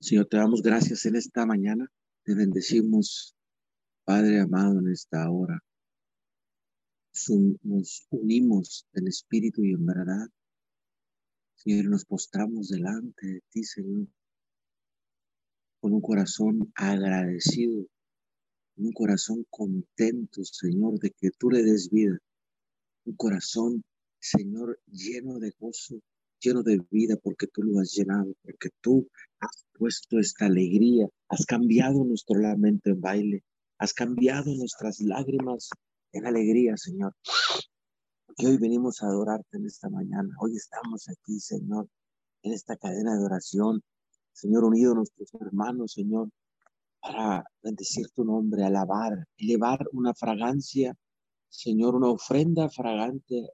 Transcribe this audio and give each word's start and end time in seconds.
Señor, 0.00 0.28
te 0.28 0.38
damos 0.38 0.62
gracias 0.62 1.04
en 1.04 1.16
esta 1.16 1.44
mañana. 1.44 1.86
Te 2.24 2.34
bendecimos, 2.34 3.36
Padre 4.04 4.40
amado, 4.40 4.78
en 4.78 4.88
esta 4.88 5.30
hora. 5.30 5.62
Nos 7.62 8.06
unimos 8.08 8.86
en 8.94 9.08
espíritu 9.08 9.62
y 9.62 9.72
en 9.72 9.84
verdad. 9.84 10.26
Señor, 11.56 11.90
nos 11.90 12.06
postramos 12.06 12.68
delante 12.68 13.26
de 13.26 13.40
ti, 13.50 13.62
Señor, 13.62 14.06
con 15.80 15.92
un 15.92 16.00
corazón 16.00 16.72
agradecido, 16.76 17.86
un 18.76 18.92
corazón 18.92 19.44
contento, 19.50 20.42
Señor, 20.44 20.98
de 20.98 21.10
que 21.10 21.28
tú 21.38 21.50
le 21.50 21.62
des 21.62 21.90
vida. 21.90 22.18
Un 23.04 23.16
corazón, 23.16 23.84
Señor, 24.18 24.80
lleno 24.86 25.38
de 25.38 25.52
gozo, 25.58 26.00
lleno 26.40 26.62
de 26.62 26.80
vida, 26.90 27.16
porque 27.22 27.46
tú 27.46 27.62
lo 27.62 27.80
has 27.80 27.92
llenado, 27.92 28.32
porque 28.42 28.70
tú 28.80 29.08
has 29.40 29.64
puesto 29.78 30.18
esta 30.18 30.46
alegría, 30.46 31.08
has 31.28 31.44
cambiado 31.46 32.04
nuestro 32.04 32.38
lamento 32.40 32.90
en 32.90 33.00
baile, 33.00 33.44
has 33.78 33.92
cambiado 33.92 34.54
nuestras 34.54 35.00
lágrimas 35.00 35.70
en 36.12 36.26
alegría, 36.26 36.76
Señor. 36.76 37.14
Y 38.36 38.46
hoy 38.46 38.56
venimos 38.58 39.02
a 39.02 39.06
adorarte 39.06 39.58
en 39.58 39.66
esta 39.66 39.88
mañana. 39.88 40.34
Hoy 40.40 40.56
estamos 40.56 41.08
aquí, 41.08 41.38
Señor, 41.38 41.88
en 42.42 42.52
esta 42.52 42.76
cadena 42.76 43.16
de 43.16 43.24
oración. 43.24 43.82
Señor, 44.32 44.64
unido 44.64 44.92
a 44.92 44.96
nuestros 44.96 45.34
hermanos, 45.34 45.92
Señor, 45.92 46.30
para 47.00 47.44
bendecir 47.62 48.08
tu 48.10 48.24
nombre, 48.24 48.64
alabar, 48.64 49.26
elevar 49.36 49.86
una 49.92 50.14
fragancia, 50.14 50.96
Señor, 51.48 51.94
una 51.94 52.08
ofrenda 52.08 52.68
fragante 52.68 53.50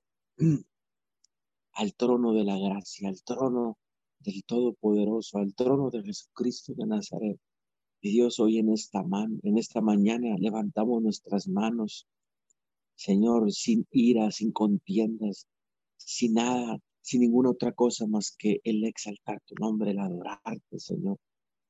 al 1.76 1.94
trono 1.94 2.32
de 2.32 2.44
la 2.44 2.58
gracia, 2.58 3.08
al 3.08 3.22
trono 3.22 3.78
del 4.18 4.44
Todopoderoso, 4.44 5.38
al 5.38 5.54
trono 5.54 5.90
de 5.90 6.02
Jesucristo 6.02 6.72
de 6.74 6.86
Nazaret. 6.86 7.38
Y 8.00 8.12
Dios, 8.12 8.40
hoy 8.40 8.58
en 8.58 8.72
esta, 8.72 9.02
man, 9.02 9.38
en 9.42 9.58
esta 9.58 9.80
mañana 9.82 10.36
levantamos 10.38 11.02
nuestras 11.02 11.48
manos, 11.48 12.06
Señor, 12.95 13.52
sin 13.52 13.86
ira, 13.90 14.30
sin 14.30 14.52
contiendas, 14.52 15.46
sin 15.98 16.34
nada, 16.34 16.78
sin 17.02 17.20
ninguna 17.20 17.51
otra 17.51 17.73
cosa 17.73 18.06
más 18.06 18.34
que 18.38 18.60
el 18.64 18.84
exaltar 18.84 19.42
tu 19.45 19.54
nombre, 19.60 19.90
el 19.90 19.98
adorarte, 19.98 20.79
Señor. 20.79 21.18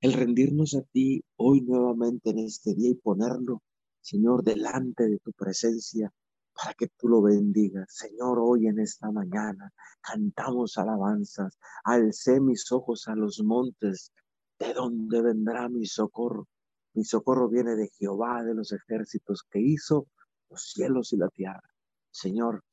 El 0.01 0.13
rendirnos 0.13 0.75
a 0.77 0.83
ti 0.83 1.23
hoy 1.37 1.63
nuevamente 1.63 2.31
en 2.31 2.39
este 2.41 2.75
día 2.75 2.91
y 2.91 2.95
ponerlo, 2.95 3.63
Señor, 4.03 4.45
delante 4.45 5.09
de 5.09 5.19
tu 5.19 5.33
presencia 5.33 6.13
para 6.57 6.75
que 6.75 6.89
tú 6.89 7.09
lo 7.09 7.23
bendigas. 7.23 7.87
Señor, 7.89 8.39
hoy 8.41 8.67
en 8.67 8.81
esta 8.81 9.11
mañana 9.11 9.73
cantamos 10.01 10.79
alabanzas. 10.79 11.59
Alcé 11.85 12.41
mis 12.41 12.71
ojos 12.73 13.07
a 13.09 13.15
los 13.15 13.43
montes. 13.45 14.13
¿De 14.59 14.73
dónde 14.73 15.21
vendrá 15.21 15.69
mi 15.69 15.85
socorro? 15.85 16.49
Mi 16.95 17.05
socorro 17.05 17.49
viene 17.49 17.77
de 17.77 17.91
Jehová 17.99 18.43
de 18.43 18.55
los 18.55 18.73
ejércitos 18.73 19.43
que 19.51 19.61
hizo 19.61 20.07
los 20.49 20.71
cielos 20.73 21.13
y 21.13 21.19
la 21.19 21.29
tierra. 21.29 21.69
Señor, 22.11 22.65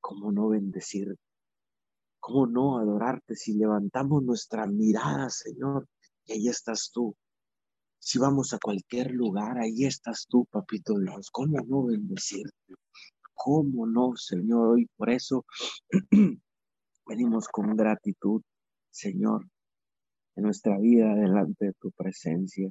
¿cómo 0.00 0.32
no 0.32 0.48
bendecir? 0.48 1.14
¿Cómo 2.18 2.46
no 2.46 2.78
adorarte 2.78 3.36
si 3.36 3.54
levantamos 3.54 4.22
nuestra 4.22 4.66
mirada, 4.66 5.28
Señor? 5.28 5.86
Y 6.24 6.32
ahí 6.32 6.48
estás 6.48 6.90
tú. 6.92 7.14
Si 8.08 8.20
vamos 8.20 8.54
a 8.54 8.60
cualquier 8.60 9.10
lugar, 9.10 9.58
ahí 9.58 9.84
estás 9.84 10.26
tú, 10.28 10.44
papito 10.44 10.96
Dios. 10.96 11.28
¿Cómo 11.32 11.58
no 11.66 11.86
bendecirte? 11.86 12.74
¿Cómo 13.34 13.84
no, 13.84 14.14
Señor? 14.14 14.78
Y 14.78 14.86
por 14.96 15.10
eso 15.10 15.44
venimos 17.08 17.48
con 17.48 17.74
gratitud, 17.74 18.42
Señor, 18.92 19.48
en 20.36 20.44
nuestra 20.44 20.78
vida 20.78 21.16
delante 21.16 21.64
de 21.66 21.72
tu 21.80 21.90
presencia, 21.90 22.70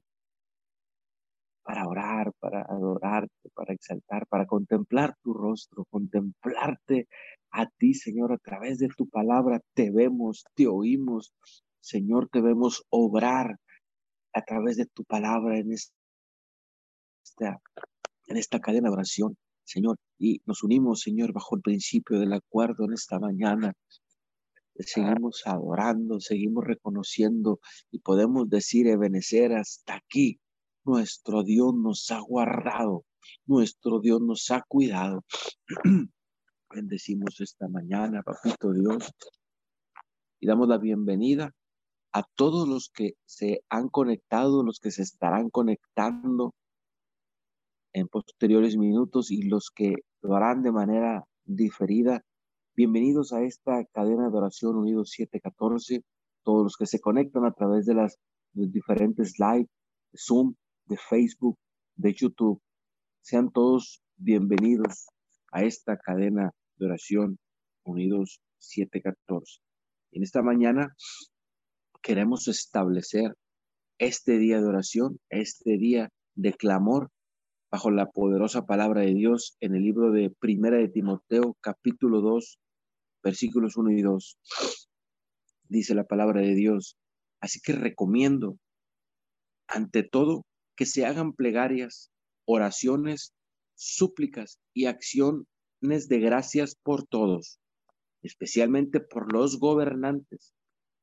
para 1.64 1.86
orar, 1.86 2.32
para 2.40 2.62
adorarte, 2.62 3.50
para 3.54 3.74
exaltar, 3.74 4.28
para 4.28 4.46
contemplar 4.46 5.18
tu 5.22 5.34
rostro, 5.34 5.84
contemplarte 5.90 7.10
a 7.52 7.68
ti, 7.78 7.94
Señor, 7.94 8.32
a 8.32 8.38
través 8.38 8.78
de 8.78 8.88
tu 8.88 9.10
palabra. 9.10 9.60
Te 9.74 9.92
vemos, 9.92 10.46
te 10.54 10.68
oímos, 10.68 11.34
Señor, 11.82 12.30
te 12.30 12.40
vemos 12.40 12.86
obrar 12.90 13.60
a 14.36 14.42
través 14.44 14.76
de 14.76 14.86
tu 14.86 15.06
palabra 15.06 15.58
en 15.58 15.72
esta, 15.72 17.62
en 18.28 18.38
esta 18.38 18.60
cadena 18.60 18.90
de 18.90 18.94
oración. 18.94 19.38
Señor, 19.64 19.98
y 20.20 20.42
nos 20.46 20.62
unimos, 20.62 21.02
Señor, 21.02 21.32
bajo 21.32 21.56
el 21.56 21.62
principio 21.62 22.20
del 22.20 22.34
acuerdo 22.34 22.84
en 22.84 22.94
esta 22.94 23.18
mañana. 23.18 23.74
Seguimos 24.78 25.44
adorando, 25.46 26.20
seguimos 26.20 26.66
reconociendo 26.66 27.62
y 27.92 28.00
podemos 28.00 28.50
decir, 28.50 28.88
Ebenecer, 28.88 29.54
hasta 29.54 29.96
aquí 29.96 30.38
nuestro 30.84 31.44
Dios 31.44 31.74
nos 31.74 32.12
ha 32.12 32.20
guardado, 32.20 33.06
nuestro 33.46 34.02
Dios 34.02 34.22
nos 34.22 34.52
ha 34.52 34.62
cuidado. 34.68 35.24
Bendecimos 36.70 37.40
esta 37.40 37.70
mañana, 37.70 38.22
papito 38.22 38.74
Dios, 38.74 39.10
y 40.42 40.48
damos 40.48 40.68
la 40.68 40.78
bienvenida 40.78 41.54
a 42.16 42.24
todos 42.36 42.66
los 42.66 42.90
que 42.96 43.16
se 43.26 43.60
han 43.70 43.90
conectado, 43.90 44.64
los 44.64 44.80
que 44.80 44.90
se 44.90 45.02
estarán 45.02 45.50
conectando 45.50 46.54
en 47.92 48.08
posteriores 48.08 48.78
minutos 48.78 49.32
y 49.32 49.42
los 49.42 49.70
que 49.70 49.96
lo 50.22 50.34
harán 50.34 50.64
de 50.64 50.72
manera 50.72 51.26
diferida. 51.44 52.22
Bienvenidos 52.74 53.34
a 53.34 53.44
esta 53.44 53.84
cadena 53.92 54.30
de 54.30 54.38
oración 54.38 54.78
Unidos 54.78 55.10
714, 55.10 56.06
todos 56.46 56.64
los 56.64 56.78
que 56.78 56.86
se 56.86 57.02
conectan 57.02 57.44
a 57.44 57.52
través 57.52 57.86
de 57.86 57.96
las 57.96 58.18
diferentes 58.54 59.34
live, 59.38 59.68
de 60.14 60.18
Zoom, 60.18 60.54
de 60.86 60.96
Facebook, 60.96 61.58
de 61.98 62.14
YouTube. 62.14 62.62
Sean 63.24 63.52
todos 63.52 64.02
bienvenidos 64.16 65.08
a 65.52 65.64
esta 65.64 65.98
cadena 65.98 66.52
de 66.78 66.86
oración 66.86 67.40
Unidos 67.84 68.40
714. 68.60 69.60
En 70.14 70.24
esta 70.24 70.42
mañana 70.42 70.96
queremos 72.06 72.48
establecer 72.48 73.36
este 73.98 74.38
día 74.38 74.62
de 74.62 74.68
oración, 74.68 75.20
este 75.30 75.80
día 75.80 76.10
de 76.36 76.54
clamor 76.54 77.10
bajo 77.72 77.90
la 77.90 78.12
poderosa 78.12 78.68
palabra 78.68 79.02
de 79.02 79.16
Dios 79.16 79.58
en 79.60 79.74
el 79.74 79.82
libro 79.82 80.12
de 80.12 80.30
Primera 80.30 80.78
de 80.78 80.88
Timoteo, 80.88 81.58
capítulo 81.62 82.22
2, 82.22 82.60
versículos 83.24 83.76
1 83.76 83.90
y 83.94 84.04
2. 84.04 84.38
Dice 85.68 85.96
la 85.96 86.04
palabra 86.04 86.42
de 86.42 86.54
Dios. 86.54 86.96
Así 87.42 87.60
que 87.60 87.74
recomiendo, 87.74 88.60
ante 89.68 90.04
todo, 90.04 90.46
que 90.76 90.86
se 90.86 91.08
hagan 91.08 91.34
plegarias, 91.34 92.12
oraciones, 92.46 93.34
súplicas 93.74 94.60
y 94.76 94.86
acciones 94.86 95.48
de 96.08 96.20
gracias 96.20 96.76
por 96.84 97.08
todos, 97.08 97.58
especialmente 98.22 99.00
por 99.00 99.34
los 99.34 99.58
gobernantes 99.58 100.54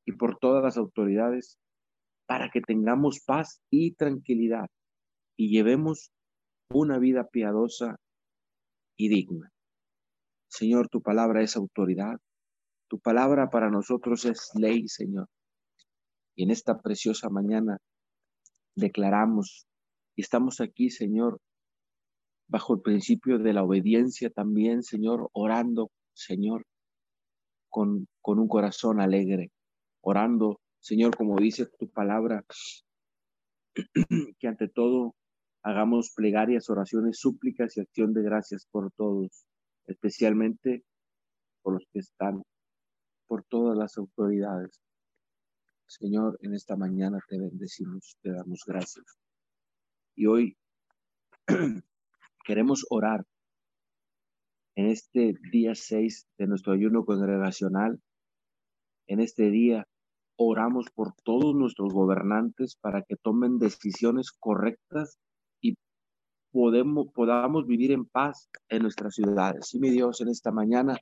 y 0.04 0.12
por 0.12 0.38
todas 0.38 0.62
las 0.62 0.76
autoridades, 0.76 1.58
para 2.26 2.50
que 2.50 2.60
tengamos 2.60 3.20
paz 3.20 3.60
y 3.70 3.94
tranquilidad 3.94 4.66
y 5.36 5.50
llevemos 5.50 6.12
una 6.70 6.98
vida 6.98 7.28
piadosa 7.28 7.96
y 8.96 9.08
digna. 9.08 9.50
Señor, 10.48 10.88
tu 10.88 11.02
palabra 11.02 11.42
es 11.42 11.56
autoridad. 11.56 12.18
Tu 12.88 12.98
palabra 13.00 13.48
para 13.50 13.70
nosotros 13.70 14.24
es 14.24 14.50
ley, 14.54 14.86
Señor. 14.88 15.28
Y 16.34 16.44
en 16.44 16.50
esta 16.50 16.80
preciosa 16.80 17.30
mañana 17.30 17.78
declaramos 18.74 19.66
y 20.14 20.22
estamos 20.22 20.60
aquí, 20.60 20.90
Señor, 20.90 21.40
bajo 22.48 22.74
el 22.74 22.82
principio 22.82 23.38
de 23.38 23.52
la 23.54 23.62
obediencia 23.62 24.30
también, 24.30 24.82
Señor, 24.82 25.30
orando, 25.32 25.90
Señor, 26.14 26.66
con, 27.70 28.06
con 28.20 28.38
un 28.38 28.48
corazón 28.48 29.00
alegre, 29.00 29.50
orando, 30.02 30.60
Señor, 30.80 31.16
como 31.16 31.36
dice 31.36 31.66
tu 31.78 31.88
palabra, 31.88 32.44
que 34.38 34.48
ante 34.48 34.68
todo 34.68 35.14
hagamos 35.62 36.12
plegarias, 36.14 36.68
oraciones, 36.68 37.18
súplicas 37.18 37.76
y 37.76 37.80
acción 37.80 38.12
de 38.12 38.22
gracias 38.22 38.66
por 38.70 38.92
todos, 38.92 39.46
especialmente 39.86 40.84
por 41.62 41.74
los 41.74 41.86
que 41.92 42.00
están, 42.00 42.42
por 43.26 43.44
todas 43.44 43.78
las 43.78 43.96
autoridades. 43.96 44.80
Señor, 45.86 46.38
en 46.42 46.54
esta 46.54 46.76
mañana 46.76 47.18
te 47.28 47.38
bendecimos, 47.38 48.16
te 48.22 48.32
damos 48.32 48.62
gracias. 48.66 49.04
Y 50.16 50.26
hoy 50.26 50.56
queremos 52.44 52.84
orar 52.90 53.24
en 54.74 54.86
este 54.86 55.34
día 55.52 55.74
6 55.74 56.28
de 56.38 56.46
nuestro 56.46 56.72
ayuno 56.72 57.04
congregacional. 57.04 58.00
En 59.06 59.20
este 59.20 59.50
día 59.50 59.86
oramos 60.36 60.86
por 60.94 61.12
todos 61.24 61.54
nuestros 61.54 61.92
gobernantes 61.92 62.76
para 62.80 63.02
que 63.02 63.16
tomen 63.16 63.58
decisiones 63.58 64.32
correctas 64.32 65.18
podemos, 66.52 67.06
podamos 67.14 67.66
vivir 67.66 67.92
en 67.92 68.04
paz 68.04 68.50
en 68.68 68.82
nuestras 68.82 69.14
ciudades. 69.14 69.72
Y 69.74 69.80
mi 69.80 69.88
Dios, 69.88 70.20
en 70.20 70.28
esta 70.28 70.52
mañana 70.52 70.98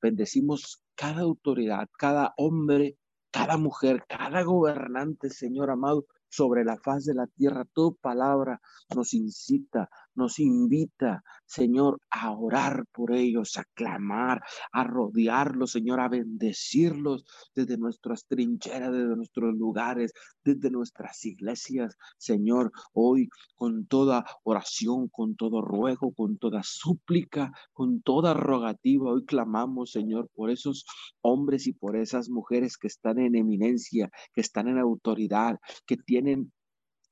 bendecimos 0.00 0.84
cada 0.94 1.22
autoridad, 1.22 1.88
cada 1.98 2.32
hombre 2.36 2.96
cada 3.32 3.56
mujer, 3.56 4.04
cada 4.08 4.42
gobernante, 4.42 5.30
Señor 5.30 5.70
amado, 5.70 6.04
sobre 6.28 6.64
la 6.64 6.76
faz 6.76 7.06
de 7.06 7.14
la 7.14 7.26
tierra. 7.26 7.64
Tu 7.72 7.96
palabra 7.96 8.60
nos 8.94 9.14
incita, 9.14 9.88
nos 10.14 10.38
invita, 10.38 11.22
Señor, 11.46 12.00
a 12.10 12.30
orar 12.32 12.84
por 12.92 13.12
ellos, 13.12 13.56
a 13.56 13.64
clamar, 13.74 14.42
a 14.72 14.84
rodearlos, 14.84 15.72
Señor, 15.72 16.00
a 16.00 16.08
bendecirlos 16.08 17.24
desde 17.54 17.78
nuestras 17.78 18.26
trincheras, 18.26 18.92
desde 18.92 19.16
nuestros 19.16 19.54
lugares, 19.54 20.12
desde 20.44 20.70
nuestras 20.70 21.24
iglesias, 21.24 21.96
Señor, 22.18 22.72
hoy 22.92 23.28
con 23.54 23.86
toda 23.86 24.24
oración, 24.44 25.08
con 25.08 25.36
todo 25.36 25.60
ruego, 25.60 26.12
con 26.12 26.38
toda 26.38 26.62
súplica, 26.62 27.52
con 27.72 28.02
toda 28.02 28.34
rogativa, 28.34 29.10
hoy 29.10 29.24
clamamos, 29.24 29.92
Señor, 29.92 30.28
por 30.34 30.50
esos 30.50 30.84
hombres 31.20 31.66
y 31.66 31.72
por 31.72 31.96
esas 31.96 32.28
mujeres 32.28 32.76
que 32.76 32.88
están 32.88 33.18
en 33.18 33.36
eminencia, 33.36 34.10
que 34.34 34.40
están 34.40 34.68
en 34.68 34.78
autoridad, 34.78 35.58
que 35.86 35.96
tienen, 35.96 36.52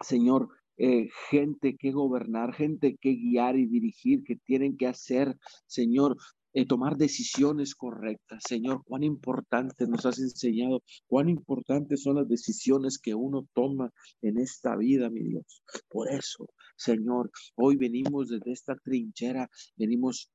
Señor, 0.00 0.49
eh, 0.82 1.11
gente 1.29 1.77
que 1.77 1.93
gobernar, 1.93 2.55
gente 2.55 2.97
que 2.99 3.15
guiar 3.15 3.56
y 3.56 3.67
dirigir, 3.67 4.25
que 4.25 4.37
tienen 4.37 4.79
que 4.79 4.87
hacer, 4.87 5.37
Señor, 5.67 6.17
eh, 6.55 6.67
tomar 6.67 6.97
decisiones 6.97 7.75
correctas. 7.75 8.43
Señor, 8.49 8.82
cuán 8.85 9.05
importante 9.05 9.87
nos 9.87 10.06
has 10.06 10.19
enseñado, 10.19 10.82
cuán 11.06 11.29
importantes 11.29 12.03
son 12.03 12.17
las 12.17 12.29
decisiones 12.29 12.99
que 12.99 13.15
uno 13.15 13.47
toma 13.53 13.93
en 14.23 14.38
esta 14.38 14.75
vida, 14.75 15.11
mi 15.11 15.23
Dios. 15.23 15.62
Por 15.91 16.11
eso, 16.11 16.49
Señor, 16.77 17.31
hoy 17.56 17.77
venimos 17.77 18.31
desde 18.31 18.50
esta 18.50 18.75
trinchera, 18.77 19.50
venimos 19.77 20.31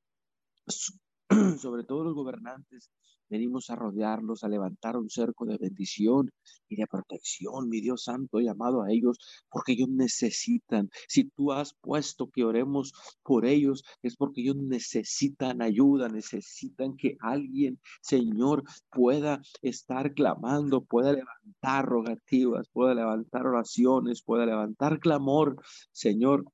sobre 1.60 1.84
todo 1.86 2.04
los 2.04 2.14
gobernantes, 2.14 2.92
Venimos 3.30 3.69
a 3.69 3.75
rodearlos, 3.75 4.44
a 4.44 4.50
levantar 4.50 4.98
un 4.98 5.10
cerco 5.10 5.45
de 5.45 5.57
bendición 5.57 6.31
y 6.69 6.75
de 6.75 6.88
protección, 6.88 7.69
mi 7.69 7.81
Dios 7.81 8.04
Santo, 8.04 8.39
llamado 8.39 8.83
a 8.83 8.92
ellos, 8.92 9.18
porque 9.50 9.74
ellos 9.74 9.89
necesitan. 9.89 10.89
Si 11.07 11.25
tú 11.25 11.51
has 11.51 11.74
puesto 11.81 12.30
que 12.30 12.44
oremos 12.44 12.94
por 13.24 13.45
ellos, 13.45 13.83
es 14.04 14.16
porque 14.16 14.42
ellos 14.42 14.57
necesitan 14.57 15.62
ayuda, 15.62 16.10
necesitan 16.10 16.95
que 16.98 17.18
alguien, 17.19 17.80
Señor, 18.01 18.63
pueda 18.92 19.42
estar 19.62 20.13
clamando, 20.13 20.83
pueda 20.83 21.13
levantar 21.13 21.86
rogativas, 21.86 22.68
pueda 22.69 22.94
levantar 22.94 23.48
oraciones, 23.48 24.22
pueda 24.22 24.45
levantar 24.45 25.00
clamor, 25.00 25.56
Señor, 25.92 26.45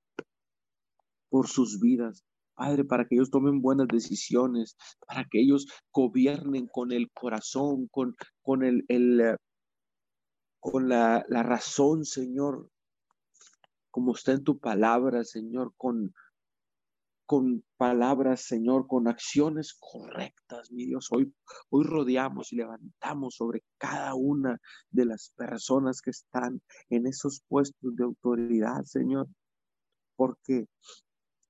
por 1.29 1.47
sus 1.47 1.79
vidas. 1.79 2.23
Padre, 2.61 2.83
para 2.85 3.07
que 3.07 3.15
ellos 3.15 3.31
tomen 3.31 3.59
buenas 3.59 3.87
decisiones, 3.87 4.77
para 5.07 5.25
que 5.27 5.41
ellos 5.41 5.65
gobiernen 5.91 6.67
con 6.67 6.91
el 6.91 7.09
corazón, 7.11 7.87
con, 7.87 8.15
con 8.43 8.63
el, 8.63 8.85
el 8.87 9.19
eh, 9.19 9.35
con 10.59 10.87
la, 10.87 11.25
la, 11.27 11.41
razón, 11.41 12.05
Señor, 12.05 12.69
como 13.89 14.13
está 14.13 14.33
en 14.33 14.43
tu 14.43 14.59
palabra, 14.59 15.23
Señor, 15.23 15.73
con, 15.75 16.13
con 17.25 17.63
palabras, 17.77 18.41
Señor, 18.41 18.85
con 18.85 19.07
acciones 19.07 19.75
correctas, 19.79 20.71
mi 20.71 20.85
Dios. 20.85 21.07
Hoy, 21.11 21.33
hoy 21.71 21.83
rodeamos 21.83 22.53
y 22.53 22.57
levantamos 22.57 23.37
sobre 23.37 23.63
cada 23.79 24.13
una 24.13 24.59
de 24.91 25.05
las 25.05 25.33
personas 25.35 25.99
que 25.99 26.11
están 26.11 26.61
en 26.91 27.07
esos 27.07 27.41
puestos 27.47 27.95
de 27.95 28.03
autoridad, 28.03 28.83
Señor, 28.83 29.27
porque 30.15 30.67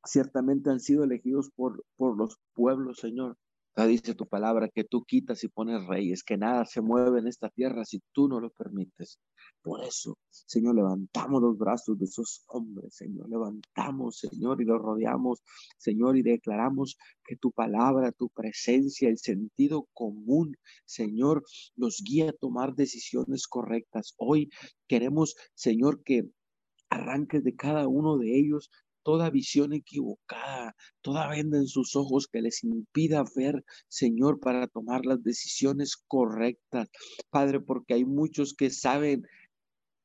ciertamente 0.06 0.70
han 0.70 0.80
sido 0.80 1.04
elegidos 1.04 1.50
por, 1.56 1.84
por 1.96 2.18
los 2.18 2.38
pueblos, 2.54 2.98
Señor. 2.98 3.38
dice 3.88 4.16
tu 4.16 4.28
palabra 4.28 4.70
que 4.70 4.84
tú 4.84 5.04
quitas 5.04 5.44
y 5.44 5.48
pones 5.48 5.86
reyes, 5.86 6.24
que 6.24 6.38
nada 6.38 6.66
se 6.66 6.82
mueve 6.82 7.20
en 7.20 7.28
esta 7.28 7.50
tierra 7.50 7.86
si 7.86 8.02
tú 8.12 8.28
no 8.28 8.40
lo 8.40 8.50
permites. 8.52 9.20
Por 9.64 9.84
eso, 9.84 10.18
Señor, 10.30 10.76
levantamos 10.76 11.42
los 11.42 11.58
brazos 11.58 11.98
de 12.00 12.06
esos 12.06 12.44
hombres, 12.48 12.96
Señor. 12.96 13.30
Levantamos, 13.30 14.18
Señor, 14.18 14.62
y 14.62 14.66
los 14.66 14.82
rodeamos, 14.82 15.42
Señor, 15.78 16.18
y 16.18 16.24
declaramos 16.24 16.98
que 17.24 17.36
tu 17.38 17.52
palabra, 17.52 18.12
tu 18.12 18.30
presencia, 18.30 19.08
el 19.08 19.20
sentido 19.20 19.88
común, 19.94 20.56
Señor, 20.86 21.44
nos 21.76 22.02
guía 22.04 22.30
a 22.30 22.34
tomar 22.34 22.74
decisiones 22.74 23.48
correctas. 23.48 24.16
Hoy 24.18 24.50
queremos, 24.88 25.36
Señor, 25.54 26.04
que 26.04 26.28
arranques 26.90 27.44
de 27.44 27.56
cada 27.56 27.88
uno 27.88 28.18
de 28.18 28.38
ellos 28.38 28.70
toda 29.04 29.30
visión 29.30 29.74
equivocada, 29.74 30.76
toda 31.02 31.30
venda 31.30 31.58
en 31.58 31.68
sus 31.68 31.96
ojos 31.96 32.28
que 32.28 32.42
les 32.42 32.64
impida 32.64 33.24
ver, 33.36 33.64
Señor, 33.88 34.40
para 34.40 34.68
tomar 34.68 35.06
las 35.06 35.24
decisiones 35.24 35.98
correctas. 36.08 36.90
Padre, 37.30 37.60
porque 37.60 37.94
hay 37.96 38.06
muchos 38.06 38.54
que 38.54 38.70
saben 38.70 39.24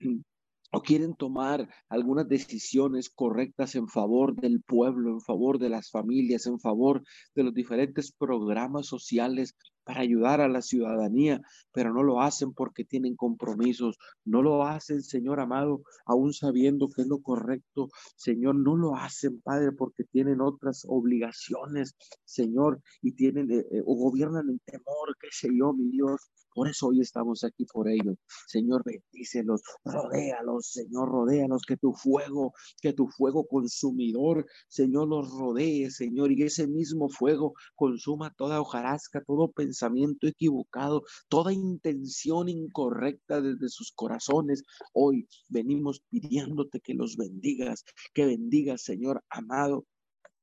o 0.73 0.83
quieren 0.83 1.15
tomar 1.15 1.69
algunas 1.89 2.29
decisiones 2.29 3.09
correctas 3.09 3.75
en 3.77 3.89
favor 3.89 4.35
del 4.35 4.63
pueblo, 4.63 5.11
en 5.11 5.21
favor 5.21 5.59
de 5.59 5.71
las 5.71 5.91
familias, 5.91 6.47
en 6.47 6.59
favor 6.59 7.03
de 7.35 7.45
los 7.45 7.55
diferentes 7.55 8.13
programas 8.13 8.87
sociales 8.87 9.55
para 9.87 10.01
ayudar 10.01 10.41
a 10.41 10.49
la 10.49 10.63
ciudadanía, 10.63 11.41
pero 11.73 11.95
no 11.95 12.03
lo 12.03 12.21
hacen 12.21 12.53
porque 12.53 12.85
tienen 12.85 13.15
compromisos, 13.15 13.97
no 14.25 14.43
lo 14.43 14.65
hacen, 14.65 15.01
Señor 15.01 15.39
amado, 15.39 15.83
aún 16.05 16.33
sabiendo 16.33 16.89
que 16.89 17.03
es 17.03 17.09
lo 17.09 17.23
correcto, 17.23 17.89
Señor, 18.17 18.57
no 18.57 18.77
lo 18.77 18.97
hacen, 18.97 19.41
Padre, 19.41 19.71
porque 19.71 20.03
tienen 20.03 20.41
otras 20.41 20.85
obligaciones, 20.89 21.95
Señor, 22.25 22.81
y 23.01 23.13
tienen 23.13 23.49
eh, 23.53 23.65
eh, 23.71 23.83
o 23.87 23.95
gobiernan 23.95 24.51
en 24.51 24.59
temor, 24.59 25.17
qué 25.21 25.29
sé 25.31 25.51
yo, 25.57 25.73
mi 25.73 25.89
Dios, 25.89 26.21
por 26.57 26.69
eso 26.71 26.87
hoy 26.87 27.03
estamos 27.03 27.45
aquí 27.45 27.67
por 27.67 27.87
ellos. 27.87 28.17
Señor, 28.47 28.83
bendícelos, 28.83 29.61
rodéalos, 29.85 30.69
Señor, 30.69 31.11
rodéalos, 31.11 31.65
que 31.69 31.77
tu 31.77 31.93
fuego, 31.93 32.55
que 32.81 32.95
tu 32.95 33.09
fuego 33.09 33.47
consumidor, 33.47 34.47
Señor, 34.67 35.09
los 35.09 35.29
rodee, 35.31 35.91
Señor, 35.91 36.33
y 36.33 36.43
ese 36.45 36.67
mismo 36.67 37.11
fuego 37.11 37.53
consuma 37.75 38.33
toda 38.35 38.63
hojarasca, 38.63 39.23
todo 39.27 39.53
pensamiento 39.53 40.27
equivocado, 40.27 41.03
toda 41.29 41.53
intención 41.53 42.49
incorrecta 42.49 43.43
desde 43.43 43.69
sus 43.69 43.93
corazones. 43.93 44.63
Hoy 44.95 45.29
venimos 45.51 46.01
pidiéndote 46.09 46.81
que 46.81 46.95
los 46.95 47.19
bendigas, 47.19 47.85
que 48.15 48.25
bendigas, 48.25 48.83
Señor 48.83 49.23
amado, 49.29 49.85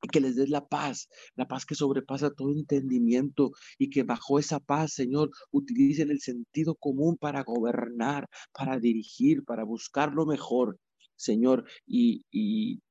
y 0.03 0.07
que 0.09 0.19
les 0.19 0.35
des 0.35 0.49
la 0.49 0.67
paz, 0.67 1.07
la 1.35 1.47
paz 1.47 1.65
que 1.65 1.75
sobrepasa 1.75 2.29
todo 2.31 2.51
entendimiento 2.51 3.51
y 3.79 3.89
que 3.89 4.03
bajo 4.03 4.37
esa 4.37 4.59
paz, 4.59 4.93
Señor, 4.93 5.31
utilicen 5.51 6.11
el 6.11 6.19
sentido 6.19 6.75
común 6.75 7.17
para 7.17 7.43
gobernar, 7.43 8.27
para 8.51 8.79
dirigir, 8.79 9.43
para 9.45 9.63
buscar 9.63 10.13
lo 10.13 10.25
mejor, 10.25 10.77
Señor, 11.15 11.63
y, 11.87 12.25
y, 12.31 12.81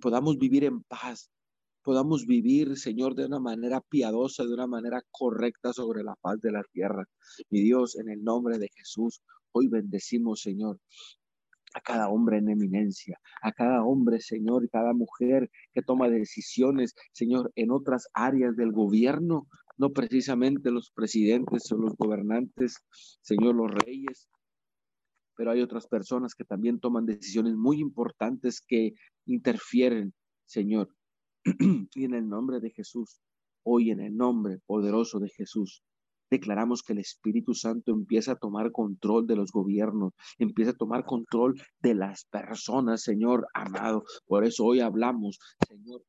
podamos 0.00 0.38
vivir 0.38 0.62
en 0.62 0.82
paz, 0.84 1.28
podamos 1.82 2.24
vivir, 2.24 2.76
Señor, 2.76 3.16
de 3.16 3.26
una 3.26 3.40
manera 3.40 3.80
piadosa, 3.80 4.44
de 4.44 4.54
una 4.54 4.68
manera 4.68 5.02
correcta 5.10 5.72
sobre 5.72 6.04
la 6.04 6.14
paz 6.20 6.40
de 6.40 6.52
la 6.52 6.62
tierra. 6.72 7.04
Mi 7.50 7.62
Dios, 7.62 7.96
en 7.96 8.08
el 8.10 8.22
nombre 8.22 8.58
de 8.58 8.68
Jesús, 8.76 9.22
hoy 9.50 9.66
bendecimos, 9.66 10.40
Señor, 10.40 10.78
a 11.74 11.80
cada 11.80 12.08
hombre 12.08 12.38
en 12.38 12.48
eminencia, 12.48 13.20
a 13.42 13.52
cada 13.52 13.84
hombre, 13.84 14.20
Señor, 14.20 14.68
cada 14.70 14.92
mujer 14.92 15.50
que 15.72 15.82
toma 15.82 16.08
decisiones, 16.08 16.94
Señor, 17.12 17.52
en 17.56 17.70
otras 17.70 18.08
áreas 18.14 18.56
del 18.56 18.72
gobierno, 18.72 19.46
no 19.76 19.90
precisamente 19.90 20.70
los 20.70 20.90
presidentes 20.90 21.70
o 21.72 21.76
los 21.76 21.94
gobernantes, 21.96 22.78
Señor, 23.22 23.54
los 23.54 23.70
reyes, 23.70 24.28
pero 25.36 25.52
hay 25.52 25.62
otras 25.62 25.86
personas 25.86 26.34
que 26.34 26.44
también 26.44 26.80
toman 26.80 27.06
decisiones 27.06 27.54
muy 27.54 27.78
importantes 27.78 28.60
que 28.60 28.94
interfieren, 29.24 30.12
Señor. 30.46 30.92
y 31.94 32.04
en 32.04 32.14
el 32.14 32.28
nombre 32.28 32.58
de 32.58 32.70
Jesús, 32.70 33.20
hoy 33.62 33.92
en 33.92 34.00
el 34.00 34.16
nombre 34.16 34.58
poderoso 34.66 35.20
de 35.20 35.28
Jesús, 35.28 35.84
declaramos 36.30 36.82
que 36.82 36.92
el 36.92 37.00
Espíritu 37.00 37.54
Santo 37.54 37.92
empieza 37.92 38.32
a 38.32 38.36
tomar 38.36 38.72
control 38.72 39.26
de 39.26 39.36
los 39.36 39.50
gobiernos, 39.50 40.12
empieza 40.38 40.72
a 40.72 40.76
tomar 40.76 41.04
control 41.04 41.60
de 41.80 41.94
las 41.94 42.24
personas, 42.24 43.02
Señor 43.02 43.46
amado. 43.54 44.04
Por 44.26 44.44
eso 44.44 44.64
hoy 44.64 44.80
hablamos, 44.80 45.38
Señor, 45.66 46.02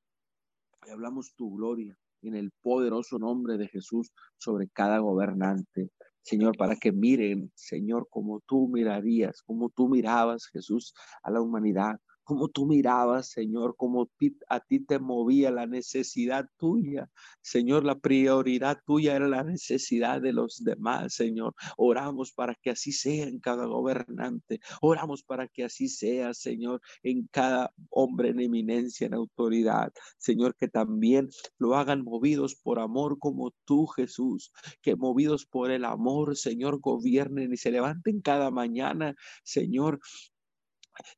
hoy 0.83 0.91
hablamos 0.91 1.33
tu 1.35 1.55
gloria 1.55 1.97
en 2.21 2.35
el 2.35 2.51
poderoso 2.61 3.17
nombre 3.17 3.57
de 3.57 3.67
Jesús 3.67 4.11
sobre 4.37 4.67
cada 4.67 4.99
gobernante. 4.99 5.89
Señor, 6.21 6.57
para 6.57 6.75
que 6.75 6.91
miren, 6.91 7.51
Señor, 7.55 8.07
como 8.09 8.41
tú 8.45 8.67
mirarías, 8.67 9.41
como 9.41 9.69
tú 9.69 9.87
mirabas, 9.87 10.47
Jesús, 10.51 10.93
a 11.23 11.31
la 11.31 11.41
humanidad, 11.41 11.95
como 12.29 12.47
tú 12.47 12.67
mirabas, 12.67 13.31
Señor, 13.31 13.75
como 13.75 14.07
a 14.49 14.59
ti 14.59 14.79
te 14.81 14.99
movía 14.99 15.49
la 15.49 15.65
necesidad 15.65 16.47
tuya. 16.57 17.09
Señor, 17.41 17.83
la 17.83 17.97
prioridad 17.97 18.77
tuya 18.85 19.15
era 19.15 19.27
la 19.27 19.43
necesidad 19.43 20.21
de 20.21 20.31
los 20.31 20.63
demás, 20.63 21.15
Señor. 21.15 21.55
Oramos 21.75 22.31
para 22.31 22.53
que 22.53 22.69
así 22.69 22.91
sea 22.91 23.25
en 23.25 23.39
cada 23.39 23.65
gobernante. 23.65 24.59
Oramos 24.79 25.23
para 25.23 25.47
que 25.47 25.63
así 25.63 25.87
sea, 25.87 26.35
Señor, 26.35 26.81
en 27.01 27.27
cada 27.31 27.73
hombre 27.89 28.29
en 28.29 28.41
eminencia, 28.41 29.07
en 29.07 29.15
autoridad. 29.15 29.91
Señor, 30.19 30.55
que 30.55 30.67
también 30.67 31.29
lo 31.57 31.77
hagan 31.77 32.03
movidos 32.03 32.53
por 32.53 32.77
amor 32.77 33.17
como 33.17 33.55
tú, 33.65 33.87
Jesús. 33.87 34.51
Que 34.83 34.95
movidos 34.95 35.47
por 35.47 35.71
el 35.71 35.83
amor, 35.83 36.37
Señor, 36.37 36.79
gobiernen 36.79 37.51
y 37.53 37.57
se 37.57 37.71
levanten 37.71 38.21
cada 38.21 38.51
mañana, 38.51 39.15
Señor, 39.43 39.99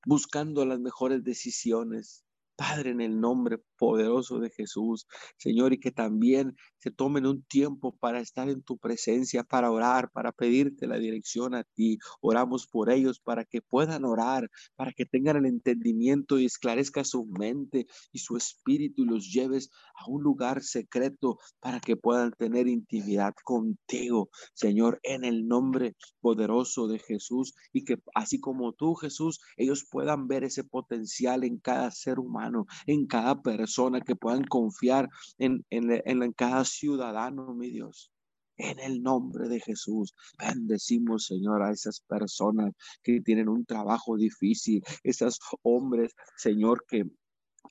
buscando 0.05 0.65
las 0.65 0.79
mejores 0.79 1.23
decisiones. 1.23 2.23
Padre, 2.55 2.91
en 2.91 3.01
el 3.01 3.19
nombre 3.19 3.57
poderoso 3.77 4.39
de 4.39 4.49
Jesús, 4.49 5.07
Señor, 5.37 5.73
y 5.73 5.79
que 5.79 5.91
también 5.91 6.55
se 6.77 6.91
tomen 6.91 7.25
un 7.25 7.43
tiempo 7.43 7.95
para 7.97 8.19
estar 8.19 8.49
en 8.49 8.61
tu 8.61 8.77
presencia, 8.77 9.43
para 9.43 9.71
orar, 9.71 10.11
para 10.11 10.31
pedirte 10.31 10.87
la 10.87 10.97
dirección 10.97 11.55
a 11.55 11.63
ti. 11.63 11.97
Oramos 12.21 12.67
por 12.67 12.91
ellos 12.91 13.19
para 13.19 13.45
que 13.45 13.61
puedan 13.61 14.05
orar, 14.05 14.49
para 14.75 14.91
que 14.91 15.05
tengan 15.05 15.37
el 15.37 15.45
entendimiento 15.45 16.39
y 16.39 16.45
esclarezca 16.45 17.03
su 17.03 17.25
mente 17.25 17.87
y 18.11 18.19
su 18.19 18.37
espíritu 18.37 19.03
y 19.03 19.07
los 19.07 19.31
lleves 19.31 19.69
a 19.95 20.09
un 20.09 20.23
lugar 20.23 20.61
secreto 20.61 21.37
para 21.59 21.79
que 21.79 21.95
puedan 21.95 22.31
tener 22.31 22.67
intimidad 22.67 23.33
contigo, 23.43 24.29
Señor, 24.53 24.99
en 25.03 25.23
el 25.23 25.47
nombre 25.47 25.95
poderoso 26.19 26.87
de 26.87 26.99
Jesús 26.99 27.53
y 27.73 27.83
que 27.83 27.97
así 28.15 28.39
como 28.39 28.73
tú, 28.73 28.95
Jesús, 28.95 29.39
ellos 29.57 29.87
puedan 29.89 30.27
ver 30.27 30.43
ese 30.43 30.63
potencial 30.63 31.43
en 31.43 31.57
cada 31.57 31.91
ser 31.91 32.19
humano, 32.19 32.50
en 32.85 33.07
cada 33.07 33.41
persona 33.41 34.01
que 34.01 34.15
puedan 34.15 34.43
confiar 34.43 35.09
en, 35.37 35.65
en, 35.69 36.01
en 36.05 36.33
cada 36.33 36.65
ciudadano, 36.65 37.53
mi 37.53 37.69
Dios. 37.69 38.11
En 38.57 38.79
el 38.79 39.01
nombre 39.01 39.49
de 39.49 39.59
Jesús, 39.59 40.13
bendecimos, 40.37 41.25
Señor, 41.25 41.63
a 41.63 41.71
esas 41.71 42.01
personas 42.01 42.73
que 43.01 43.19
tienen 43.21 43.49
un 43.49 43.65
trabajo 43.65 44.17
difícil, 44.17 44.83
esos 45.03 45.39
hombres, 45.63 46.13
Señor, 46.37 46.85
que, 46.87 47.05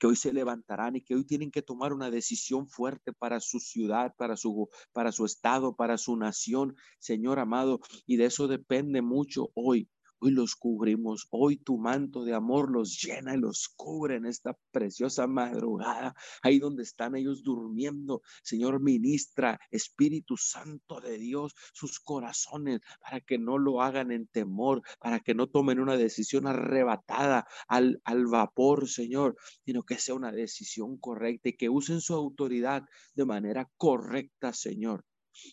que 0.00 0.06
hoy 0.08 0.16
se 0.16 0.32
levantarán 0.32 0.96
y 0.96 1.02
que 1.02 1.14
hoy 1.14 1.24
tienen 1.24 1.52
que 1.52 1.62
tomar 1.62 1.92
una 1.92 2.10
decisión 2.10 2.66
fuerte 2.66 3.12
para 3.12 3.38
su 3.38 3.60
ciudad, 3.60 4.14
para 4.16 4.36
su, 4.36 4.68
para 4.92 5.12
su 5.12 5.24
estado, 5.24 5.76
para 5.76 5.96
su 5.96 6.16
nación, 6.16 6.74
Señor 6.98 7.38
amado. 7.38 7.80
Y 8.06 8.16
de 8.16 8.24
eso 8.24 8.48
depende 8.48 9.00
mucho 9.00 9.50
hoy 9.54 9.88
Hoy 10.22 10.32
los 10.32 10.54
cubrimos, 10.54 11.28
hoy 11.30 11.56
tu 11.56 11.78
manto 11.78 12.24
de 12.24 12.34
amor 12.34 12.70
los 12.70 13.00
llena 13.00 13.34
y 13.34 13.38
los 13.38 13.70
cubre 13.74 14.16
en 14.16 14.26
esta 14.26 14.54
preciosa 14.70 15.26
madrugada, 15.26 16.14
ahí 16.42 16.58
donde 16.58 16.82
están 16.82 17.16
ellos 17.16 17.42
durmiendo. 17.42 18.20
Señor, 18.42 18.82
ministra, 18.82 19.58
Espíritu 19.70 20.36
Santo 20.36 21.00
de 21.00 21.16
Dios, 21.16 21.54
sus 21.72 22.00
corazones, 22.00 22.80
para 23.00 23.22
que 23.22 23.38
no 23.38 23.56
lo 23.56 23.80
hagan 23.80 24.12
en 24.12 24.26
temor, 24.26 24.82
para 24.98 25.20
que 25.20 25.34
no 25.34 25.46
tomen 25.46 25.80
una 25.80 25.96
decisión 25.96 26.46
arrebatada 26.46 27.46
al, 27.66 28.02
al 28.04 28.26
vapor, 28.26 28.90
Señor, 28.90 29.36
sino 29.64 29.84
que 29.84 29.96
sea 29.96 30.14
una 30.14 30.32
decisión 30.32 30.98
correcta 30.98 31.48
y 31.48 31.56
que 31.56 31.70
usen 31.70 32.02
su 32.02 32.12
autoridad 32.12 32.82
de 33.14 33.24
manera 33.24 33.70
correcta, 33.78 34.52
Señor 34.52 35.02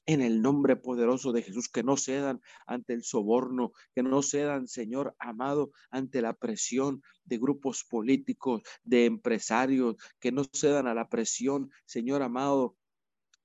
en 0.06 0.22
el 0.22 0.42
nombre 0.42 0.76
poderoso 0.76 1.32
de 1.32 1.42
Jesús, 1.42 1.70
que 1.70 1.84
no 1.84 1.98
cedan 1.98 2.42
ante 2.66 2.94
el 2.94 3.04
soborno, 3.04 3.72
que 3.94 4.04
no 4.04 4.22
cedan, 4.22 4.68
Señor 4.68 5.16
amado, 5.20 5.72
ante 5.90 6.22
la 6.22 6.34
presión 6.34 7.02
de 7.26 7.38
grupos 7.38 7.84
políticos, 7.84 8.62
de 8.84 9.06
empresarios, 9.06 9.96
que 10.20 10.32
no 10.32 10.44
cedan 10.54 10.88
a 10.88 10.94
la 10.94 11.10
presión, 11.10 11.72
Señor 11.86 12.22
amado, 12.22 12.76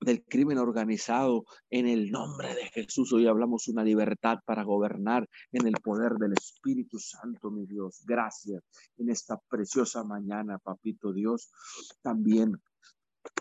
del 0.03 0.23
crimen 0.23 0.57
organizado 0.57 1.45
en 1.69 1.87
el 1.87 2.11
nombre 2.11 2.53
de 2.55 2.65
Jesús. 2.67 3.13
Hoy 3.13 3.27
hablamos 3.27 3.67
una 3.67 3.83
libertad 3.83 4.39
para 4.45 4.63
gobernar 4.63 5.29
en 5.51 5.67
el 5.67 5.73
poder 5.73 6.13
del 6.13 6.33
Espíritu 6.33 6.99
Santo, 6.99 7.51
mi 7.51 7.65
Dios. 7.65 8.03
Gracias 8.05 8.63
en 8.97 9.09
esta 9.09 9.39
preciosa 9.49 10.03
mañana, 10.03 10.57
papito 10.59 11.13
Dios. 11.13 11.51
También 12.01 12.61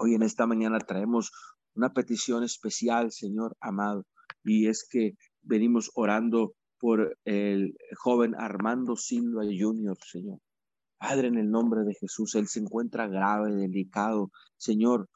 hoy 0.00 0.14
en 0.14 0.22
esta 0.22 0.46
mañana 0.46 0.78
traemos 0.78 1.32
una 1.74 1.92
petición 1.92 2.44
especial, 2.44 3.12
Señor 3.12 3.56
amado, 3.60 4.04
y 4.44 4.66
es 4.66 4.86
que 4.88 5.14
venimos 5.42 5.90
orando 5.94 6.54
por 6.78 7.16
el 7.24 7.76
joven 7.96 8.34
Armando 8.36 8.96
Silva 8.96 9.42
Jr., 9.44 9.96
Señor. 10.04 10.38
Padre, 10.98 11.28
en 11.28 11.38
el 11.38 11.50
nombre 11.50 11.82
de 11.82 11.94
Jesús, 11.94 12.34
él 12.34 12.46
se 12.46 12.60
encuentra 12.60 13.08
grave, 13.08 13.54
delicado. 13.54 14.30
Señor, 14.56 15.08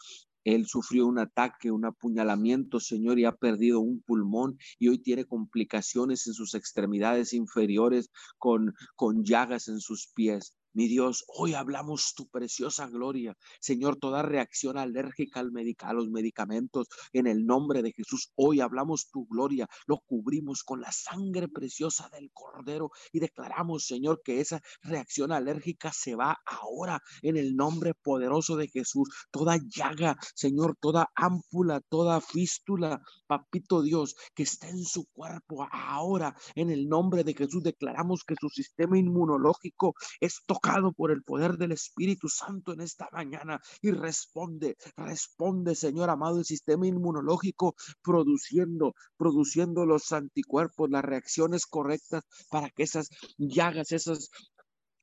él 0.47 0.67
sufrió 0.67 1.07
un 1.09 1.19
ataque, 1.19 1.73
un 1.73 1.85
apuñalamiento, 1.85 2.79
Señor, 2.79 3.19
y 3.19 3.25
ha 3.25 3.33
perdido 3.33 3.81
un 3.81 4.01
pulmón 4.01 4.59
y 4.79 4.89
hoy 4.89 4.99
tiene 4.99 5.25
complicaciones 5.25 6.27
en 6.29 6.35
sus 6.35 6.55
extremidades 6.55 7.33
inferiores 7.33 8.11
con, 8.39 8.73
con 8.95 9.25
llagas 9.25 9.67
en 9.67 9.81
sus 9.81 10.09
pies. 10.15 10.57
Mi 10.77 10.89
Dios, 10.89 11.25
hoy 11.29 11.55
hablamos 11.55 12.13
tu 12.15 12.29
preciosa 12.29 12.87
gloria. 12.87 13.35
Señor, 13.61 13.97
toda 13.97 14.21
reacción 14.21 14.77
alérgica 14.77 15.41
al 15.41 15.51
a 15.81 15.93
los 15.95 16.11
medicamentos, 16.11 16.89
en 17.15 17.27
el 17.27 17.47
nombre 17.47 17.81
de 17.81 17.93
Jesús, 17.93 18.31
hoy 18.35 18.61
hablamos 18.61 19.09
tu 19.11 19.27
gloria. 19.27 19.67
Lo 19.87 20.01
cubrimos 20.01 20.63
con 20.63 20.83
la 20.83 20.93
sangre 20.93 21.49
preciosa 21.49 22.11
del 22.11 22.31
Cordero 22.31 22.91
y 23.11 23.21
declaramos, 23.21 23.87
Señor, 23.87 24.21
que 24.23 24.41
esa 24.41 24.61
reacción 24.83 25.33
alérgica 25.33 25.93
se 25.95 26.15
va 26.15 26.37
ahora 26.45 27.01
en 27.23 27.39
el 27.39 27.57
nombre 27.57 27.95
poderoso 27.95 28.57
de 28.57 28.69
Jesús. 28.69 29.09
Toda 29.31 29.57
llaga, 29.75 30.19
Señor, 30.35 30.77
toda 30.79 31.09
ámpula, 31.15 31.81
toda 31.89 32.21
fístula, 32.21 33.01
papito 33.27 33.81
Dios, 33.81 34.15
que 34.35 34.43
está 34.43 34.69
en 34.69 34.85
su 34.85 35.07
cuerpo 35.07 35.67
ahora 35.73 36.37
en 36.55 36.69
el 36.69 36.87
nombre 36.87 37.25
de 37.25 37.33
Jesús. 37.33 37.63
Declaramos 37.63 38.25
que 38.25 38.35
su 38.39 38.51
sistema 38.51 38.99
inmunológico 38.99 39.95
es 40.21 40.43
tocado 40.45 40.66
por 40.97 41.11
el 41.11 41.23
poder 41.23 41.57
del 41.57 41.73
Espíritu 41.73 42.29
Santo 42.29 42.73
en 42.73 42.81
esta 42.81 43.09
mañana. 43.13 43.61
Y 43.81 43.91
responde, 43.91 44.77
responde, 44.97 45.75
Señor 45.75 46.11
amado, 46.11 46.39
el 46.39 46.45
sistema 46.45 46.87
inmunológico 46.87 47.75
produciendo, 48.03 48.95
produciendo 49.17 49.87
los 49.87 50.13
anticuerpos, 50.13 50.91
las 50.91 51.05
reacciones 51.05 51.67
correctas 51.67 52.25
para 52.51 52.71
que 52.71 52.83
esas 52.83 53.09
llagas, 53.39 53.93
esas 53.93 54.31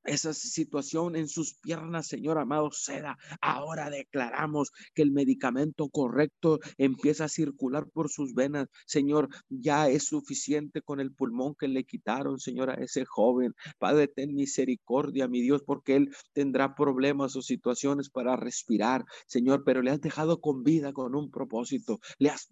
esa 0.03 0.33
situación 0.33 1.15
en 1.15 1.27
sus 1.27 1.55
piernas, 1.55 2.07
Señor 2.07 2.37
amado, 2.37 2.69
ceda. 2.71 3.17
Ahora 3.41 3.89
declaramos 3.89 4.71
que 4.93 5.01
el 5.01 5.11
medicamento 5.11 5.89
correcto 5.89 6.59
empieza 6.77 7.25
a 7.25 7.29
circular 7.29 7.87
por 7.91 8.09
sus 8.09 8.33
venas. 8.33 8.67
Señor, 8.85 9.29
ya 9.49 9.89
es 9.89 10.05
suficiente 10.05 10.81
con 10.81 10.99
el 10.99 11.13
pulmón 11.13 11.55
que 11.55 11.67
le 11.67 11.83
quitaron, 11.83 12.39
Señor, 12.39 12.69
a 12.69 12.75
ese 12.75 13.05
joven. 13.05 13.53
Padre, 13.79 14.07
ten 14.07 14.33
misericordia, 14.35 15.27
mi 15.27 15.41
Dios, 15.41 15.63
porque 15.65 15.95
él 15.95 16.09
tendrá 16.33 16.75
problemas 16.75 17.35
o 17.35 17.41
situaciones 17.41 18.09
para 18.09 18.35
respirar, 18.35 19.05
Señor, 19.27 19.63
pero 19.65 19.81
le 19.81 19.91
has 19.91 20.01
dejado 20.01 20.41
con 20.41 20.63
vida, 20.63 20.93
con 20.93 21.15
un 21.15 21.31
propósito. 21.31 21.99
Le 22.19 22.29
has 22.29 22.49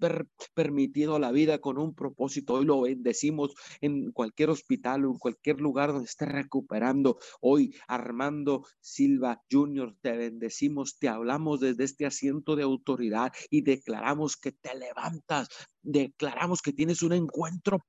permitido 0.54 1.20
la 1.20 1.32
vida 1.32 1.60
con 1.60 1.78
un 1.78 1.94
propósito. 1.94 2.56
Hoy 2.56 2.66
lo 2.66 2.82
bendecimos 2.82 3.54
en 3.82 4.12
cualquier 4.12 4.50
hospital 4.50 5.06
o 5.06 5.12
en 5.12 5.20
cualquier 5.20 5.60
lugar 5.60 5.92
donde 5.92 6.06
esté 6.06 6.26
recuperando 6.26 7.18
Hoy, 7.42 7.76
Armando 7.88 8.66
Silva 8.80 9.42
Jr., 9.52 9.96
te 10.02 10.16
bendecimos, 10.16 10.98
te 10.98 11.10
hablamos 11.10 11.60
desde 11.60 11.84
este 11.84 12.06
asiento 12.06 12.56
de 12.56 12.64
autoridad 12.64 13.34
y 13.50 13.62
declaramos 13.62 14.38
que 14.38 14.52
te 14.52 14.78
levantas, 14.78 15.50
declaramos 15.82 16.62
que 16.62 16.74
tienes 16.74 17.02
un 17.02 17.14
encuentro 17.14 17.80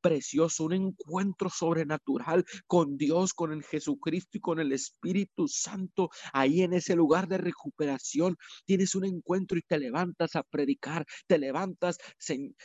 precioso, 0.00 0.64
un 0.64 0.74
encuentro 0.74 1.50
sobrenatural 1.50 2.44
con 2.66 2.96
Dios, 2.96 3.34
con 3.34 3.52
el 3.52 3.64
Jesucristo 3.64 4.38
y 4.38 4.40
con 4.40 4.60
el 4.60 4.72
Espíritu 4.72 5.48
Santo. 5.48 6.10
Ahí 6.32 6.62
en 6.62 6.72
ese 6.72 6.94
lugar 6.94 7.28
de 7.28 7.38
recuperación 7.38 8.36
tienes 8.64 8.94
un 8.94 9.04
encuentro 9.04 9.58
y 9.58 9.62
te 9.62 9.78
levantas 9.78 10.36
a 10.36 10.42
predicar, 10.42 11.04
te 11.26 11.38
levantas, 11.38 11.98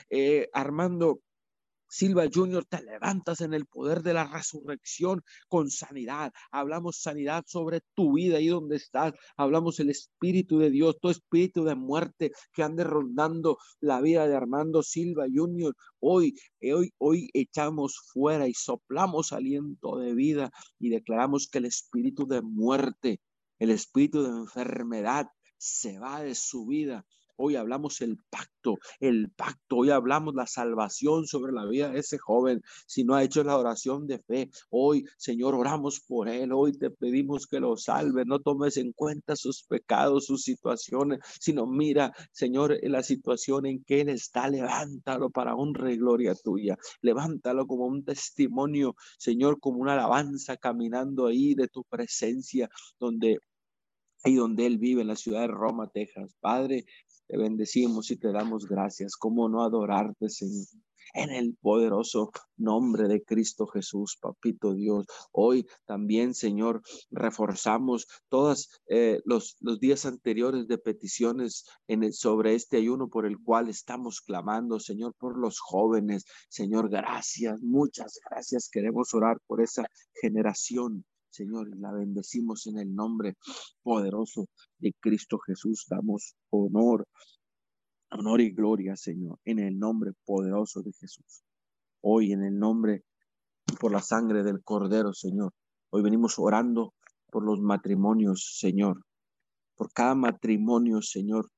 eh, 0.09 0.49
Armando 0.53 1.21
Silva 1.87 2.25
Junior, 2.31 2.65
te 2.65 2.83
levantas 2.83 3.41
en 3.41 3.53
el 3.53 3.65
poder 3.65 4.03
de 4.03 4.13
la 4.13 4.25
resurrección 4.25 5.23
con 5.47 5.69
sanidad. 5.69 6.33
Hablamos 6.51 6.97
sanidad 6.97 7.43
sobre 7.47 7.81
tu 7.95 8.13
vida 8.13 8.39
y 8.39 8.47
donde 8.47 8.75
estás. 8.75 9.13
Hablamos 9.37 9.79
el 9.79 9.89
Espíritu 9.89 10.59
de 10.59 10.69
Dios, 10.69 10.97
todo 11.01 11.11
espíritu 11.11 11.63
de 11.63 11.75
muerte 11.75 12.31
que 12.53 12.63
ande 12.63 12.83
rondando 12.83 13.57
la 13.79 14.01
vida 14.01 14.27
de 14.27 14.35
Armando 14.35 14.83
Silva 14.83 15.25
Junior. 15.33 15.75
Hoy, 15.99 16.35
eh, 16.59 16.73
hoy, 16.73 16.93
hoy 16.97 17.29
echamos 17.33 17.97
fuera 18.13 18.47
y 18.47 18.53
soplamos 18.53 19.31
aliento 19.31 19.97
de 19.97 20.13
vida 20.13 20.51
y 20.79 20.89
declaramos 20.89 21.47
que 21.47 21.59
el 21.59 21.65
espíritu 21.65 22.27
de 22.27 22.41
muerte, 22.41 23.21
el 23.59 23.71
espíritu 23.71 24.23
de 24.23 24.29
enfermedad 24.29 25.27
se 25.57 25.99
va 25.99 26.21
de 26.21 26.35
su 26.35 26.65
vida 26.67 27.05
Hoy 27.39 27.55
hablamos 27.55 28.01
el 28.01 28.17
pacto, 28.31 28.79
el 28.99 29.29
pacto. 29.29 29.77
Hoy 29.77 29.91
hablamos 29.91 30.33
la 30.33 30.47
salvación 30.47 31.27
sobre 31.27 31.53
la 31.53 31.65
vida 31.65 31.89
de 31.89 31.99
ese 31.99 32.17
joven. 32.17 32.63
Si 32.87 33.03
no 33.03 33.13
ha 33.13 33.23
hecho 33.23 33.43
la 33.43 33.57
oración 33.57 34.07
de 34.07 34.17
fe, 34.17 34.49
hoy, 34.71 35.05
Señor, 35.17 35.53
oramos 35.53 35.99
por 35.99 36.29
él. 36.29 36.51
Hoy 36.51 36.71
te 36.71 36.89
pedimos 36.89 37.45
que 37.45 37.59
lo 37.59 37.77
salve. 37.77 38.25
No 38.25 38.39
tomes 38.39 38.77
en 38.77 38.91
cuenta 38.91 39.35
sus 39.35 39.63
pecados, 39.63 40.25
sus 40.25 40.41
situaciones, 40.41 41.19
sino 41.39 41.67
mira, 41.67 42.11
Señor, 42.31 42.75
la 42.81 43.03
situación 43.03 43.67
en 43.67 43.83
que 43.83 44.01
él 44.01 44.09
está. 44.09 44.49
Levántalo 44.49 45.29
para 45.29 45.55
honra 45.55 45.91
y 45.91 45.97
gloria 45.97 46.33
tuya. 46.33 46.75
Levántalo 47.01 47.67
como 47.67 47.85
un 47.85 48.03
testimonio, 48.03 48.95
Señor, 49.19 49.59
como 49.59 49.79
una 49.79 49.93
alabanza 49.93 50.57
caminando 50.57 51.27
ahí 51.27 51.53
de 51.53 51.67
tu 51.67 51.83
presencia, 51.83 52.67
donde 52.99 53.37
y 54.25 54.35
donde 54.35 54.65
Él 54.65 54.77
vive, 54.77 55.01
en 55.01 55.07
la 55.07 55.15
ciudad 55.15 55.41
de 55.41 55.47
Roma, 55.47 55.89
Texas. 55.89 56.35
Padre, 56.39 56.85
te 57.27 57.37
bendecimos 57.37 58.09
y 58.11 58.17
te 58.17 58.31
damos 58.31 58.67
gracias. 58.67 59.15
¿Cómo 59.15 59.49
no 59.49 59.63
adorarte, 59.63 60.29
Señor? 60.29 60.65
En 61.13 61.29
el 61.29 61.55
poderoso 61.61 62.31
nombre 62.57 63.07
de 63.07 63.23
Cristo 63.23 63.65
Jesús, 63.65 64.17
Papito 64.19 64.73
Dios. 64.73 65.05
Hoy 65.31 65.65
también, 65.85 66.33
Señor, 66.33 66.81
reforzamos 67.11 68.07
todos 68.27 68.69
eh, 68.87 69.21
los, 69.23 69.55
los 69.61 69.79
días 69.79 70.05
anteriores 70.05 70.67
de 70.67 70.77
peticiones 70.77 71.65
sobre 72.11 72.55
este 72.55 72.77
ayuno 72.77 73.07
por 73.07 73.25
el 73.25 73.37
cual 73.41 73.69
estamos 73.69 74.19
clamando, 74.19 74.81
Señor, 74.81 75.13
por 75.17 75.37
los 75.39 75.59
jóvenes. 75.59 76.25
Señor, 76.49 76.89
gracias, 76.89 77.61
muchas 77.61 78.19
gracias. 78.29 78.69
Queremos 78.69 79.13
orar 79.13 79.39
por 79.47 79.61
esa 79.61 79.87
generación 80.21 81.05
Señor, 81.37 81.69
y 81.69 81.79
la 81.79 81.91
bendecimos 81.91 82.65
en 82.65 82.79
el 82.79 82.95
nombre 82.95 83.35
poderoso 83.83 84.47
de 84.79 84.91
Cristo 84.99 85.37
Jesús. 85.37 85.85
Damos 85.87 86.35
honor, 86.49 87.07
honor 88.09 88.41
y 88.41 88.49
gloria, 88.49 88.95
Señor, 88.95 89.37
en 89.45 89.59
el 89.59 89.77
nombre 89.77 90.13
poderoso 90.25 90.81
de 90.81 90.91
Jesús. 90.93 91.43
Hoy 92.01 92.31
en 92.31 92.43
el 92.43 92.57
nombre 92.57 93.03
por 93.79 93.91
la 93.91 94.01
sangre 94.01 94.43
del 94.43 94.63
Cordero, 94.63 95.13
Señor. 95.13 95.53
Hoy 95.91 96.01
venimos 96.01 96.39
orando 96.39 96.95
por 97.29 97.45
los 97.45 97.59
matrimonios, 97.59 98.57
Señor. 98.57 99.03
Por 99.75 99.93
cada 99.93 100.15
matrimonio, 100.15 101.03
Señor, 101.03 101.51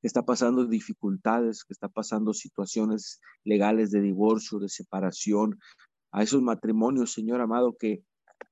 que 0.00 0.06
está 0.06 0.22
pasando 0.22 0.66
dificultades, 0.66 1.64
que 1.64 1.74
está 1.74 1.88
pasando 1.88 2.32
situaciones 2.32 3.20
legales 3.44 3.90
de 3.90 4.00
divorcio, 4.00 4.58
de 4.58 4.70
separación, 4.70 5.58
a 6.12 6.22
esos 6.22 6.40
matrimonios, 6.40 7.12
Señor 7.12 7.42
amado, 7.42 7.76
que 7.78 8.02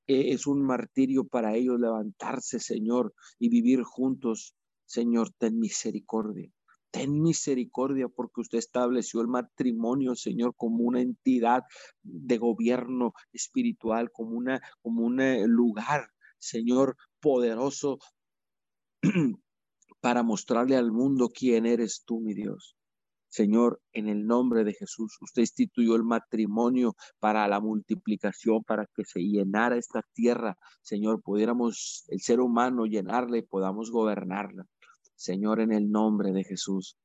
es 0.07 0.47
un 0.47 0.61
martirio 0.61 1.25
para 1.25 1.55
ellos 1.55 1.79
levantarse, 1.79 2.59
Señor, 2.59 3.13
y 3.39 3.49
vivir 3.49 3.83
juntos. 3.83 4.55
Señor, 4.85 5.31
ten 5.37 5.59
misericordia. 5.59 6.51
Ten 6.91 7.21
misericordia 7.21 8.07
porque 8.07 8.41
usted 8.41 8.59
estableció 8.59 9.21
el 9.21 9.27
matrimonio, 9.27 10.15
Señor, 10.15 10.53
como 10.55 10.83
una 10.83 11.01
entidad 11.01 11.63
de 12.03 12.37
gobierno 12.37 13.13
espiritual, 13.31 14.11
como, 14.11 14.37
una, 14.37 14.61
como 14.81 15.03
un 15.03 15.19
eh, 15.19 15.47
lugar, 15.47 16.09
Señor, 16.37 16.95
poderoso 17.19 17.97
para 20.01 20.21
mostrarle 20.21 20.75
al 20.75 20.91
mundo 20.91 21.29
quién 21.33 21.65
eres 21.65 22.03
tú, 22.05 22.19
mi 22.19 22.35
Dios. 22.35 22.75
Señor, 23.33 23.81
en 23.93 24.09
el 24.09 24.27
nombre 24.27 24.63
de 24.63 24.73
Jesús, 24.73 25.17
usted 25.19 25.41
instituyó 25.41 25.95
el 25.95 26.03
matrimonio 26.03 26.95
para 27.19 27.47
la 27.47 27.59
multiplicación, 27.59 28.63
para 28.63 28.85
que 28.93 29.03
se 29.05 29.21
llenara 29.21 29.75
esta 29.75 30.03
tierra. 30.13 30.55
Señor, 30.83 31.19
pudiéramos 31.23 32.05
el 32.09 32.21
ser 32.21 32.39
humano 32.41 32.85
llenarla 32.85 33.39
y 33.39 33.41
podamos 33.41 33.89
gobernarla. 33.89 34.67
Señor, 35.15 35.61
en 35.61 35.71
el 35.71 35.89
nombre 35.89 36.31
de 36.31 36.43
Jesús, 36.43 36.95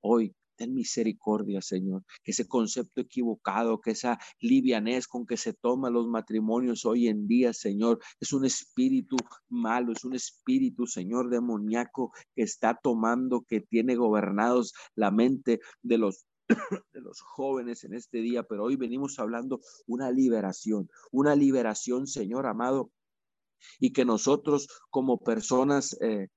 hoy 0.00 0.34
Ten 0.58 0.74
misericordia, 0.74 1.62
Señor, 1.62 2.02
que 2.24 2.32
ese 2.32 2.48
concepto 2.48 3.00
equivocado, 3.00 3.80
que 3.80 3.92
esa 3.92 4.18
livianez 4.40 5.06
con 5.06 5.24
que 5.24 5.36
se 5.36 5.52
toman 5.52 5.92
los 5.92 6.08
matrimonios 6.08 6.84
hoy 6.84 7.06
en 7.06 7.28
día, 7.28 7.52
Señor, 7.52 8.00
es 8.18 8.32
un 8.32 8.44
espíritu 8.44 9.16
malo, 9.48 9.92
es 9.92 10.04
un 10.04 10.16
espíritu, 10.16 10.86
Señor, 10.86 11.30
demoníaco 11.30 12.12
que 12.34 12.42
está 12.42 12.76
tomando, 12.82 13.44
que 13.48 13.60
tiene 13.60 13.94
gobernados 13.94 14.74
la 14.96 15.12
mente 15.12 15.60
de 15.82 15.98
los 15.98 16.26
de 16.92 17.00
los 17.00 17.20
jóvenes 17.20 17.84
en 17.84 17.94
este 17.94 18.18
día, 18.18 18.42
pero 18.42 18.64
hoy 18.64 18.76
venimos 18.76 19.18
hablando 19.18 19.60
una 19.86 20.10
liberación, 20.10 20.88
una 21.12 21.36
liberación, 21.36 22.06
Señor 22.06 22.46
amado, 22.46 22.90
y 23.78 23.92
que 23.92 24.04
nosotros 24.04 24.68
como 24.90 25.18
personas 25.18 25.96
eh, 26.00 26.28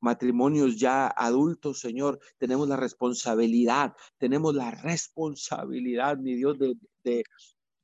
matrimonios 0.00 0.78
ya 0.78 1.06
adultos, 1.08 1.80
Señor, 1.80 2.18
tenemos 2.38 2.68
la 2.68 2.76
responsabilidad, 2.76 3.94
tenemos 4.18 4.54
la 4.54 4.70
responsabilidad, 4.70 6.18
mi 6.18 6.34
Dios, 6.34 6.58
de, 6.58 6.76
de, 7.04 7.24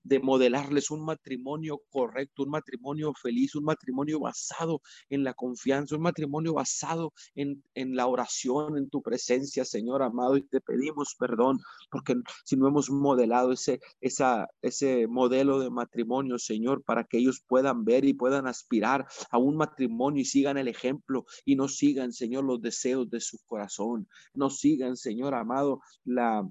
de 0.04 0.20
modelarles 0.20 0.90
un 0.90 1.04
matrimonio 1.04 1.80
correcto, 1.90 2.44
un 2.44 2.50
matrimonio 2.50 3.12
feliz, 3.20 3.54
un 3.54 3.64
matrimonio 3.64 4.20
basado 4.20 4.80
en 5.08 5.25
la 5.25 5.34
confianza, 5.34 5.97
un 5.97 6.02
matrimonio 6.02 6.54
basado 6.54 7.12
en, 7.34 7.62
en 7.75 7.97
la 7.97 8.06
oración, 8.06 8.78
en 8.78 8.88
tu 8.88 9.02
presencia, 9.02 9.64
Señor 9.64 10.02
amado, 10.02 10.36
y 10.36 10.43
te 10.43 10.60
pedimos 10.60 11.17
perdón 11.19 11.58
porque 11.90 12.14
si 12.45 12.56
no 12.56 12.69
hemos 12.69 12.90
modelado 12.90 13.52
ese, 13.52 13.80
esa, 14.00 14.49
ese 14.62 15.06
modelo 15.06 15.58
de 15.58 15.71
matrimonio, 15.71 16.38
Señor, 16.38 16.82
para 16.84 17.04
que 17.04 17.19
ellos 17.19 17.43
puedan 17.47 17.84
ver 17.84 18.04
y 18.04 18.14
puedan 18.14 18.47
aspirar 18.47 19.06
a 19.30 19.38
un 19.38 19.56
matrimonio 19.56 20.23
y 20.23 20.25
sigan 20.25 20.58
el 20.58 20.69
ejemplo 20.69 21.25
y 21.45 21.56
no 21.56 21.69
sigan, 21.69 22.12
Señor, 22.12 22.45
los 22.45 22.60
deseos 22.60 23.08
de 23.10 23.21
su 23.21 23.38
corazón, 23.47 24.08
no 24.34 24.50
sigan, 24.50 24.97
Señor 24.97 25.34
amado, 25.34 25.80
la 26.04 26.47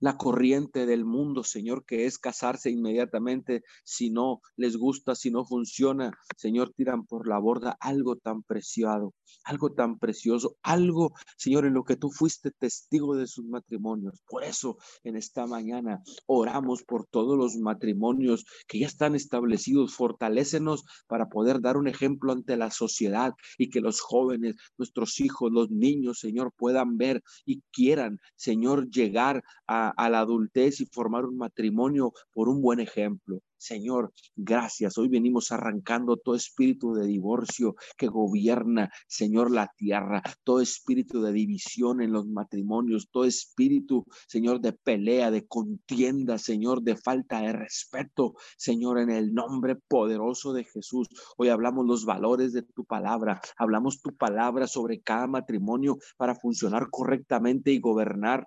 la 0.00 0.16
corriente 0.16 0.86
del 0.86 1.04
mundo, 1.04 1.44
Señor, 1.44 1.84
que 1.84 2.06
es 2.06 2.18
casarse 2.18 2.70
inmediatamente 2.70 3.62
si 3.84 4.10
no 4.10 4.40
les 4.56 4.76
gusta, 4.76 5.14
si 5.14 5.30
no 5.30 5.44
funciona. 5.44 6.12
Señor, 6.36 6.72
tiran 6.74 7.06
por 7.06 7.28
la 7.28 7.38
borda 7.38 7.76
algo 7.80 8.16
tan 8.16 8.42
preciado, 8.42 9.14
algo 9.44 9.72
tan 9.72 9.98
precioso, 9.98 10.56
algo, 10.62 11.12
Señor, 11.36 11.66
en 11.66 11.74
lo 11.74 11.84
que 11.84 11.96
tú 11.96 12.10
fuiste 12.10 12.50
testigo 12.50 13.16
de 13.16 13.26
sus 13.26 13.44
matrimonios. 13.44 14.20
Por 14.28 14.44
eso, 14.44 14.78
en 15.02 15.16
esta 15.16 15.46
mañana 15.46 16.02
oramos 16.26 16.82
por 16.82 17.06
todos 17.06 17.36
los 17.36 17.56
matrimonios 17.56 18.44
que 18.66 18.78
ya 18.80 18.86
están 18.86 19.14
establecidos. 19.14 19.94
Fortalécenos 19.94 20.84
para 21.06 21.28
poder 21.28 21.60
dar 21.60 21.76
un 21.76 21.88
ejemplo 21.88 22.32
ante 22.32 22.56
la 22.56 22.70
sociedad 22.70 23.32
y 23.58 23.70
que 23.70 23.80
los 23.80 24.00
jóvenes, 24.00 24.56
nuestros 24.78 25.20
hijos, 25.20 25.50
los 25.52 25.70
niños, 25.70 26.18
Señor, 26.18 26.52
puedan 26.56 26.96
ver 26.96 27.22
y 27.44 27.62
quieran, 27.72 28.18
Señor, 28.36 28.88
llegar 28.90 29.42
a 29.66 29.74
a, 29.96 30.08
la 30.08 30.20
adultez 30.20 30.80
y 30.80 30.86
formar 30.86 31.24
un 31.24 31.36
matrimonio 31.36 32.12
por 32.32 32.48
un 32.48 32.60
buen 32.60 32.80
ejemplo. 32.80 33.40
Señor, 33.64 34.12
gracias. 34.36 34.98
Hoy 34.98 35.08
venimos 35.08 35.50
arrancando 35.50 36.18
todo 36.18 36.34
espíritu 36.34 36.92
de 36.92 37.06
divorcio 37.06 37.76
que 37.96 38.08
gobierna, 38.08 38.90
Señor, 39.08 39.50
la 39.50 39.72
tierra, 39.74 40.22
todo 40.44 40.60
espíritu 40.60 41.22
de 41.22 41.32
división 41.32 42.02
en 42.02 42.12
los 42.12 42.26
matrimonios, 42.26 43.08
todo 43.10 43.24
espíritu, 43.24 44.04
Señor, 44.28 44.60
de 44.60 44.74
pelea, 44.74 45.30
de 45.30 45.46
contienda, 45.46 46.36
Señor, 46.36 46.82
de 46.82 46.96
falta 46.96 47.40
de 47.40 47.54
respeto, 47.54 48.34
Señor, 48.58 48.98
en 48.98 49.08
el 49.08 49.32
nombre 49.32 49.76
poderoso 49.76 50.52
de 50.52 50.64
Jesús. 50.64 51.08
Hoy 51.38 51.48
hablamos 51.48 51.86
los 51.86 52.04
valores 52.04 52.52
de 52.52 52.64
tu 52.64 52.84
palabra, 52.84 53.40
hablamos 53.56 54.02
tu 54.02 54.14
palabra 54.14 54.66
sobre 54.66 55.00
cada 55.00 55.26
matrimonio 55.26 55.96
para 56.18 56.34
funcionar 56.34 56.88
correctamente 56.90 57.72
y 57.72 57.80
gobernar 57.80 58.46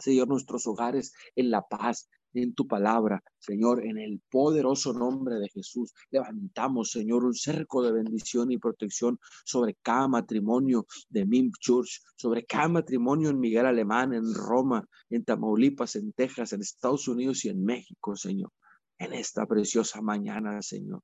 Señor, 0.00 0.28
nuestros 0.28 0.66
hogares 0.66 1.12
en 1.36 1.50
la 1.50 1.62
paz, 1.62 2.08
en 2.34 2.54
tu 2.54 2.66
palabra, 2.66 3.22
Señor, 3.38 3.84
en 3.84 3.98
el 3.98 4.20
poderoso 4.30 4.92
nombre 4.92 5.36
de 5.36 5.48
Jesús. 5.48 5.92
Levantamos, 6.10 6.90
Señor, 6.90 7.24
un 7.24 7.34
cerco 7.34 7.82
de 7.82 7.92
bendición 7.92 8.52
y 8.52 8.58
protección 8.58 9.18
sobre 9.44 9.74
cada 9.82 10.08
matrimonio 10.08 10.86
de 11.08 11.26
MIMP 11.26 11.54
Church, 11.58 12.02
sobre 12.16 12.44
cada 12.44 12.68
matrimonio 12.68 13.30
en 13.30 13.40
Miguel 13.40 13.66
Alemán, 13.66 14.14
en 14.14 14.34
Roma, 14.34 14.86
en 15.08 15.24
Tamaulipas, 15.24 15.96
en 15.96 16.12
Texas, 16.12 16.52
en 16.52 16.60
Estados 16.60 17.08
Unidos 17.08 17.44
y 17.44 17.48
en 17.48 17.64
México, 17.64 18.16
Señor. 18.16 18.52
En 18.98 19.12
esta 19.14 19.46
preciosa 19.46 20.02
mañana, 20.02 20.60
Señor. 20.62 21.02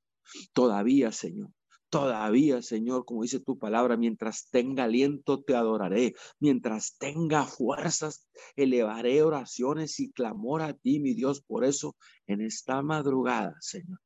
Todavía, 0.53 1.13
Señor, 1.13 1.51
Todavía, 1.89 2.63
Señor, 2.63 3.05
como 3.05 3.23
dice 3.23 3.39
tu 3.39 3.59
palabra, 3.59 3.97
mientras 3.97 4.49
tenga 4.51 4.85
aliento 4.85 5.43
te 5.43 5.55
adoraré, 5.55 6.15
mientras 6.41 6.99
tenga 6.99 7.45
fuerzas 7.45 8.27
elevaré 8.57 9.23
oraciones 9.23 10.01
y 10.01 10.11
clamor 10.11 10.63
a 10.63 10.75
ti, 10.75 10.99
mi 10.99 11.15
Dios. 11.15 11.43
Por 11.43 11.65
eso, 11.65 11.97
en 12.27 12.41
esta 12.41 12.83
madrugada, 12.83 13.55
Señor, 13.61 14.01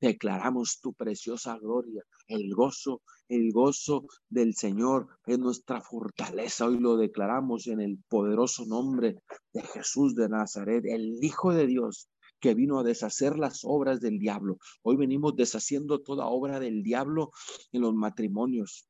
declaramos 0.00 0.80
tu 0.80 0.92
preciosa 0.92 1.58
gloria, 1.58 2.02
el 2.28 2.54
gozo, 2.54 3.02
el 3.28 3.52
gozo 3.52 4.06
del 4.28 4.54
Señor 4.54 5.08
es 5.26 5.38
nuestra 5.38 5.80
fortaleza. 5.80 6.66
Hoy 6.66 6.78
lo 6.78 6.96
declaramos 6.96 7.66
en 7.68 7.80
el 7.80 7.98
poderoso 8.08 8.66
nombre 8.66 9.22
de 9.52 9.62
Jesús 9.62 10.14
de 10.14 10.28
Nazaret, 10.28 10.84
el 10.86 11.18
Hijo 11.22 11.52
de 11.54 11.66
Dios, 11.66 12.08
que 12.44 12.52
vino 12.52 12.78
a 12.78 12.82
deshacer 12.82 13.38
las 13.38 13.60
obras 13.64 14.02
del 14.02 14.18
diablo. 14.18 14.58
Hoy 14.82 14.96
venimos 14.96 15.34
deshaciendo 15.34 16.02
toda 16.02 16.26
obra 16.26 16.60
del 16.60 16.82
diablo 16.82 17.32
en 17.72 17.80
los 17.80 17.94
matrimonios, 17.94 18.86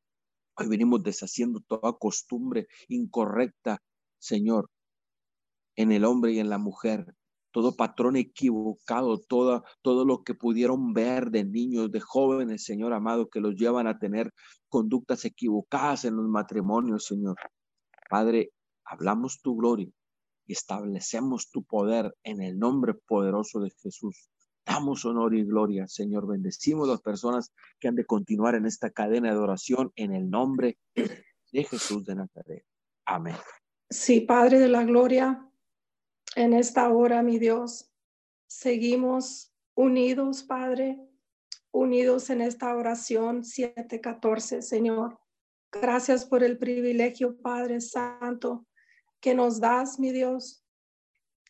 Hoy 0.56 0.66
venimos 0.66 1.04
deshaciendo 1.04 1.60
toda 1.60 1.92
costumbre 1.92 2.66
incorrecta, 2.88 3.80
Señor, 4.18 4.70
en 5.76 5.92
el 5.92 6.04
hombre 6.04 6.32
y 6.32 6.40
en 6.40 6.48
la 6.48 6.58
mujer, 6.58 7.14
todo 7.52 7.76
patrón 7.76 8.16
equivocado, 8.16 9.20
todo, 9.20 9.62
todo 9.82 10.04
lo 10.04 10.24
que 10.24 10.34
pudieron 10.34 10.92
ver 10.92 11.30
de 11.30 11.44
niños, 11.44 11.92
de 11.92 12.00
jóvenes, 12.00 12.64
Señor 12.64 12.92
amado, 12.92 13.28
que 13.28 13.40
los 13.40 13.54
llevan 13.54 13.86
a 13.86 14.00
tener 14.00 14.32
conductas 14.68 15.24
equivocadas 15.24 16.04
en 16.04 16.16
los 16.16 16.26
matrimonios, 16.26 17.06
Señor. 17.06 17.36
Padre, 18.10 18.50
hablamos 18.84 19.40
tu 19.40 19.54
gloria 19.56 19.92
y 20.46 20.52
establecemos 20.52 21.50
tu 21.50 21.64
poder 21.64 22.14
en 22.22 22.42
el 22.42 22.58
nombre 22.58 22.94
poderoso 22.94 23.60
de 23.60 23.70
Jesús. 23.82 24.28
Damos 24.66 25.04
honor 25.04 25.34
y 25.34 25.44
gloria, 25.44 25.86
Señor. 25.86 26.26
Bendecimos 26.26 26.88
a 26.88 26.92
las 26.92 27.02
personas 27.02 27.52
que 27.78 27.88
han 27.88 27.94
de 27.94 28.06
continuar 28.06 28.54
en 28.54 28.66
esta 28.66 28.90
cadena 28.90 29.32
de 29.32 29.38
oración 29.38 29.92
en 29.96 30.14
el 30.14 30.30
nombre 30.30 30.78
de 30.94 31.64
Jesús 31.64 32.04
de 32.04 32.14
Nazaret. 32.14 32.64
Amén. 33.04 33.36
Sí, 33.90 34.22
Padre 34.22 34.58
de 34.58 34.68
la 34.68 34.84
Gloria, 34.84 35.48
en 36.36 36.54
esta 36.54 36.88
hora, 36.88 37.22
mi 37.22 37.38
Dios. 37.38 37.90
Seguimos 38.46 39.54
unidos, 39.74 40.42
Padre, 40.42 40.98
unidos 41.70 42.30
en 42.30 42.40
esta 42.40 42.74
oración 42.74 43.44
714, 43.44 44.62
Señor. 44.62 45.18
Gracias 45.70 46.24
por 46.24 46.42
el 46.42 46.56
privilegio, 46.56 47.36
Padre 47.40 47.80
Santo, 47.80 48.66
que 49.24 49.34
nos 49.34 49.58
das, 49.58 49.98
mi 49.98 50.12
Dios. 50.12 50.62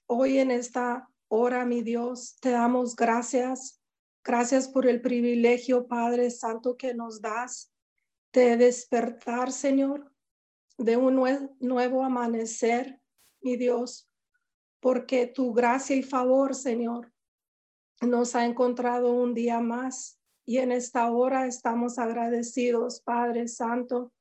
Hoy 0.07 0.39
en 0.39 0.53
esta 0.53 1.11
hora, 1.27 1.65
mi 1.65 1.83
Dios, 1.83 2.39
te 2.41 2.53
damos 2.53 2.95
gracias. 2.95 3.83
Gracias 4.23 4.69
por 4.69 4.87
el 4.87 5.03
privilegio, 5.03 5.89
Padre 5.89 6.31
Santo, 6.31 6.77
que 6.77 6.95
nos 6.95 7.21
das 7.21 7.73
de 8.33 8.57
despertar, 8.57 9.51
Señor, 9.51 10.15
de 10.79 10.97
un 10.97 11.21
nuevo 11.59 12.05
amanecer, 12.05 13.01
mi 13.41 13.57
Dios 13.57 14.09
porque 14.79 15.27
tu 15.27 15.53
gracia 15.53 15.97
y 15.97 16.05
favor, 16.05 16.55
Señor, 16.55 17.13
nos 18.03 18.37
ha 18.37 18.45
encontrado 18.45 19.15
un 19.15 19.35
día 19.35 19.59
más 19.59 20.21
y 20.45 20.59
en 20.59 20.71
esta 20.71 21.11
hora 21.11 21.47
estamos 21.47 21.99
agradecidos, 21.99 23.01
Padre 23.01 23.49
Santo. 23.49 24.13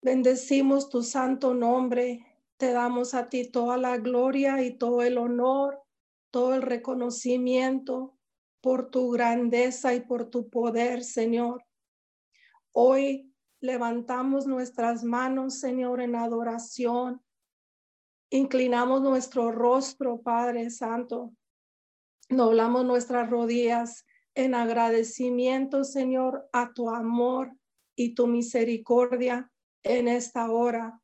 Bendecimos 0.00 0.88
tu 0.88 1.02
santo 1.02 1.52
nombre, 1.52 2.33
te 2.56 2.72
damos 2.72 3.14
a 3.14 3.28
ti 3.28 3.50
toda 3.50 3.76
la 3.76 3.98
gloria 3.98 4.62
y 4.62 4.76
todo 4.76 5.02
el 5.02 5.18
honor, 5.18 5.82
todo 6.30 6.54
el 6.54 6.62
reconocimiento 6.62 8.16
por 8.60 8.90
tu 8.90 9.10
grandeza 9.10 9.94
y 9.94 10.00
por 10.00 10.30
tu 10.30 10.48
poder, 10.48 11.04
Señor. 11.04 11.64
Hoy 12.72 13.32
levantamos 13.60 14.46
nuestras 14.46 15.04
manos, 15.04 15.60
Señor, 15.60 16.00
en 16.00 16.16
adoración 16.16 17.24
Inclinamos 18.34 19.00
nuestro 19.00 19.52
rostro, 19.52 20.20
Padre 20.20 20.68
Santo. 20.68 21.32
Doblamos 22.28 22.84
nuestras 22.84 23.30
rodillas 23.30 24.04
en 24.34 24.56
agradecimiento, 24.56 25.84
Señor, 25.84 26.48
a 26.52 26.72
tu 26.72 26.90
amor 26.90 27.52
y 27.94 28.16
tu 28.16 28.26
misericordia 28.26 29.52
en 29.84 30.08
esta 30.08 30.50
hora. 30.50 31.00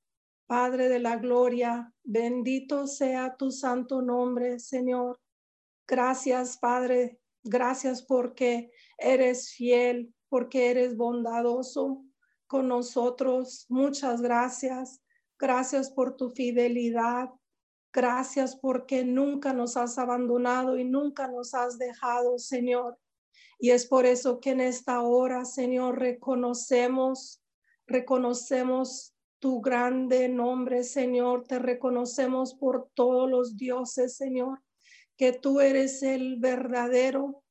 Padre 0.50 0.88
de 0.88 0.98
la 0.98 1.16
gloria, 1.16 1.94
bendito 2.02 2.88
sea 2.88 3.36
tu 3.36 3.52
santo 3.52 4.02
nombre, 4.02 4.58
Señor. 4.58 5.20
Gracias, 5.86 6.58
Padre. 6.58 7.20
Gracias 7.44 8.02
porque 8.02 8.72
eres 8.98 9.52
fiel, 9.52 10.12
porque 10.28 10.72
eres 10.72 10.96
bondadoso 10.96 12.04
con 12.48 12.66
nosotros. 12.66 13.64
Muchas 13.68 14.22
gracias. 14.22 15.00
Gracias 15.38 15.88
por 15.88 16.16
tu 16.16 16.30
fidelidad. 16.30 17.30
Gracias 17.92 18.56
porque 18.56 19.04
nunca 19.04 19.52
nos 19.52 19.76
has 19.76 19.98
abandonado 19.98 20.76
y 20.76 20.82
nunca 20.82 21.28
nos 21.28 21.54
has 21.54 21.78
dejado, 21.78 22.40
Señor. 22.40 22.98
Y 23.60 23.70
es 23.70 23.86
por 23.86 24.04
eso 24.04 24.40
que 24.40 24.50
en 24.50 24.62
esta 24.62 25.02
hora, 25.02 25.44
Señor, 25.44 26.00
reconocemos, 26.00 27.40
reconocemos 27.86 29.14
tu 29.40 29.60
grande 29.60 30.28
nombre, 30.28 30.84
Señor. 30.84 31.44
Te 31.46 31.58
reconocemos 31.58 32.54
por 32.54 32.90
todos 32.94 33.28
los 33.28 33.56
dioses, 33.56 34.16
Señor, 34.16 34.62
que 35.16 35.32
tú 35.32 35.60
eres 35.60 36.02
el 36.02 36.38
verdadero, 36.38 37.42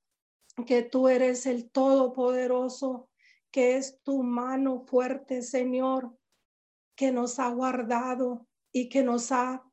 que 0.65 0.83
tú 0.83 1.07
eres 1.07 1.45
el 1.45 1.69
todopoderoso, 1.69 3.09
que 3.51 3.75
es 3.75 4.01
tu 4.03 4.23
mano 4.23 4.85
fuerte, 4.85 5.41
Señor, 5.41 6.15
que 6.95 7.11
nos 7.11 7.39
ha 7.39 7.49
guardado 7.49 8.47
y 8.71 8.87
que 8.87 9.03
nos 9.03 9.31
ha 9.31 9.65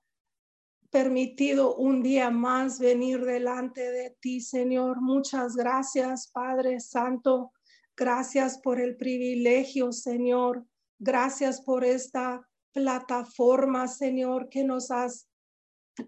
permitido 0.91 1.77
un 1.77 2.03
día 2.03 2.31
más 2.31 2.79
venir 2.79 3.25
delante 3.25 3.91
de 3.91 4.17
ti, 4.21 4.41
Señor. 4.41 5.03
Muchas 5.03 5.55
gracias, 5.55 6.31
Padre 6.33 6.81
Santo. 6.81 7.53
Gracias 7.95 8.59
por 8.59 8.81
el 8.81 8.97
privilegio, 8.97 9.93
Señor. 9.93 10.65
Gracias 10.99 11.61
por 11.61 11.85
esta 11.85 12.49
plataforma, 12.73 13.87
Señor, 13.87 14.49
que 14.49 14.65
nos 14.65 14.91
has 14.91 15.29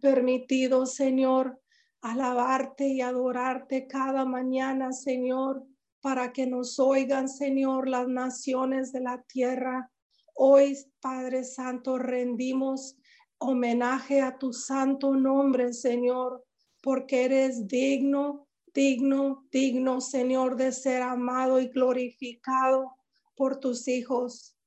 permitido, 0.01 0.87
Señor, 0.87 1.61
alabarte 2.01 2.89
y 2.89 3.01
adorarte 3.01 3.87
cada 3.87 4.25
mañana, 4.25 4.93
Señor, 4.93 5.65
para 6.01 6.33
que 6.33 6.47
nos 6.47 6.79
oigan, 6.79 7.29
Señor, 7.29 7.89
las 7.89 8.09
naciones 8.09 8.93
de 8.93 9.01
la 9.01 9.23
tierra. 9.23 9.91
Hoy, 10.35 10.77
Padre 11.01 11.45
Santo, 11.45 11.99
rendimos 11.99 12.97
homenaje 13.39 14.21
a 14.23 14.39
tu 14.39 14.53
santo 14.53 15.15
nombre, 15.15 15.73
Señor, 15.73 16.45
porque 16.83 17.25
eres 17.25 17.67
digno, 17.67 18.49
digno, 18.73 19.47
digno, 19.51 20.01
Señor, 20.01 20.57
de 20.57 20.73
ser 20.73 21.03
amado 21.03 21.61
y 21.61 21.69
glorificado 21.69 22.97
por 23.37 23.59
tus 23.59 23.89
hijos. 23.89 24.58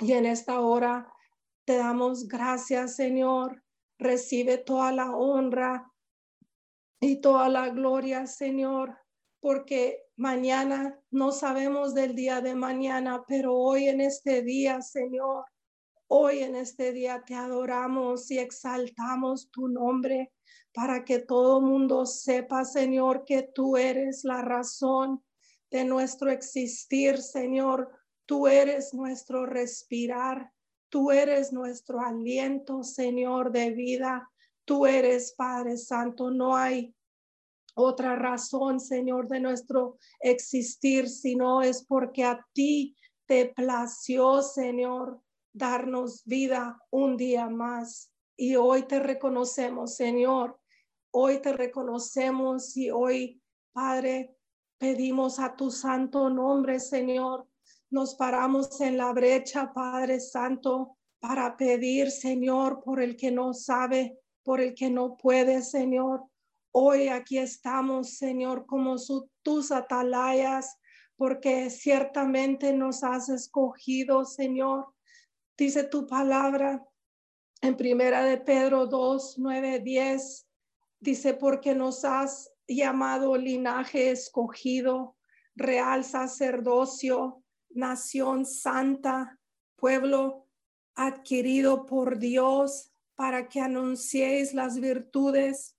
Y 0.00 0.12
en 0.12 0.26
esta 0.26 0.60
hora 0.60 1.12
te 1.64 1.76
damos 1.76 2.28
gracias, 2.28 2.96
Señor. 2.96 3.62
Recibe 3.98 4.58
toda 4.58 4.92
la 4.92 5.10
honra 5.10 5.92
y 7.00 7.20
toda 7.20 7.48
la 7.48 7.68
gloria, 7.70 8.26
Señor, 8.26 8.96
porque 9.40 10.04
mañana 10.16 10.98
no 11.10 11.32
sabemos 11.32 11.94
del 11.94 12.14
día 12.14 12.40
de 12.40 12.54
mañana, 12.54 13.24
pero 13.26 13.54
hoy 13.54 13.88
en 13.88 14.00
este 14.00 14.42
día, 14.42 14.82
Señor, 14.82 15.44
hoy 16.06 16.40
en 16.40 16.54
este 16.56 16.92
día 16.92 17.22
te 17.26 17.34
adoramos 17.34 18.30
y 18.30 18.38
exaltamos 18.38 19.50
tu 19.50 19.68
nombre 19.68 20.32
para 20.72 21.04
que 21.04 21.18
todo 21.18 21.60
mundo 21.60 22.06
sepa, 22.06 22.64
Señor, 22.64 23.24
que 23.24 23.42
tú 23.42 23.76
eres 23.76 24.24
la 24.24 24.42
razón 24.42 25.24
de 25.70 25.84
nuestro 25.84 26.30
existir, 26.30 27.18
Señor. 27.18 27.97
Tú 28.28 28.46
eres 28.46 28.92
nuestro 28.92 29.46
respirar, 29.46 30.52
tú 30.90 31.10
eres 31.10 31.50
nuestro 31.50 31.98
aliento, 31.98 32.82
Señor, 32.82 33.52
de 33.52 33.70
vida. 33.70 34.30
Tú 34.66 34.84
eres 34.84 35.32
Padre 35.32 35.78
Santo, 35.78 36.30
no 36.30 36.54
hay 36.54 36.94
otra 37.74 38.16
razón, 38.16 38.80
Señor, 38.80 39.28
de 39.28 39.40
nuestro 39.40 39.96
existir, 40.20 41.08
sino 41.08 41.62
es 41.62 41.86
porque 41.86 42.22
a 42.24 42.46
ti 42.52 42.94
te 43.24 43.46
plació, 43.46 44.42
Señor, 44.42 45.22
darnos 45.54 46.22
vida 46.26 46.78
un 46.90 47.16
día 47.16 47.48
más. 47.48 48.12
Y 48.36 48.56
hoy 48.56 48.82
te 48.82 48.98
reconocemos, 48.98 49.96
Señor. 49.96 50.60
Hoy 51.12 51.40
te 51.40 51.54
reconocemos 51.54 52.76
y 52.76 52.90
hoy, 52.90 53.40
Padre, 53.72 54.36
pedimos 54.76 55.38
a 55.38 55.56
tu 55.56 55.70
santo 55.70 56.28
nombre, 56.28 56.78
Señor. 56.78 57.48
Nos 57.90 58.14
paramos 58.14 58.80
en 58.80 58.96
la 58.96 59.12
brecha, 59.12 59.72
Padre 59.72 60.20
Santo, 60.20 60.96
para 61.20 61.56
pedir, 61.56 62.10
Señor, 62.10 62.82
por 62.82 63.00
el 63.00 63.16
que 63.16 63.30
no 63.30 63.54
sabe, 63.54 64.18
por 64.42 64.60
el 64.60 64.74
que 64.74 64.90
no 64.90 65.16
puede, 65.16 65.62
Señor 65.62 66.28
Hoy 66.80 67.08
aquí 67.08 67.38
estamos, 67.38 68.18
Señor, 68.18 68.66
como 68.66 68.98
su, 68.98 69.28
tus 69.42 69.72
atalayas, 69.72 70.78
porque 71.16 71.70
ciertamente 71.70 72.72
nos 72.72 73.02
has 73.02 73.28
escogido, 73.30 74.24
Señor. 74.24 74.86
Dice 75.56 75.84
tu 75.84 76.06
palabra 76.06 76.86
en 77.62 77.76
primera 77.76 78.22
de 78.22 78.36
Pedro 78.36 78.86
2, 78.86 79.38
9, 79.38 79.80
10. 79.80 80.46
Dice, 81.00 81.34
porque 81.34 81.74
nos 81.74 82.04
has 82.04 82.52
llamado 82.68 83.36
linaje 83.36 84.10
escogido, 84.10 85.16
real 85.56 86.04
sacerdocio, 86.04 87.42
nación 87.70 88.46
santa, 88.46 89.38
pueblo 89.76 90.46
adquirido 90.94 91.86
por 91.86 92.18
Dios, 92.18 92.90
para 93.14 93.48
que 93.48 93.60
anunciéis 93.60 94.54
las 94.54 94.78
virtudes 94.80 95.76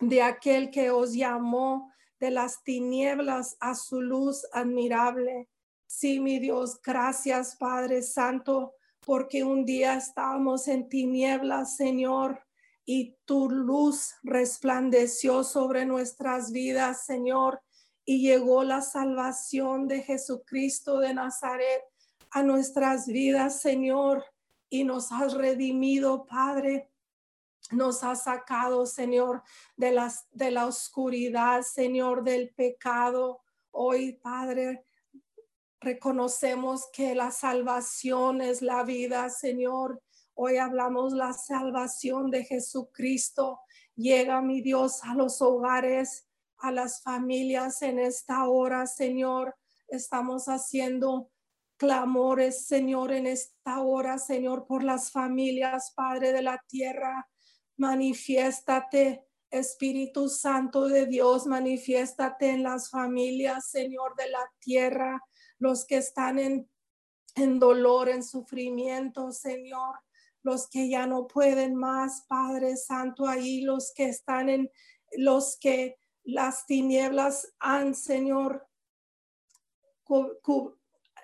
de 0.00 0.22
aquel 0.22 0.70
que 0.70 0.90
os 0.90 1.12
llamó 1.14 1.92
de 2.18 2.30
las 2.30 2.62
tinieblas 2.62 3.56
a 3.60 3.74
su 3.74 4.00
luz 4.00 4.46
admirable. 4.52 5.48
Sí, 5.86 6.20
mi 6.20 6.38
Dios, 6.38 6.80
gracias 6.82 7.56
Padre 7.56 8.02
Santo, 8.02 8.74
porque 9.00 9.44
un 9.44 9.64
día 9.64 9.96
estábamos 9.96 10.68
en 10.68 10.88
tinieblas, 10.88 11.76
Señor, 11.76 12.42
y 12.86 13.16
tu 13.24 13.50
luz 13.50 14.14
resplandeció 14.22 15.44
sobre 15.44 15.86
nuestras 15.86 16.50
vidas, 16.50 17.04
Señor, 17.04 17.60
y 18.04 18.20
llegó 18.20 18.64
la 18.64 18.80
salvación 18.82 19.88
de 19.88 20.02
Jesucristo 20.02 20.98
de 20.98 21.14
Nazaret 21.14 21.84
a 22.30 22.42
nuestras 22.42 23.06
vidas, 23.06 23.60
Señor, 23.60 24.24
y 24.68 24.84
nos 24.84 25.12
has 25.12 25.34
redimido, 25.34 26.26
Padre. 26.26 26.90
Nos 27.70 28.04
has 28.04 28.24
sacado, 28.24 28.86
Señor, 28.86 29.42
de, 29.76 29.92
las, 29.92 30.26
de 30.32 30.50
la 30.50 30.66
oscuridad, 30.66 31.62
Señor, 31.62 32.22
del 32.24 32.52
pecado. 32.54 33.40
Hoy, 33.70 34.12
Padre, 34.12 34.84
Reconocemos 35.84 36.88
que 36.94 37.14
la 37.14 37.30
salvación 37.30 38.40
es 38.40 38.62
la 38.62 38.84
vida, 38.84 39.28
Señor. 39.28 40.02
Hoy 40.32 40.56
hablamos 40.56 41.12
la 41.12 41.34
salvación 41.34 42.30
de 42.30 42.42
Jesucristo. 42.42 43.60
Llega, 43.94 44.40
mi 44.40 44.62
Dios, 44.62 45.04
a 45.04 45.14
los 45.14 45.42
hogares, 45.42 46.26
a 46.64 46.72
las 46.72 47.02
familias 47.02 47.82
en 47.82 47.98
esta 47.98 48.48
hora, 48.48 48.86
Señor. 48.86 49.54
Estamos 49.86 50.46
haciendo 50.46 51.30
clamores, 51.76 52.66
Señor, 52.66 53.12
en 53.12 53.26
esta 53.26 53.82
hora, 53.82 54.16
Señor, 54.16 54.66
por 54.66 54.82
las 54.82 55.12
familias, 55.12 55.92
Padre 55.94 56.32
de 56.32 56.40
la 56.40 56.64
tierra. 56.66 57.28
Manifiéstate, 57.76 59.26
Espíritu 59.50 60.30
Santo 60.30 60.88
de 60.88 61.04
Dios, 61.04 61.46
manifiéstate 61.46 62.48
en 62.48 62.62
las 62.62 62.88
familias, 62.88 63.68
Señor, 63.68 64.16
de 64.16 64.30
la 64.30 64.50
tierra 64.58 65.22
los 65.58 65.84
que 65.84 65.98
están 65.98 66.38
en, 66.38 66.70
en 67.34 67.58
dolor, 67.58 68.08
en 68.08 68.22
sufrimiento, 68.22 69.32
Señor, 69.32 69.96
los 70.42 70.68
que 70.68 70.88
ya 70.88 71.06
no 71.06 71.26
pueden 71.26 71.74
más, 71.74 72.24
Padre 72.26 72.76
Santo, 72.76 73.26
ahí 73.26 73.60
los 73.60 73.92
que 73.94 74.06
están 74.06 74.48
en, 74.48 74.70
los 75.16 75.58
que 75.58 75.98
las 76.24 76.66
tinieblas 76.66 77.54
han, 77.58 77.94
Señor, 77.94 78.66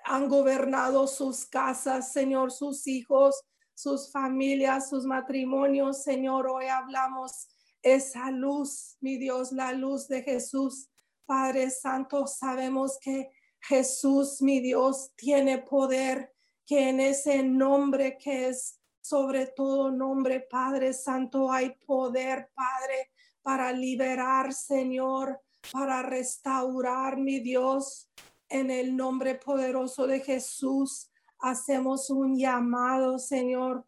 han 0.05 0.29
gobernado 0.29 1.07
sus 1.07 1.45
casas, 1.45 2.11
Señor, 2.13 2.51
sus 2.51 2.87
hijos, 2.87 3.43
sus 3.73 4.11
familias, 4.11 4.89
sus 4.89 5.05
matrimonios, 5.05 6.03
Señor, 6.03 6.47
hoy 6.47 6.65
hablamos 6.65 7.47
esa 7.81 8.29
luz, 8.29 8.97
mi 9.01 9.17
Dios, 9.17 9.51
la 9.51 9.73
luz 9.73 10.07
de 10.07 10.21
Jesús. 10.21 10.89
Padre 11.25 11.69
Santo, 11.71 12.27
sabemos 12.27 12.99
que 12.99 13.31
Jesús, 13.59 14.41
mi 14.41 14.59
Dios, 14.59 15.11
tiene 15.15 15.59
poder, 15.59 16.33
que 16.65 16.89
en 16.89 16.99
ese 16.99 17.43
nombre 17.43 18.17
que 18.17 18.49
es 18.49 18.79
sobre 19.01 19.47
todo 19.47 19.91
nombre, 19.91 20.41
Padre 20.41 20.93
Santo, 20.93 21.51
hay 21.51 21.71
poder, 21.85 22.51
Padre, 22.53 23.11
para 23.41 23.71
liberar, 23.73 24.53
Señor, 24.53 25.41
para 25.71 26.01
restaurar, 26.01 27.17
mi 27.17 27.39
Dios, 27.39 28.09
en 28.49 28.69
el 28.69 28.95
nombre 28.95 29.35
poderoso 29.35 30.07
de 30.07 30.19
Jesús. 30.19 31.09
Hacemos 31.39 32.09
un 32.09 32.37
llamado, 32.37 33.17
Señor, 33.19 33.85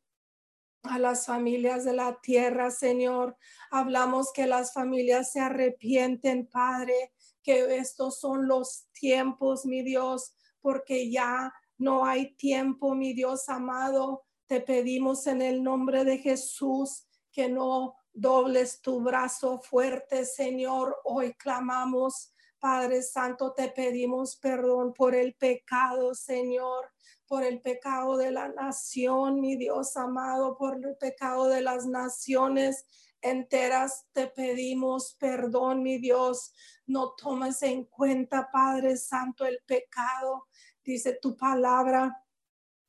a 0.83 0.99
las 0.99 1.25
familias 1.25 1.85
de 1.85 1.93
la 1.93 2.19
tierra, 2.21 2.71
Señor. 2.71 3.37
Hablamos 3.71 4.31
que 4.33 4.47
las 4.47 4.73
familias 4.73 5.31
se 5.31 5.39
arrepienten, 5.39 6.47
Padre, 6.47 7.13
que 7.41 7.77
estos 7.77 8.19
son 8.19 8.47
los 8.47 8.87
tiempos, 8.93 9.65
mi 9.65 9.83
Dios, 9.83 10.35
porque 10.61 11.11
ya 11.11 11.53
no 11.77 12.05
hay 12.05 12.35
tiempo, 12.35 12.95
mi 12.95 13.13
Dios 13.13 13.49
amado. 13.49 14.23
Te 14.47 14.61
pedimos 14.61 15.27
en 15.27 15.41
el 15.41 15.63
nombre 15.63 16.05
de 16.05 16.17
Jesús 16.17 17.07
que 17.31 17.49
no 17.49 17.95
dobles 18.13 18.81
tu 18.81 19.01
brazo 19.01 19.59
fuerte, 19.59 20.25
Señor. 20.25 20.97
Hoy 21.03 21.33
clamamos, 21.33 22.33
Padre 22.59 23.01
Santo, 23.01 23.53
te 23.53 23.69
pedimos 23.69 24.35
perdón 24.37 24.93
por 24.93 25.15
el 25.15 25.35
pecado, 25.35 26.13
Señor, 26.15 26.91
por 27.27 27.43
el 27.43 27.61
pecado 27.61 28.17
de 28.17 28.31
la 28.31 28.49
nación, 28.49 29.41
mi 29.41 29.55
Dios 29.55 29.97
amado, 29.97 30.57
por 30.57 30.75
el 30.75 30.95
pecado 30.97 31.47
de 31.47 31.61
las 31.61 31.85
naciones 31.85 32.85
enteras 33.23 34.05
te 34.11 34.27
pedimos 34.27 35.15
perdón, 35.19 35.81
mi 35.81 35.97
Dios. 35.97 36.53
No 36.85 37.13
tomes 37.13 37.63
en 37.63 37.85
cuenta, 37.85 38.49
Padre 38.51 38.97
Santo, 38.97 39.45
el 39.45 39.59
pecado. 39.65 40.47
Dice 40.83 41.17
tu 41.21 41.35
palabra 41.35 42.21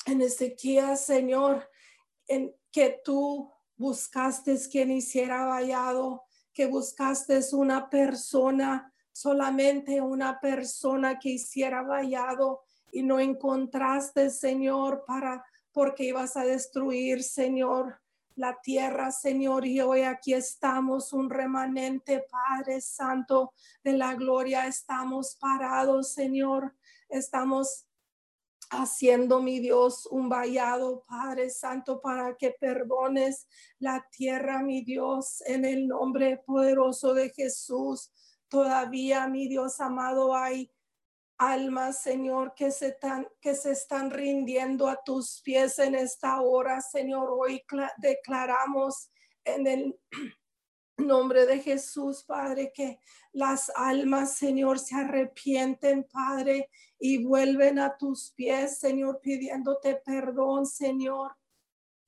en 0.04 0.20
Ezequiel, 0.20 0.96
Señor, 0.98 1.70
en 2.26 2.54
que 2.70 3.00
tú 3.04 3.50
buscaste 3.76 4.56
quien 4.70 4.90
hiciera 4.90 5.44
vallado, 5.46 6.24
que 6.52 6.66
buscaste 6.66 7.40
una 7.52 7.90
persona, 7.90 8.92
solamente 9.12 10.00
una 10.00 10.40
persona 10.40 11.18
que 11.18 11.30
hiciera 11.30 11.82
vallado 11.82 12.62
y 12.92 13.02
no 13.02 13.18
encontraste, 13.18 14.30
Señor, 14.30 15.04
para 15.06 15.44
porque 15.72 16.04
ibas 16.04 16.36
a 16.36 16.44
destruir, 16.44 17.24
Señor, 17.24 18.00
la 18.36 18.60
tierra, 18.60 19.10
Señor, 19.10 19.66
y 19.66 19.80
hoy 19.80 20.02
aquí 20.02 20.34
estamos, 20.34 21.12
un 21.12 21.30
remanente, 21.30 22.24
Padre 22.30 22.80
Santo 22.80 23.52
de 23.82 23.92
la 23.94 24.14
gloria, 24.14 24.66
estamos 24.66 25.36
parados, 25.40 26.12
Señor, 26.12 26.74
estamos 27.08 27.86
haciendo, 28.82 29.40
mi 29.40 29.60
Dios, 29.60 30.06
un 30.06 30.28
vallado, 30.28 31.02
Padre 31.06 31.50
Santo, 31.50 32.00
para 32.00 32.36
que 32.36 32.50
perdones 32.50 33.46
la 33.78 34.06
tierra, 34.10 34.62
mi 34.62 34.84
Dios, 34.84 35.42
en 35.46 35.64
el 35.64 35.86
nombre 35.86 36.42
poderoso 36.46 37.14
de 37.14 37.30
Jesús. 37.30 38.10
Todavía, 38.48 39.26
mi 39.28 39.48
Dios 39.48 39.80
amado, 39.80 40.34
hay 40.34 40.70
almas, 41.38 42.02
Señor, 42.02 42.54
que 42.54 42.70
se, 42.70 42.88
están, 42.88 43.26
que 43.40 43.54
se 43.54 43.72
están 43.72 44.10
rindiendo 44.10 44.88
a 44.88 45.02
tus 45.04 45.40
pies 45.42 45.78
en 45.78 45.94
esta 45.94 46.40
hora, 46.40 46.80
Señor. 46.80 47.28
Hoy 47.30 47.62
declaramos 47.98 49.10
en 49.44 49.66
el 49.66 50.00
nombre 50.98 51.46
de 51.46 51.60
Jesús, 51.60 52.24
Padre, 52.24 52.72
que 52.74 53.00
las 53.32 53.70
almas, 53.74 54.36
Señor, 54.36 54.78
se 54.78 54.94
arrepienten, 54.94 56.04
Padre, 56.04 56.70
y 56.98 57.24
vuelven 57.24 57.78
a 57.78 57.96
tus 57.96 58.32
pies, 58.32 58.78
Señor, 58.78 59.20
pidiéndote 59.20 59.96
perdón, 60.04 60.66
Señor. 60.66 61.36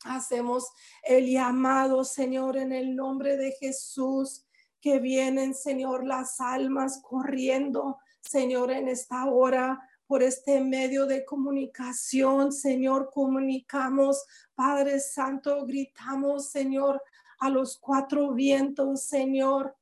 Hacemos 0.05 0.69
el 1.03 1.31
llamado, 1.31 2.05
Señor, 2.05 2.57
en 2.57 2.73
el 2.73 2.95
nombre 2.95 3.37
de 3.37 3.53
Jesús, 3.53 4.45
que 4.81 5.01
vienen, 5.01 5.55
Señor, 5.55 6.05
las 6.05 6.41
almas 6.41 7.01
corriendo 7.03 7.99
Señor, 8.27 8.73
en 8.73 8.89
esta 8.89 9.27
hora, 9.27 9.81
por 10.07 10.23
este 10.23 10.61
medio 10.61 11.07
de 11.07 11.25
comunicación, 11.25 12.53
Señor, 12.53 13.11
comunicamos, 13.13 14.25
Padre 14.55 15.01
Santo, 15.01 15.65
gritamos, 15.65 16.51
Señor, 16.51 17.03
a 17.39 17.51
los 17.51 17.79
cuatro 17.79 18.33
vientos, 18.33 19.05
Señor, 19.05 19.77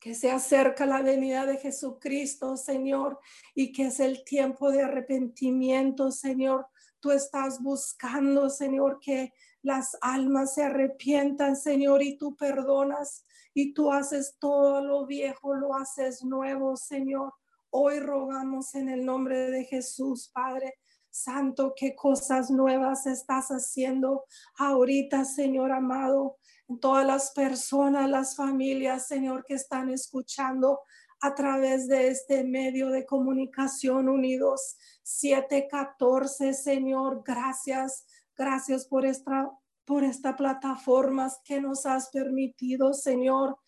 que 0.00 0.14
se 0.14 0.30
acerca 0.30 0.84
la 0.84 1.00
venida 1.00 1.46
de 1.46 1.56
Jesucristo, 1.56 2.56
Señor, 2.56 3.18
y 3.54 3.72
que 3.72 3.86
es 3.86 4.00
el 4.00 4.22
tiempo 4.24 4.70
de 4.70 4.82
arrepentimiento, 4.82 6.10
Señor. 6.10 6.66
Tú 7.00 7.10
estás 7.10 7.62
buscando, 7.62 8.50
Señor, 8.50 8.98
que 9.00 9.32
las 9.62 9.96
almas 10.02 10.54
se 10.54 10.64
arrepientan, 10.64 11.56
Señor, 11.56 12.02
y 12.02 12.18
tú 12.18 12.36
perdonas 12.36 13.24
y 13.54 13.72
tú 13.72 13.92
haces 13.92 14.36
todo 14.38 14.82
lo 14.82 15.06
viejo, 15.06 15.54
lo 15.54 15.74
haces 15.74 16.22
nuevo, 16.22 16.76
Señor. 16.76 17.32
Hoy 17.70 17.98
rogamos 18.00 18.74
en 18.74 18.90
el 18.90 19.06
nombre 19.06 19.50
de 19.50 19.64
Jesús, 19.64 20.30
Padre. 20.34 20.74
Santo, 21.14 21.74
qué 21.76 21.94
cosas 21.94 22.50
nuevas 22.50 23.06
estás 23.06 23.48
haciendo 23.48 24.24
ahorita, 24.58 25.24
Señor 25.24 25.72
amado, 25.72 26.38
en 26.68 26.80
todas 26.80 27.06
las 27.06 27.30
personas, 27.32 28.10
las 28.10 28.36
familias, 28.36 29.06
Señor, 29.06 29.44
que 29.44 29.54
están 29.54 29.90
escuchando 29.90 30.80
a 31.20 31.34
través 31.34 31.88
de 31.88 32.08
este 32.08 32.44
medio 32.44 32.88
de 32.88 33.06
comunicación 33.06 34.08
unidos 34.08 34.76
714, 35.02 36.52
Señor, 36.52 37.22
gracias 37.24 38.04
Gracias 38.36 38.86
por 38.86 39.06
esta, 39.06 39.50
por 39.84 40.02
esta 40.02 40.36
plataforma 40.36 41.30
que 41.44 41.60
nos 41.60 41.86
has 41.86 42.10
permitido, 42.10 42.92
Señor, 42.92 43.58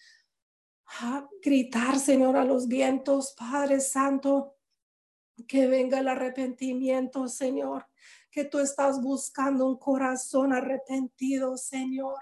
gritar, 1.42 1.98
Señor, 1.98 2.36
a 2.36 2.44
los 2.44 2.66
vientos, 2.66 3.34
Padre 3.38 3.80
Santo, 3.80 4.55
que 5.48 5.66
venga 5.66 6.00
el 6.00 6.08
arrepentimiento, 6.08 7.28
Señor, 7.28 7.86
que 8.30 8.44
tú 8.44 8.58
estás 8.58 9.00
buscando 9.00 9.66
un 9.66 9.78
corazón 9.78 10.52
arrepentido, 10.52 11.56
Señor. 11.56 12.18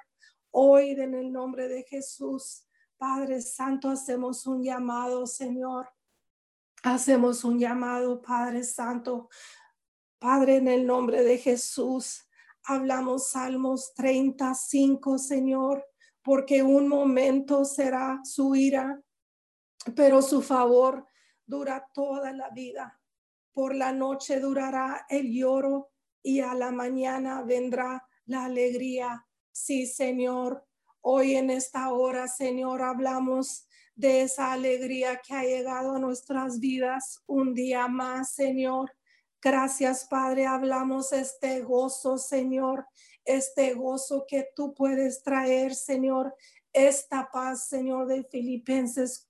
Hoy, 0.51 0.91
en 0.91 1.15
el 1.15 1.33
nombre 1.33 1.69
de 1.69 1.83
Jesús, 1.85 2.67
Padre 2.97 3.41
Santo, 3.41 3.89
hacemos 3.91 4.47
un 4.47 4.63
llamado, 4.63 5.27
Señor, 5.27 5.89
Hacemos 6.85 7.45
un 7.45 7.59
llamado, 7.59 8.21
Padre 8.21 8.63
Santo. 8.63 9.31
Padre, 10.19 10.57
en 10.57 10.69
el 10.69 10.87
nombre 10.87 11.23
de 11.23 11.39
Jesús, 11.39 12.29
hablamos 12.63 13.31
Salmos 13.31 13.95
35, 13.95 15.17
Señor, 15.17 15.83
porque 16.23 16.63
un 16.63 16.87
momento 16.87 17.65
será 17.65 18.21
su 18.23 18.55
ira, 18.55 19.01
pero 19.97 20.21
su 20.21 20.43
favor 20.43 21.07
dura 21.47 21.89
toda 21.95 22.33
la 22.33 22.51
vida. 22.51 23.01
Por 23.55 23.75
la 23.75 23.93
noche 23.93 24.41
durará 24.41 25.07
el 25.09 25.33
lloro 25.33 25.91
y 26.23 26.41
a 26.41 26.53
la 26.55 26.71
mañana 26.71 27.43
vendrá 27.43 28.07
la 28.27 28.45
alegría. 28.45 29.27
Sí, 29.53 29.87
Señor, 29.87 30.67
hoy 31.01 31.37
en 31.37 31.49
esta 31.49 31.93
hora, 31.93 32.29
Señor, 32.29 32.83
hablamos 32.83 33.67
de 33.95 34.23
esa 34.23 34.53
alegría 34.53 35.21
que 35.25 35.35
ha 35.35 35.45
llegado 35.45 35.95
a 35.95 35.99
nuestras 35.99 36.59
vidas 36.59 37.23
un 37.27 37.55
día 37.55 37.87
más, 37.87 38.35
Señor. 38.35 38.93
Gracias, 39.41 40.07
Padre. 40.07 40.47
Hablamos 40.47 41.13
este 41.13 41.61
gozo, 41.61 42.19
Señor, 42.19 42.87
este 43.25 43.75
gozo 43.75 44.25
que 44.27 44.49
tú 44.57 44.75
puedes 44.75 45.23
traer, 45.23 45.75
Señor, 45.75 46.35
esta 46.73 47.31
paz, 47.31 47.69
Señor, 47.69 48.09
de 48.09 48.25
Filipenses 48.25 49.29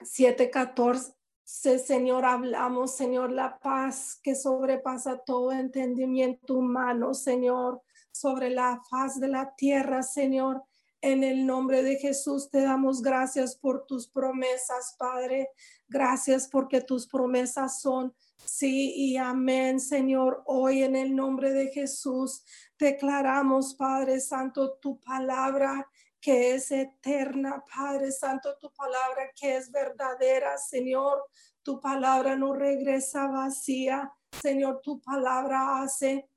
7:14. 0.00 1.17
Señor, 1.48 2.26
hablamos, 2.26 2.94
Señor, 2.94 3.32
la 3.32 3.58
paz 3.58 4.20
que 4.22 4.34
sobrepasa 4.34 5.16
todo 5.16 5.50
entendimiento 5.50 6.56
humano, 6.56 7.14
Señor, 7.14 7.80
sobre 8.12 8.50
la 8.50 8.82
faz 8.90 9.18
de 9.18 9.28
la 9.28 9.54
tierra, 9.56 10.02
Señor. 10.02 10.62
En 11.00 11.24
el 11.24 11.46
nombre 11.46 11.82
de 11.82 11.96
Jesús 11.96 12.50
te 12.50 12.60
damos 12.60 13.00
gracias 13.00 13.56
por 13.56 13.86
tus 13.86 14.08
promesas, 14.08 14.94
Padre. 14.98 15.48
Gracias 15.88 16.48
porque 16.48 16.82
tus 16.82 17.06
promesas 17.06 17.80
son 17.80 18.14
sí 18.44 18.92
y 18.94 19.16
amén, 19.16 19.80
Señor. 19.80 20.42
Hoy 20.44 20.82
en 20.82 20.96
el 20.96 21.16
nombre 21.16 21.54
de 21.54 21.68
Jesús 21.68 22.44
declaramos, 22.78 23.74
Padre 23.74 24.20
Santo, 24.20 24.76
tu 24.82 25.00
palabra 25.00 25.88
que 26.28 26.56
es 26.56 26.70
eterna, 26.70 27.64
Padre 27.74 28.12
Santo, 28.12 28.54
tu 28.60 28.70
palabra 28.74 29.30
que 29.34 29.56
es 29.56 29.72
verdadera, 29.72 30.58
Señor. 30.58 31.24
Tu 31.62 31.80
palabra 31.80 32.36
no 32.36 32.52
regresa 32.52 33.28
vacía, 33.28 34.12
Señor, 34.42 34.82
tu 34.82 35.00
palabra 35.00 35.80
hace 35.80 36.28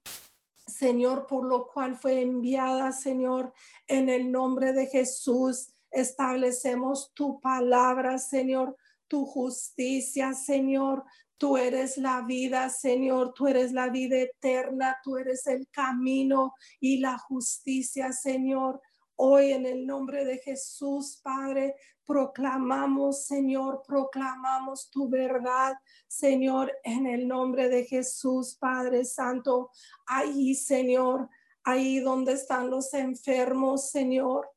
Señor, 0.65 1.27
por 1.27 1.45
lo 1.45 1.67
cual 1.67 1.97
fue 1.97 2.21
enviada, 2.21 2.93
Señor, 2.93 3.51
en 3.85 4.07
el 4.07 4.31
nombre 4.31 4.71
de 4.71 4.87
Jesús. 4.87 5.73
Establecemos 5.91 7.11
tu 7.13 7.41
palabra, 7.41 8.17
Señor, 8.17 8.77
tu 9.09 9.25
justicia, 9.25 10.33
Señor. 10.33 11.03
Tú 11.37 11.57
eres 11.57 11.97
la 11.97 12.21
vida, 12.21 12.69
Señor. 12.69 13.33
Tú 13.33 13.47
eres 13.47 13.73
la 13.73 13.89
vida 13.89 14.15
eterna. 14.15 14.95
Tú 15.03 15.17
eres 15.17 15.47
el 15.47 15.67
camino 15.69 16.53
y 16.79 16.99
la 16.99 17.17
justicia, 17.17 18.13
Señor. 18.13 18.79
Hoy 19.23 19.51
en 19.51 19.67
el 19.67 19.85
nombre 19.85 20.25
de 20.25 20.39
Jesús, 20.39 21.19
Padre, 21.21 21.75
proclamamos, 22.07 23.27
Señor, 23.27 23.83
proclamamos 23.85 24.89
tu 24.89 25.07
verdad, 25.07 25.75
Señor, 26.07 26.73
en 26.83 27.05
el 27.05 27.27
nombre 27.27 27.69
de 27.69 27.85
Jesús, 27.85 28.55
Padre 28.55 29.05
Santo. 29.05 29.69
Ahí, 30.07 30.55
Señor, 30.55 31.29
ahí 31.63 31.99
donde 31.99 32.33
están 32.33 32.71
los 32.71 32.95
enfermos, 32.95 33.91
Señor. 33.91 34.49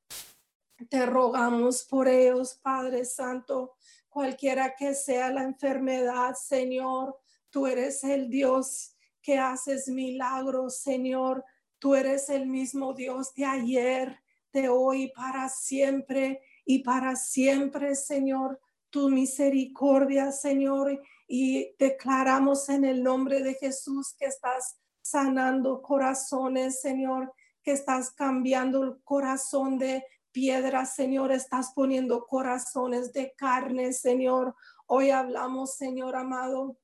Te 0.88 1.04
rogamos 1.04 1.84
por 1.84 2.08
ellos, 2.08 2.58
Padre 2.62 3.04
Santo, 3.04 3.74
cualquiera 4.08 4.74
que 4.74 4.94
sea 4.94 5.28
la 5.28 5.42
enfermedad, 5.42 6.36
Señor. 6.42 7.18
Tú 7.50 7.66
eres 7.66 8.02
el 8.02 8.30
Dios 8.30 8.96
que 9.20 9.36
haces 9.36 9.88
milagros, 9.88 10.78
Señor. 10.78 11.44
Tú 11.78 11.94
eres 11.94 12.30
el 12.30 12.46
mismo 12.46 12.94
Dios 12.94 13.34
de 13.34 13.44
ayer, 13.44 14.23
de 14.54 14.68
hoy 14.70 15.12
para 15.14 15.48
siempre 15.50 16.40
y 16.64 16.78
para 16.78 17.16
siempre, 17.16 17.94
Señor, 17.96 18.60
tu 18.88 19.10
misericordia, 19.10 20.30
Señor, 20.30 21.02
y 21.26 21.74
declaramos 21.78 22.68
en 22.68 22.84
el 22.84 23.02
nombre 23.02 23.42
de 23.42 23.54
Jesús 23.54 24.14
que 24.16 24.26
estás 24.26 24.78
sanando 25.02 25.82
corazones, 25.82 26.80
Señor, 26.80 27.34
que 27.62 27.72
estás 27.72 28.12
cambiando 28.12 28.84
el 28.84 29.02
corazón 29.02 29.76
de 29.78 30.04
piedra, 30.30 30.86
Señor, 30.86 31.32
estás 31.32 31.72
poniendo 31.74 32.24
corazones 32.26 33.12
de 33.12 33.34
carne, 33.36 33.92
Señor. 33.92 34.54
Hoy 34.86 35.10
hablamos, 35.10 35.74
Señor 35.74 36.14
amado, 36.14 36.78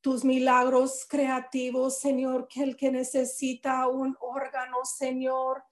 tus 0.00 0.24
milagros 0.24 1.06
creativos, 1.08 2.00
Señor, 2.00 2.48
que 2.48 2.62
el 2.62 2.76
que 2.76 2.90
necesita 2.90 3.86
un 3.88 4.16
órgano, 4.20 4.78
Señor, 4.84 5.62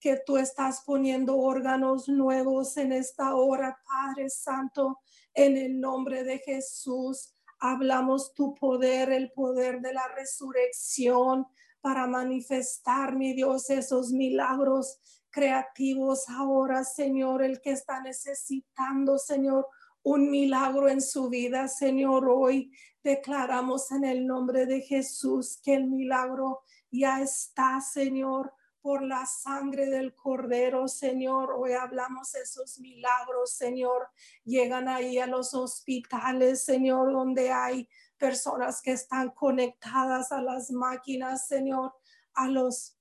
que 0.00 0.18
tú 0.24 0.38
estás 0.38 0.82
poniendo 0.86 1.36
órganos 1.36 2.08
nuevos 2.08 2.76
en 2.78 2.92
esta 2.92 3.34
hora, 3.34 3.78
Padre 3.84 4.30
Santo, 4.30 4.98
en 5.34 5.58
el 5.58 5.78
nombre 5.78 6.24
de 6.24 6.38
Jesús. 6.38 7.34
Hablamos 7.60 8.32
tu 8.32 8.54
poder, 8.54 9.12
el 9.12 9.30
poder 9.32 9.82
de 9.82 9.92
la 9.92 10.08
resurrección 10.16 11.46
para 11.82 12.06
manifestar, 12.06 13.14
mi 13.14 13.34
Dios, 13.34 13.68
esos 13.68 14.10
milagros 14.12 14.98
creativos 15.28 16.28
ahora, 16.30 16.82
Señor, 16.82 17.42
el 17.42 17.60
que 17.60 17.72
está 17.72 18.00
necesitando, 18.00 19.18
Señor, 19.18 19.66
un 20.02 20.30
milagro 20.30 20.88
en 20.88 21.02
su 21.02 21.28
vida, 21.28 21.68
Señor. 21.68 22.26
Hoy 22.28 22.72
declaramos 23.04 23.92
en 23.92 24.04
el 24.04 24.26
nombre 24.26 24.64
de 24.64 24.80
Jesús 24.80 25.60
que 25.62 25.74
el 25.74 25.88
milagro 25.88 26.62
ya 26.90 27.20
está, 27.20 27.80
Señor 27.82 28.54
por 28.82 29.02
la 29.02 29.26
sangre 29.26 29.86
del 29.86 30.14
cordero, 30.14 30.88
Señor. 30.88 31.52
Hoy 31.56 31.72
hablamos 31.72 32.34
esos 32.34 32.78
milagros, 32.78 33.52
Señor. 33.52 34.08
Llegan 34.44 34.88
ahí 34.88 35.18
a 35.18 35.26
los 35.26 35.54
hospitales, 35.54 36.64
Señor, 36.64 37.12
donde 37.12 37.50
hay 37.52 37.88
personas 38.18 38.80
que 38.82 38.92
están 38.92 39.30
conectadas 39.30 40.32
a 40.32 40.42
las 40.42 40.70
máquinas, 40.70 41.46
Señor, 41.46 41.94
a 42.34 42.48
los 42.48 42.96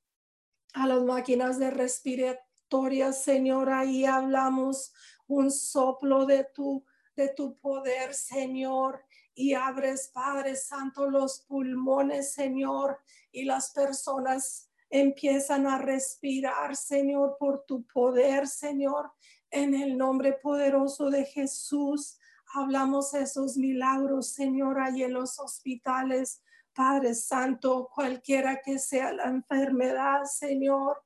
a 0.74 0.86
las 0.86 1.02
máquinas 1.02 1.58
de 1.58 1.72
respiratoria, 1.72 3.12
Señor. 3.12 3.70
Ahí 3.70 4.06
hablamos 4.06 4.94
un 5.28 5.52
soplo 5.52 6.26
de 6.26 6.44
tu 6.44 6.86
de 7.16 7.28
tu 7.30 7.60
poder, 7.60 8.14
Señor, 8.14 9.04
y 9.34 9.54
abres, 9.54 10.10
Padre 10.14 10.56
Santo, 10.56 11.10
los 11.10 11.42
pulmones, 11.42 12.34
Señor, 12.34 13.00
y 13.32 13.44
las 13.44 13.72
personas 13.72 14.69
empiezan 14.90 15.68
a 15.68 15.78
respirar, 15.78 16.76
Señor, 16.76 17.38
por 17.40 17.66
tu 17.66 17.86
poder, 17.86 18.48
Señor, 18.48 19.12
en 19.52 19.74
el 19.74 19.98
nombre 19.98 20.34
poderoso 20.34 21.10
de 21.10 21.26
Jesús. 21.26 22.18
Hablamos 22.54 23.14
esos 23.14 23.58
milagros, 23.58 24.34
Señor, 24.34 24.80
ahí 24.80 25.04
en 25.04 25.14
los 25.14 25.40
hospitales. 25.40 26.42
Padre 26.74 27.14
Santo, 27.14 27.90
cualquiera 27.94 28.62
que 28.64 28.80
sea 28.80 29.12
la 29.12 29.26
enfermedad, 29.26 30.24
Señor, 30.24 30.98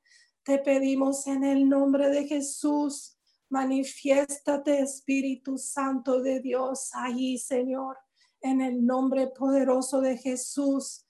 te 0.44 0.60
pedimos 0.60 1.26
en 1.28 1.44
el 1.44 1.68
nombre 1.68 2.10
de 2.10 2.28
Jesús, 2.28 3.18
manifiéstate, 3.50 4.80
Espíritu 4.80 5.58
Santo 5.58 6.22
de 6.22 6.42
Dios, 6.42 6.90
ahí, 6.94 7.38
Señor, 7.38 7.98
en 8.42 8.62
el 8.62 8.86
nombre 8.86 9.28
poderoso 9.28 10.02
de 10.02 10.18
Jesús. 10.18 11.06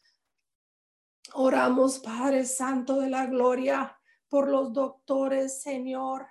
Oramos, 1.35 1.97
Padre 1.97 2.45
Santo 2.45 2.99
de 2.99 3.09
la 3.09 3.25
Gloria, 3.25 3.97
por 4.29 4.47
los 4.47 4.71
doctores, 4.71 5.63
Señor, 5.63 6.27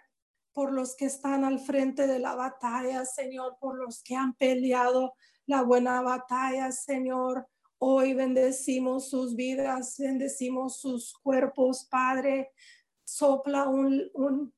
por 0.53 0.73
los 0.73 0.95
que 0.95 1.07
están 1.07 1.45
al 1.45 1.59
frente 1.59 2.07
de 2.07 2.21
la 2.21 2.37
batalla, 2.37 3.05
Señor, 3.05 3.57
por 3.59 3.77
los 3.77 4.01
que 4.05 4.15
han 4.15 4.35
peleado 4.35 5.15
la 5.47 5.63
buena 5.63 6.03
batalla, 6.03 6.71
Señor. 6.71 7.49
Hoy 7.79 8.15
bendecimos 8.15 9.11
sus 9.11 9.35
vidas, 9.35 9.97
bendecimos 9.99 10.77
sus 10.77 11.13
cuerpos, 11.15 11.85
Padre. 11.91 12.53
Sopla 13.03 13.69
un, 13.69 14.09
un 14.15 14.55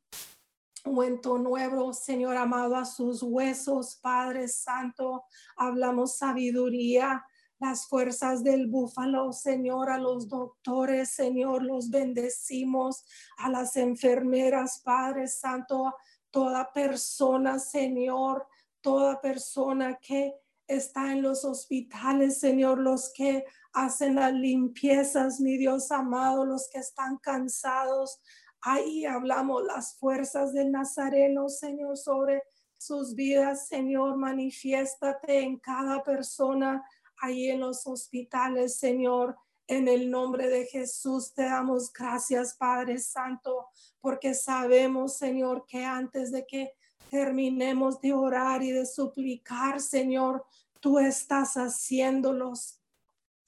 ungüento 0.84 1.38
nuevo, 1.38 1.94
Señor 1.94 2.36
amado, 2.36 2.76
a 2.76 2.84
sus 2.84 3.22
huesos, 3.22 3.98
Padre 4.02 4.48
Santo. 4.48 5.24
Hablamos 5.56 6.18
sabiduría 6.18 7.24
las 7.58 7.86
fuerzas 7.86 8.42
del 8.42 8.66
búfalo, 8.66 9.32
Señor, 9.32 9.90
a 9.90 9.98
los 9.98 10.28
doctores, 10.28 11.10
Señor, 11.10 11.62
los 11.62 11.90
bendecimos, 11.90 13.04
a 13.38 13.48
las 13.48 13.76
enfermeras, 13.76 14.80
Padre 14.84 15.28
Santo, 15.28 15.94
toda 16.30 16.72
persona, 16.72 17.58
Señor, 17.58 18.46
toda 18.80 19.20
persona 19.20 19.98
que 20.00 20.34
está 20.66 21.12
en 21.12 21.22
los 21.22 21.44
hospitales, 21.44 22.40
Señor, 22.40 22.78
los 22.78 23.12
que 23.12 23.44
hacen 23.72 24.16
las 24.16 24.32
limpiezas, 24.32 25.40
mi 25.40 25.56
Dios 25.56 25.90
amado, 25.90 26.44
los 26.44 26.68
que 26.70 26.78
están 26.78 27.18
cansados. 27.18 28.20
Ahí 28.60 29.04
hablamos 29.04 29.62
las 29.64 29.96
fuerzas 29.96 30.52
del 30.52 30.72
Nazareno, 30.72 31.48
Señor, 31.48 31.96
sobre 31.96 32.42
sus 32.78 33.14
vidas, 33.14 33.68
Señor, 33.68 34.16
manifiéstate 34.16 35.40
en 35.40 35.58
cada 35.58 36.02
persona 36.02 36.84
ahí 37.18 37.48
en 37.48 37.60
los 37.60 37.86
hospitales, 37.86 38.76
Señor. 38.76 39.36
En 39.66 39.88
el 39.88 40.10
nombre 40.10 40.48
de 40.48 40.66
Jesús 40.66 41.32
te 41.32 41.44
damos 41.44 41.92
gracias, 41.92 42.54
Padre 42.54 42.98
Santo, 42.98 43.68
porque 44.00 44.34
sabemos, 44.34 45.16
Señor, 45.16 45.64
que 45.66 45.84
antes 45.84 46.30
de 46.32 46.46
que 46.46 46.72
terminemos 47.10 48.00
de 48.00 48.12
orar 48.12 48.62
y 48.62 48.72
de 48.72 48.84
suplicar, 48.84 49.80
Señor, 49.80 50.44
tú 50.80 50.98
estás 50.98 51.54
haciendo 51.54 52.32
los, 52.32 52.82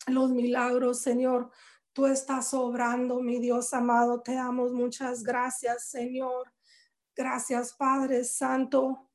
los 0.07 0.31
milagros, 0.31 1.01
Señor. 1.01 1.51
Tú 1.93 2.07
estás 2.07 2.55
obrando, 2.55 3.21
mi 3.21 3.39
Dios 3.39 3.75
amado. 3.75 4.23
Te 4.23 4.35
damos 4.35 4.73
muchas 4.73 5.23
gracias, 5.23 5.89
Señor. 5.89 6.53
Gracias, 7.15 7.75
Padre 7.75 8.25
Santo. 8.25 9.11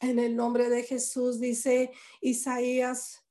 En 0.00 0.18
el 0.18 0.36
nombre 0.36 0.68
de 0.68 0.82
Jesús, 0.82 1.40
dice 1.40 1.90
Isaías 2.20 3.27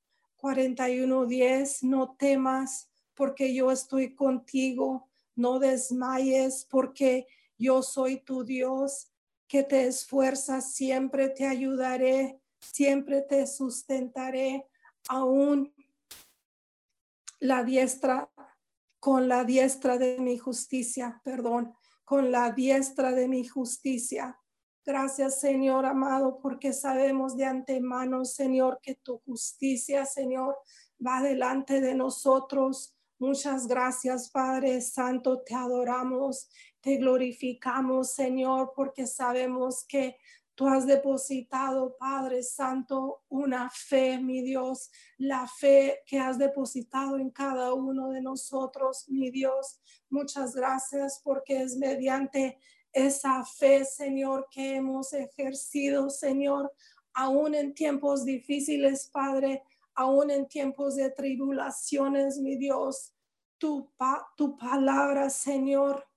41:10, 0.47 1.83
no 1.83 2.15
temas 2.17 2.89
porque 3.13 3.53
yo 3.53 3.71
estoy 3.71 4.15
contigo, 4.15 5.09
no 5.35 5.59
desmayes 5.59 6.65
porque 6.69 7.27
yo 7.57 7.81
soy 7.83 8.21
tu 8.21 8.43
Dios, 8.43 9.11
que 9.47 9.63
te 9.63 9.87
esfuerzas, 9.87 10.73
siempre 10.73 11.29
te 11.29 11.45
ayudaré 11.45 12.39
siempre 12.59 13.21
te 13.21 13.47
sustentaré 13.47 14.67
aún 15.09 15.73
la 17.39 17.63
diestra 17.63 18.29
con 18.99 19.27
la 19.27 19.43
diestra 19.43 19.97
de 19.97 20.19
mi 20.19 20.37
justicia, 20.37 21.21
perdón, 21.23 21.73
con 22.03 22.31
la 22.31 22.51
diestra 22.51 23.11
de 23.11 23.27
mi 23.27 23.45
justicia. 23.45 24.39
Gracias, 24.87 25.41
Señor 25.41 25.85
amado, 25.85 26.39
porque 26.39 26.71
sabemos 26.71 27.35
de 27.35 27.43
antemano, 27.43 28.23
Señor, 28.23 28.79
que 28.81 28.95
tu 28.95 29.17
justicia, 29.17 30.05
Señor, 30.05 30.57
va 31.05 31.21
delante 31.21 31.81
de 31.81 31.93
nosotros. 31.93 32.95
Muchas 33.19 33.67
gracias, 33.67 34.29
Padre 34.29 34.79
Santo, 34.79 35.41
te 35.41 35.53
adoramos, 35.55 36.49
te 36.79 36.95
glorificamos, 36.95 38.13
Señor, 38.13 38.71
porque 38.77 39.05
sabemos 39.07 39.85
que 39.85 40.15
Tú 40.57 40.67
has 40.67 40.87
depositado, 40.87 41.95
Padre 41.99 42.41
Santo, 42.41 43.21
una 43.29 43.69
fe, 43.69 44.17
mi 44.17 44.41
Dios, 44.41 44.89
la 45.19 45.47
fe 45.47 45.99
que 46.07 46.17
has 46.17 46.39
depositado 46.39 47.19
en 47.19 47.29
cada 47.29 47.75
uno 47.75 48.09
de 48.09 48.23
nosotros, 48.23 49.05
mi 49.07 49.29
Dios. 49.29 49.79
Muchas 50.09 50.55
gracias 50.55 51.21
porque 51.23 51.61
es 51.61 51.77
mediante 51.77 52.57
esa 52.93 53.43
fe, 53.43 53.85
Señor, 53.85 54.47
que 54.49 54.75
hemos 54.75 55.13
ejercido, 55.13 56.09
Señor, 56.09 56.71
aún 57.13 57.55
en 57.55 57.73
tiempos 57.73 58.25
difíciles, 58.25 59.09
Padre, 59.11 59.63
aún 59.95 60.29
en 60.29 60.47
tiempos 60.47 60.95
de 60.95 61.09
tribulaciones, 61.09 62.37
mi 62.37 62.55
Dios. 62.55 63.13
Tu, 63.57 63.89
tu 64.35 64.55
palabra, 64.55 65.29
Señor, 65.31 66.07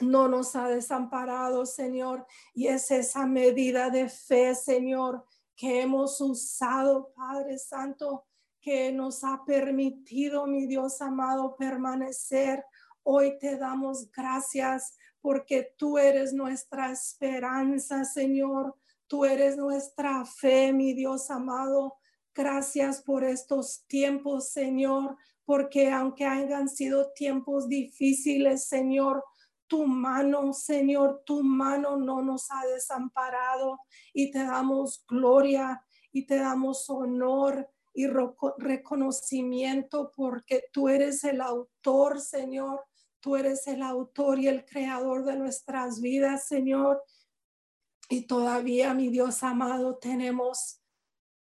no 0.00 0.28
nos 0.28 0.56
ha 0.56 0.68
desamparado, 0.68 1.66
Señor, 1.66 2.26
y 2.54 2.66
es 2.68 2.90
esa 2.90 3.26
medida 3.26 3.90
de 3.90 4.08
fe, 4.08 4.54
Señor, 4.54 5.24
que 5.54 5.82
hemos 5.82 6.20
usado, 6.20 7.12
Padre 7.14 7.58
Santo, 7.58 8.26
que 8.60 8.92
nos 8.92 9.22
ha 9.24 9.44
permitido, 9.44 10.46
mi 10.46 10.66
Dios 10.66 11.00
amado, 11.00 11.56
permanecer. 11.56 12.64
Hoy 13.02 13.38
te 13.38 13.56
damos 13.56 14.10
gracias 14.10 14.96
porque 15.26 15.74
tú 15.76 15.98
eres 15.98 16.32
nuestra 16.32 16.92
esperanza, 16.92 18.04
Señor. 18.04 18.76
Tú 19.08 19.24
eres 19.24 19.56
nuestra 19.56 20.24
fe, 20.24 20.72
mi 20.72 20.92
Dios 20.92 21.32
amado. 21.32 21.96
Gracias 22.32 23.02
por 23.02 23.24
estos 23.24 23.84
tiempos, 23.88 24.50
Señor, 24.50 25.16
porque 25.44 25.90
aunque 25.90 26.26
hayan 26.26 26.68
sido 26.68 27.10
tiempos 27.12 27.68
difíciles, 27.68 28.68
Señor, 28.68 29.24
tu 29.66 29.84
mano, 29.88 30.52
Señor, 30.52 31.24
tu 31.26 31.42
mano 31.42 31.96
no 31.96 32.22
nos 32.22 32.48
ha 32.52 32.64
desamparado 32.64 33.80
y 34.12 34.30
te 34.30 34.44
damos 34.44 35.04
gloria 35.08 35.84
y 36.12 36.24
te 36.24 36.36
damos 36.36 36.88
honor 36.88 37.68
y 37.92 38.06
reconocimiento 38.58 40.12
porque 40.14 40.66
tú 40.72 40.88
eres 40.88 41.24
el 41.24 41.40
autor, 41.40 42.20
Señor. 42.20 42.84
Tú 43.26 43.34
eres 43.34 43.66
el 43.66 43.82
autor 43.82 44.38
y 44.38 44.46
el 44.46 44.64
creador 44.64 45.24
de 45.24 45.36
nuestras 45.36 46.00
vidas, 46.00 46.46
Señor. 46.46 47.02
Y 48.08 48.28
todavía, 48.28 48.94
mi 48.94 49.08
Dios 49.08 49.42
amado, 49.42 49.98
tenemos 49.98 50.80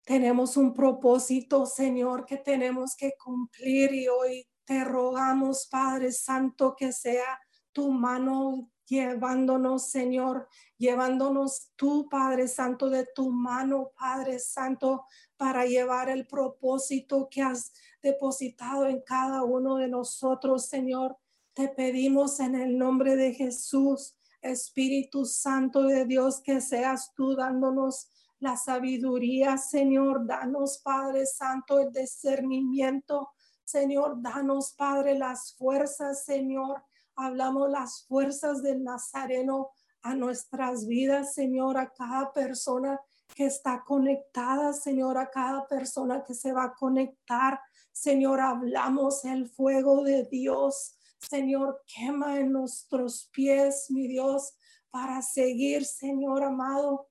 tenemos 0.04 0.58
un 0.58 0.74
propósito, 0.74 1.68
Señor, 1.68 2.26
que 2.26 2.38
tenemos 2.38 2.96
que 2.96 3.14
cumplir 3.24 3.94
y 3.94 4.08
hoy 4.08 4.48
te 4.66 4.84
rogamos, 4.84 5.68
Padre 5.70 6.12
Santo, 6.12 6.76
que 6.76 6.92
sea 6.92 7.40
tu 7.72 7.92
mano 7.92 8.72
llevándonos, 8.88 9.92
Señor, 9.92 10.48
llevándonos 10.80 11.72
tú, 11.76 12.10
Padre 12.10 12.48
Santo, 12.48 12.90
de 12.90 13.06
tu 13.14 13.30
mano, 13.30 13.92
Padre 13.96 14.40
Santo, 14.40 15.06
para 15.38 15.68
llevar 15.68 16.10
el 16.10 16.26
propósito 16.26 17.28
que 17.30 17.44
has 17.44 17.72
depositado 18.02 18.88
en 18.88 19.04
cada 19.04 19.44
uno 19.44 19.76
de 19.76 19.88
nosotros, 19.88 20.66
Señor. 20.66 21.19
Te 21.60 21.68
pedimos 21.68 22.40
en 22.40 22.56
el 22.56 22.78
nombre 22.78 23.18
de 23.18 23.34
Jesús, 23.34 24.16
Espíritu 24.42 25.26
Santo 25.26 25.84
de 25.84 26.06
Dios, 26.06 26.40
que 26.40 26.62
seas 26.62 27.12
tú 27.14 27.36
dándonos 27.36 28.08
la 28.40 28.56
sabiduría, 28.56 29.58
Señor. 29.58 30.26
Danos, 30.26 30.78
Padre 30.82 31.26
Santo, 31.26 31.80
el 31.80 31.92
discernimiento. 31.92 33.32
Señor, 33.66 34.22
danos, 34.22 34.74
Padre, 34.78 35.20
las 35.20 35.54
fuerzas, 35.58 36.24
Señor, 36.24 36.82
hablamos 37.18 37.70
las 37.70 38.06
fuerzas 38.08 38.64
del 38.64 38.82
Nazareno 38.82 39.72
a 40.02 40.16
nuestras 40.16 40.88
vidas, 40.88 41.34
Señor, 41.34 41.78
a 41.78 41.92
cada 41.92 42.32
persona 42.32 43.02
que 43.36 43.48
está 43.48 43.84
conectada, 43.86 44.72
Señor, 44.72 45.18
a 45.18 45.30
cada 45.30 45.68
persona 45.68 46.24
que 46.24 46.36
se 46.36 46.54
va 46.54 46.64
a 46.64 46.74
conectar. 46.74 47.60
Señor, 47.92 48.40
hablamos 48.40 49.26
el 49.26 49.50
fuego 49.50 50.06
de 50.06 50.24
Dios. 50.24 50.96
Señor, 51.20 51.84
quema 51.86 52.40
en 52.40 52.52
nuestros 52.52 53.30
pies, 53.32 53.88
mi 53.90 54.08
Dios, 54.08 54.54
para 54.90 55.22
seguir, 55.22 55.86
Señor 55.86 56.44
amado, 56.44 57.10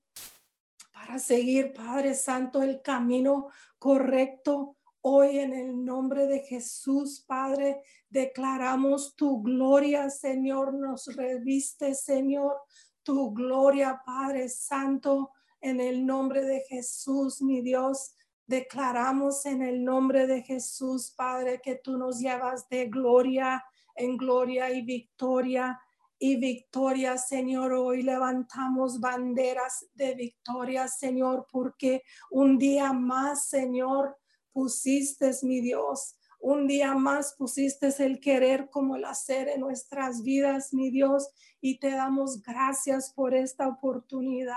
para 0.91 1.19
seguir, 1.19 1.73
Padre 1.73 2.15
Santo, 2.15 2.61
el 2.61 2.81
camino 2.81 3.49
correcto 3.77 4.77
Hoy 5.01 5.39
en 5.39 5.53
el 5.53 5.85
nombre 5.85 6.27
de 6.27 6.39
Jesús, 6.41 7.23
Padre, 7.25 7.81
declaramos 8.09 9.15
tu 9.15 9.41
gloria, 9.41 10.09
Señor, 10.09 10.73
nos 10.73 11.15
reviste, 11.15 11.95
Señor, 11.95 12.57
tu 13.01 13.33
gloria, 13.33 14.01
Padre 14.05 14.49
Santo, 14.49 15.31
en 15.61 15.79
el 15.79 16.05
nombre 16.05 16.43
de 16.43 16.65
Jesús, 16.67 17.41
mi 17.41 17.61
Dios. 17.61 18.13
Declaramos 18.45 19.45
en 19.45 19.61
el 19.61 19.85
nombre 19.85 20.27
de 20.27 20.41
Jesús, 20.41 21.13
Padre, 21.15 21.61
que 21.63 21.75
tú 21.75 21.97
nos 21.97 22.19
llevas 22.19 22.67
de 22.67 22.87
gloria 22.87 23.63
en 23.99 24.17
gloria 24.17 24.71
y 24.71 24.81
victoria 24.81 25.79
y 26.17 26.35
victoria, 26.37 27.17
Señor. 27.17 27.73
Hoy 27.73 28.01
levantamos 28.01 28.99
banderas 28.99 29.85
de 29.93 30.15
victoria, 30.15 30.87
Señor, 30.87 31.47
porque 31.51 32.03
un 32.31 32.57
día 32.57 32.91
más, 32.91 33.47
Señor, 33.47 34.17
pusiste, 34.51 35.31
mi 35.43 35.61
Dios. 35.61 36.15
Un 36.41 36.67
día 36.67 36.95
más 36.95 37.35
pusiste 37.37 37.89
el 37.99 38.19
querer 38.19 38.69
como 38.69 38.95
el 38.95 39.05
hacer 39.05 39.49
en 39.49 39.61
nuestras 39.61 40.23
vidas, 40.23 40.73
mi 40.73 40.89
Dios, 40.89 41.29
y 41.59 41.79
te 41.79 41.91
damos 41.91 42.41
gracias 42.41 43.11
por 43.13 43.33
esta 43.33 43.67
oportunidad, 43.67 44.55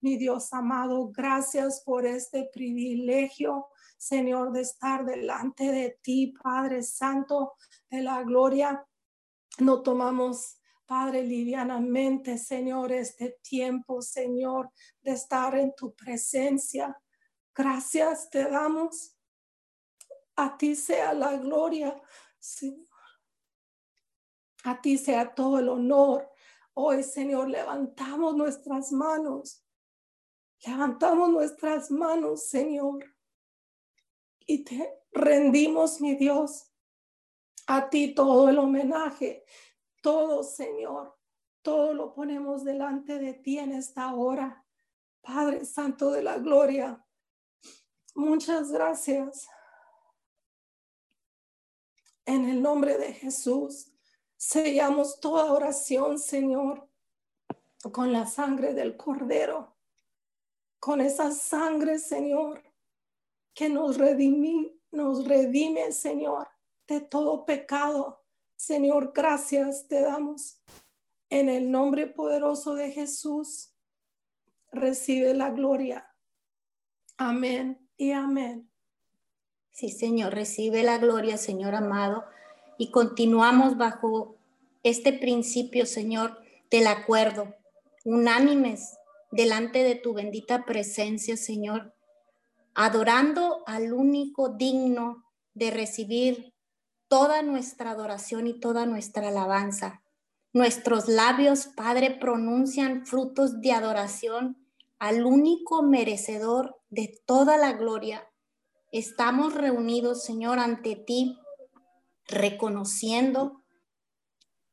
mi 0.00 0.16
Dios 0.16 0.52
amado. 0.52 1.10
Gracias 1.12 1.80
por 1.84 2.06
este 2.06 2.50
privilegio, 2.52 3.68
Señor, 4.02 4.50
de 4.50 4.62
estar 4.62 5.04
delante 5.04 5.70
de 5.70 5.96
ti, 6.02 6.34
Padre 6.42 6.82
Santo 6.82 7.54
de 7.88 8.02
la 8.02 8.24
gloria. 8.24 8.84
No 9.58 9.80
tomamos 9.80 10.58
Padre, 10.84 11.22
livianamente, 11.22 12.36
Señor, 12.36 12.90
este 12.90 13.38
tiempo, 13.42 14.02
Señor, 14.02 14.70
de 15.02 15.12
estar 15.12 15.56
en 15.56 15.72
tu 15.76 15.94
presencia. 15.94 17.00
Gracias 17.54 18.28
te 18.28 18.50
damos 18.50 19.16
a 20.34 20.58
ti 20.58 20.74
sea 20.74 21.14
la 21.14 21.36
gloria, 21.36 21.96
Señor. 22.40 22.88
A 24.64 24.80
ti 24.80 24.98
sea 24.98 25.32
todo 25.32 25.60
el 25.60 25.68
honor. 25.68 26.28
Hoy, 26.74 27.04
Señor, 27.04 27.48
levantamos 27.48 28.34
nuestras 28.34 28.90
manos. 28.90 29.64
Levantamos 30.66 31.30
nuestras 31.30 31.92
manos, 31.92 32.48
Señor. 32.48 33.11
Y 34.46 34.64
te 34.64 35.02
rendimos, 35.12 36.00
mi 36.00 36.14
Dios, 36.14 36.72
a 37.66 37.88
ti 37.88 38.14
todo 38.14 38.48
el 38.48 38.58
homenaje, 38.58 39.44
todo, 40.02 40.42
Señor. 40.42 41.16
Todo 41.62 41.94
lo 41.94 42.12
ponemos 42.12 42.64
delante 42.64 43.18
de 43.18 43.34
ti 43.34 43.58
en 43.58 43.72
esta 43.72 44.14
hora. 44.14 44.66
Padre 45.20 45.64
Santo 45.64 46.10
de 46.10 46.22
la 46.22 46.38
Gloria, 46.38 47.06
muchas 48.16 48.72
gracias. 48.72 49.48
En 52.26 52.48
el 52.48 52.60
nombre 52.60 52.98
de 52.98 53.12
Jesús, 53.12 53.92
sellamos 54.36 55.20
toda 55.20 55.52
oración, 55.52 56.18
Señor, 56.18 56.88
con 57.92 58.12
la 58.12 58.26
sangre 58.26 58.74
del 58.74 58.96
Cordero, 58.96 59.76
con 60.80 61.00
esa 61.00 61.30
sangre, 61.30 62.00
Señor, 62.00 62.71
que 63.54 63.68
nos 63.68 63.98
redime, 63.98 64.72
nos 64.90 65.26
redime, 65.26 65.92
Señor, 65.92 66.48
de 66.86 67.00
todo 67.00 67.44
pecado. 67.44 68.22
Señor, 68.56 69.12
gracias 69.14 69.86
te 69.88 70.00
damos. 70.00 70.60
En 71.30 71.48
el 71.48 71.70
nombre 71.70 72.06
poderoso 72.06 72.74
de 72.74 72.90
Jesús, 72.90 73.72
recibe 74.70 75.34
la 75.34 75.50
gloria. 75.50 76.08
Amén 77.16 77.88
y 77.96 78.12
amén. 78.12 78.70
Sí, 79.70 79.88
Señor, 79.90 80.34
recibe 80.34 80.82
la 80.82 80.98
gloria, 80.98 81.38
Señor 81.38 81.74
amado. 81.74 82.24
Y 82.78 82.90
continuamos 82.90 83.76
bajo 83.76 84.36
este 84.82 85.12
principio, 85.12 85.86
Señor, 85.86 86.38
del 86.70 86.86
acuerdo, 86.86 87.54
unánimes 88.04 88.98
delante 89.30 89.82
de 89.82 89.94
tu 89.94 90.12
bendita 90.12 90.64
presencia, 90.64 91.36
Señor, 91.36 91.94
adorando 92.74 93.62
al 93.66 93.92
único 93.92 94.48
digno 94.50 95.24
de 95.54 95.70
recibir 95.70 96.54
toda 97.08 97.42
nuestra 97.42 97.90
adoración 97.90 98.46
y 98.46 98.58
toda 98.58 98.86
nuestra 98.86 99.28
alabanza. 99.28 100.02
Nuestros 100.52 101.08
labios, 101.08 101.66
Padre, 101.66 102.10
pronuncian 102.10 103.06
frutos 103.06 103.60
de 103.60 103.72
adoración 103.72 104.56
al 104.98 105.24
único 105.24 105.82
merecedor 105.82 106.76
de 106.90 107.20
toda 107.26 107.56
la 107.56 107.72
gloria 107.72 108.28
estamos 108.92 109.54
reunidos, 109.54 110.22
Señor, 110.22 110.58
ante 110.58 110.94
ti, 110.94 111.38
reconociendo 112.26 113.62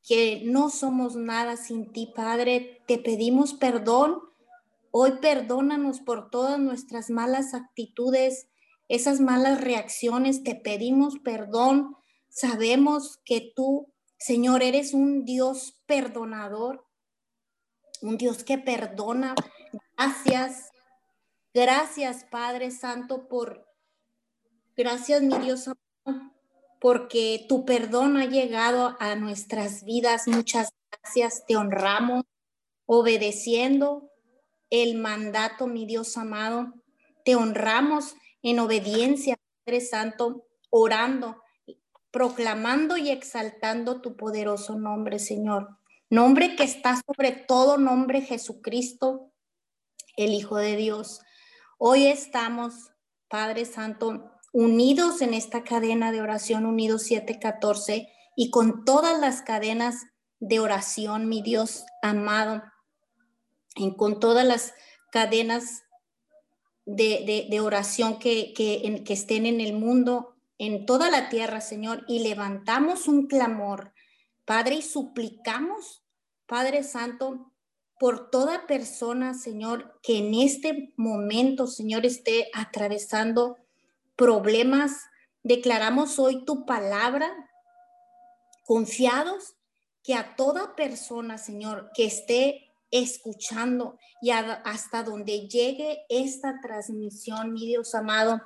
que 0.05 0.41
no 0.45 0.69
somos 0.69 1.15
nada 1.15 1.57
sin 1.57 1.91
ti, 1.91 2.11
Padre. 2.13 2.83
Te 2.85 2.99
pedimos 2.99 3.53
perdón. 3.53 4.19
Hoy 4.91 5.13
perdónanos 5.21 6.01
por 6.01 6.29
todas 6.29 6.59
nuestras 6.59 7.09
malas 7.09 7.53
actitudes, 7.53 8.47
esas 8.87 9.19
malas 9.19 9.61
reacciones. 9.61 10.43
Te 10.43 10.55
pedimos 10.55 11.19
perdón. 11.19 11.95
Sabemos 12.29 13.19
que 13.25 13.51
tú, 13.55 13.91
Señor, 14.17 14.63
eres 14.63 14.93
un 14.93 15.25
Dios 15.25 15.81
perdonador, 15.85 16.85
un 18.01 18.17
Dios 18.17 18.43
que 18.43 18.57
perdona. 18.57 19.35
Gracias. 19.97 20.69
Gracias, 21.53 22.25
Padre 22.29 22.71
Santo, 22.71 23.27
por 23.27 23.69
Gracias, 24.79 25.21
mi 25.21 25.37
Dios, 25.39 25.69
porque 26.79 27.45
tu 27.49 27.65
perdón 27.65 28.15
ha 28.15 28.27
llegado 28.27 28.95
a 29.01 29.15
nuestras 29.15 29.83
vidas. 29.83 30.25
Muchas 30.25 30.69
gracias. 30.89 31.45
Te 31.45 31.57
honramos 31.57 32.23
obedeciendo 32.85 34.08
el 34.69 34.97
mandato, 34.97 35.67
mi 35.67 35.85
Dios 35.85 36.17
amado. 36.17 36.73
Te 37.25 37.35
honramos 37.35 38.15
en 38.41 38.59
obediencia, 38.59 39.37
Padre 39.65 39.81
Santo, 39.81 40.45
orando, 40.69 41.41
proclamando 42.11 42.97
y 42.97 43.09
exaltando 43.09 44.01
tu 44.01 44.15
poderoso 44.15 44.77
nombre, 44.77 45.19
Señor. 45.19 45.77
Nombre 46.09 46.55
que 46.55 46.63
está 46.63 46.99
sobre 47.05 47.31
todo 47.31 47.77
nombre, 47.77 48.21
Jesucristo, 48.21 49.31
el 50.17 50.33
Hijo 50.33 50.57
de 50.57 50.75
Dios. 50.75 51.21
Hoy 51.77 52.07
estamos, 52.07 52.91
Padre 53.27 53.65
Santo, 53.65 54.31
unidos 54.51 55.21
en 55.21 55.33
esta 55.33 55.63
cadena 55.63 56.11
de 56.11 56.21
oración, 56.21 56.65
unidos 56.65 57.03
714, 57.03 58.11
y 58.35 58.49
con 58.49 58.85
todas 58.85 59.19
las 59.19 59.41
cadenas 59.41 60.07
de 60.39 60.59
oración, 60.59 61.27
mi 61.27 61.41
Dios 61.41 61.85
amado, 62.01 62.63
con 63.97 64.19
todas 64.19 64.45
las 64.45 64.73
cadenas 65.11 65.83
de, 66.85 67.59
oración 67.61 68.19
que, 68.19 68.53
que, 68.53 69.03
que 69.05 69.13
estén 69.13 69.45
en 69.45 69.61
el 69.61 69.73
mundo, 69.73 70.35
en 70.57 70.85
toda 70.85 71.09
la 71.09 71.29
tierra, 71.29 71.61
Señor, 71.61 72.03
y 72.07 72.19
levantamos 72.19 73.07
un 73.07 73.27
clamor, 73.27 73.93
Padre, 74.45 74.75
y 74.75 74.81
suplicamos, 74.81 76.03
Padre 76.45 76.83
Santo, 76.83 77.51
por 77.99 78.29
toda 78.31 78.65
persona, 78.65 79.33
Señor, 79.33 79.99
que 80.01 80.17
en 80.17 80.33
este 80.33 80.93
momento, 80.95 81.67
Señor, 81.67 82.05
esté 82.05 82.49
atravesando 82.53 83.57
problemas, 84.15 85.03
declaramos 85.43 86.17
hoy 86.17 86.45
tu 86.45 86.65
palabra, 86.65 87.29
confiados 88.65 89.55
que 90.03 90.13
a 90.13 90.35
toda 90.35 90.75
persona, 90.75 91.37
Señor, 91.37 91.91
que 91.93 92.05
esté 92.05 92.68
escuchando 92.91 93.97
y 94.21 94.31
hasta 94.31 95.03
donde 95.03 95.47
llegue 95.47 96.05
esta 96.09 96.59
transmisión, 96.61 97.53
mi 97.53 97.65
Dios 97.67 97.93
amado, 97.95 98.41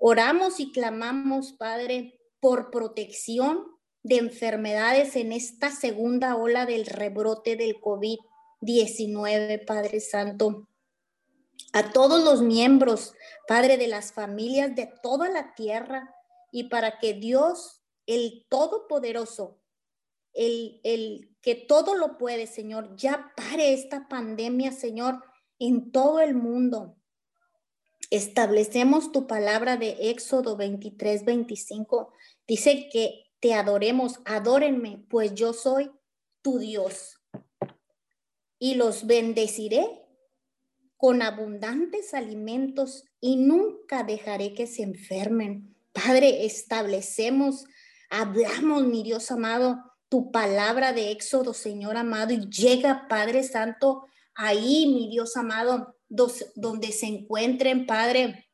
oramos 0.00 0.60
y 0.60 0.70
clamamos, 0.72 1.52
Padre, 1.52 2.20
por 2.40 2.70
protección 2.70 3.64
de 4.02 4.16
enfermedades 4.18 5.16
en 5.16 5.32
esta 5.32 5.70
segunda 5.70 6.36
ola 6.36 6.66
del 6.66 6.86
rebrote 6.86 7.56
del 7.56 7.80
COVID-19, 7.80 9.64
Padre 9.64 10.00
Santo. 10.00 10.68
A 11.72 11.90
todos 11.90 12.22
los 12.22 12.42
miembros, 12.42 13.14
Padre, 13.48 13.78
de 13.78 13.88
las 13.88 14.12
familias 14.12 14.76
de 14.76 14.92
toda 15.02 15.28
la 15.28 15.54
tierra 15.54 16.14
y 16.52 16.64
para 16.64 16.98
que 16.98 17.14
Dios, 17.14 17.82
el 18.06 18.46
Todopoderoso, 18.48 19.58
el, 20.34 20.80
el 20.84 21.34
que 21.40 21.54
todo 21.54 21.94
lo 21.94 22.18
puede, 22.18 22.46
Señor, 22.46 22.96
ya 22.96 23.32
pare 23.36 23.72
esta 23.72 24.08
pandemia, 24.08 24.72
Señor, 24.72 25.22
en 25.58 25.92
todo 25.92 26.20
el 26.20 26.34
mundo. 26.34 26.96
Establecemos 28.10 29.12
tu 29.12 29.26
palabra 29.26 29.76
de 29.76 30.10
Éxodo 30.10 30.56
23, 30.56 31.24
25. 31.24 32.12
Dice 32.46 32.88
que 32.92 33.24
te 33.40 33.54
adoremos, 33.54 34.20
adórenme, 34.24 35.04
pues 35.08 35.34
yo 35.34 35.52
soy 35.52 35.90
tu 36.42 36.58
Dios. 36.58 37.20
Y 38.58 38.76
los 38.76 39.06
bendeciré 39.06 39.86
con 40.96 41.20
abundantes 41.20 42.14
alimentos 42.14 43.04
y 43.20 43.36
nunca 43.36 44.04
dejaré 44.04 44.54
que 44.54 44.66
se 44.66 44.82
enfermen. 44.82 45.76
Padre, 45.92 46.46
establecemos, 46.46 47.66
hablamos, 48.08 48.84
mi 48.86 49.02
Dios 49.02 49.30
amado, 49.30 49.82
tu 50.08 50.30
palabra 50.30 50.92
de 50.92 51.10
Éxodo, 51.10 51.54
Señor 51.54 51.96
amado, 51.96 52.32
y 52.32 52.48
llega, 52.48 53.08
Padre 53.08 53.42
Santo, 53.42 54.06
ahí, 54.34 54.86
mi 54.86 55.08
Dios 55.10 55.36
amado, 55.36 55.96
donde 56.08 56.92
se 56.92 57.06
encuentren, 57.06 57.86
Padre, 57.86 58.50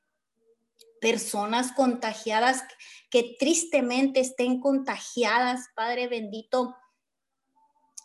personas 1.01 1.73
contagiadas 1.73 2.63
que 3.11 3.37
tristemente 3.39 4.21
estén 4.21 4.61
contagiadas, 4.61 5.67
Padre 5.75 6.09
bendito, 6.09 6.77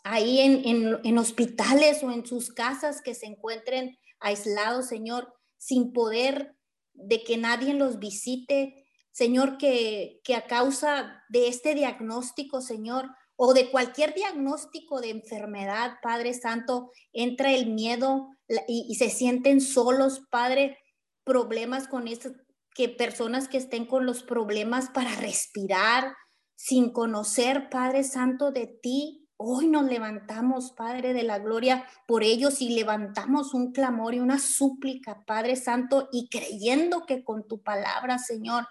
ahí 0.04 0.40
en, 0.40 1.00
en 1.02 1.18
hospitales 1.18 2.02
o 2.02 2.10
en 2.10 2.26
sus 2.26 2.52
casas 2.52 3.02
que 3.02 3.14
se 3.14 3.26
encuentren 3.26 3.98
aislados, 4.20 4.86
Señor, 4.86 5.32
sin 5.58 5.92
poder 5.92 6.56
de 6.94 7.22
que 7.22 7.36
nadie 7.36 7.74
los 7.74 7.98
visite. 7.98 8.86
Señor, 9.12 9.58
que, 9.58 10.20
que 10.24 10.34
a 10.34 10.46
causa 10.46 11.24
de 11.28 11.48
este 11.48 11.74
diagnóstico, 11.74 12.60
Señor, 12.60 13.10
o 13.36 13.52
de 13.54 13.70
cualquier 13.70 14.14
diagnóstico 14.14 15.00
de 15.00 15.10
enfermedad, 15.10 15.98
Padre 16.02 16.34
Santo, 16.34 16.90
entra 17.12 17.52
el 17.52 17.66
miedo 17.66 18.28
y, 18.66 18.94
se 18.96 19.10
sienten 19.10 19.60
solos, 19.60 20.22
Padre, 20.30 20.78
problemas 21.24 21.88
con 21.88 22.08
eso, 22.08 22.30
que 22.74 22.88
personas 22.88 23.48
que 23.48 23.58
estén 23.58 23.86
con 23.86 24.06
los 24.06 24.22
problemas 24.22 24.90
para 24.90 25.14
respirar, 25.16 26.14
sin 26.56 26.92
conocer, 26.92 27.68
Padre 27.68 28.04
Santo, 28.04 28.52
de 28.52 28.66
ti, 28.66 29.26
Hoy 29.38 29.68
nos 29.68 29.84
levantamos, 29.84 30.72
Padre 30.72 31.12
de 31.12 31.22
la 31.22 31.38
Gloria, 31.38 31.84
por 32.06 32.22
ellos 32.22 32.62
y 32.62 32.70
levantamos 32.70 33.52
un 33.52 33.70
clamor 33.72 34.14
y 34.14 34.20
una 34.20 34.38
súplica, 34.38 35.24
Padre 35.26 35.56
Santo, 35.56 36.08
y 36.10 36.30
creyendo 36.30 37.04
que 37.04 37.22
con 37.22 37.46
tu 37.46 37.62
palabra, 37.62 38.18
Señor, 38.18 38.66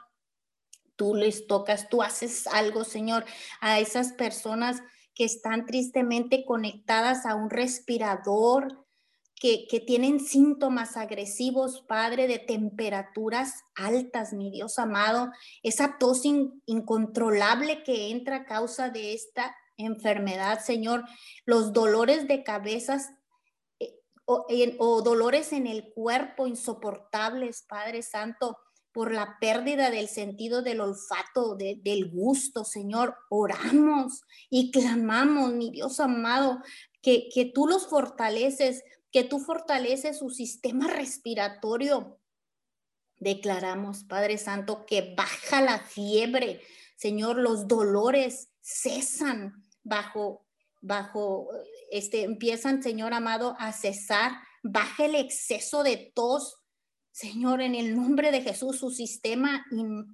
tú 0.95 1.15
les 1.15 1.47
tocas, 1.47 1.89
tú 1.89 2.01
haces 2.01 2.47
algo, 2.47 2.83
Señor, 2.83 3.25
a 3.61 3.79
esas 3.79 4.13
personas 4.13 4.81
que 5.13 5.25
están 5.25 5.65
tristemente 5.65 6.45
conectadas 6.45 7.25
a 7.25 7.35
un 7.35 7.49
respirador, 7.49 8.85
que, 9.37 9.67
que, 9.67 9.81
tienen 9.81 10.21
síntomas 10.21 10.95
agresivos, 10.95 11.83
Padre, 11.87 12.27
de 12.27 12.39
temperaturas 12.39 13.63
altas, 13.75 14.31
mi 14.31 14.49
Dios 14.49 14.79
amado, 14.79 15.29
esa 15.61 15.97
tos 15.97 16.23
incontrolable 16.25 17.83
que 17.83 18.11
entra 18.11 18.37
a 18.37 18.45
causa 18.45 18.89
de 18.89 19.13
esta 19.13 19.53
enfermedad, 19.77 20.59
Señor, 20.59 21.03
los 21.45 21.73
dolores 21.73 22.27
de 22.27 22.43
cabezas 22.43 23.11
eh, 24.49 24.75
o, 24.79 25.01
dolores 25.01 25.53
en 25.53 25.67
el 25.67 25.91
cuerpo 25.93 26.47
insoportables, 26.47 27.63
Padre 27.67 28.01
Santo, 28.01 28.57
por 28.95 29.11
la 29.11 29.37
pérdida 29.41 29.89
del 29.89 30.07
sentido 30.07 30.61
del 30.61 30.79
olfato, 30.79 31.57
del 31.57 32.09
gusto, 32.09 32.63
Señor. 32.63 33.17
Oramos 33.29 34.21
y 34.49 34.71
clamamos, 34.71 35.51
mi 35.51 35.69
Dios 35.69 35.99
amado, 35.99 36.61
que, 37.01 37.27
que 37.27 37.43
tú 37.43 37.67
los 37.67 37.87
fortaleces, 37.87 38.85
que 39.11 39.25
tú 39.25 39.39
fortaleces 39.39 40.19
su 40.19 40.29
sistema 40.29 40.87
respiratorio. 40.87 42.21
Declaramos, 43.19 44.05
Padre 44.05 44.37
Santo, 44.37 44.85
que 44.85 45.13
baja 45.13 45.61
la 45.61 45.79
fiebre, 45.79 46.61
Señor, 46.95 47.35
los 47.35 47.67
dolores 47.67 48.47
cesan 48.61 49.61
bajo, 49.83 50.45
bajo, 50.79 51.49
este, 51.91 52.23
empiezan, 52.23 52.81
Señor 52.81 53.13
amado, 53.13 53.57
a 53.59 53.73
cesar, 53.73 54.31
baja 54.63 55.03
el 55.03 55.15
exceso 55.15 55.83
de 55.83 56.13
tos, 56.15 56.61
Señor, 57.15 57.61
en 57.61 57.75
el 57.75 57.95
nombre 57.95 58.29
de 58.29 58.41
Jesús, 58.41 58.77
su 58.77 58.91
sistema 58.91 59.65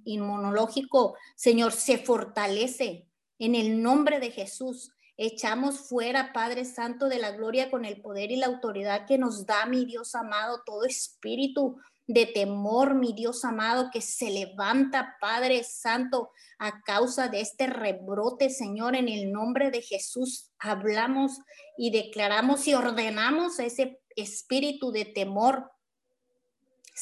inmunológico, 0.04 1.16
Señor, 1.34 1.72
se 1.72 1.98
fortalece. 1.98 3.08
En 3.40 3.56
el 3.56 3.82
nombre 3.82 4.20
de 4.20 4.30
Jesús, 4.30 4.92
echamos 5.16 5.80
fuera, 5.80 6.32
Padre 6.32 6.64
Santo 6.64 7.08
de 7.08 7.18
la 7.18 7.32
gloria, 7.32 7.72
con 7.72 7.84
el 7.84 8.00
poder 8.00 8.30
y 8.30 8.36
la 8.36 8.46
autoridad 8.46 9.04
que 9.08 9.18
nos 9.18 9.46
da, 9.46 9.66
mi 9.66 9.84
Dios 9.84 10.14
amado, 10.14 10.62
todo 10.64 10.84
espíritu 10.84 11.76
de 12.06 12.26
temor, 12.26 12.94
mi 12.94 13.12
Dios 13.12 13.44
amado, 13.44 13.90
que 13.92 14.00
se 14.00 14.30
levanta, 14.30 15.16
Padre 15.20 15.64
Santo, 15.64 16.30
a 16.60 16.82
causa 16.82 17.26
de 17.26 17.40
este 17.40 17.66
rebrote, 17.66 18.48
Señor, 18.48 18.94
en 18.94 19.08
el 19.08 19.32
nombre 19.32 19.72
de 19.72 19.82
Jesús. 19.82 20.52
Hablamos 20.60 21.32
y 21.76 21.90
declaramos 21.90 22.68
y 22.68 22.74
ordenamos 22.74 23.58
ese 23.58 24.00
espíritu 24.14 24.92
de 24.92 25.04
temor. 25.04 25.68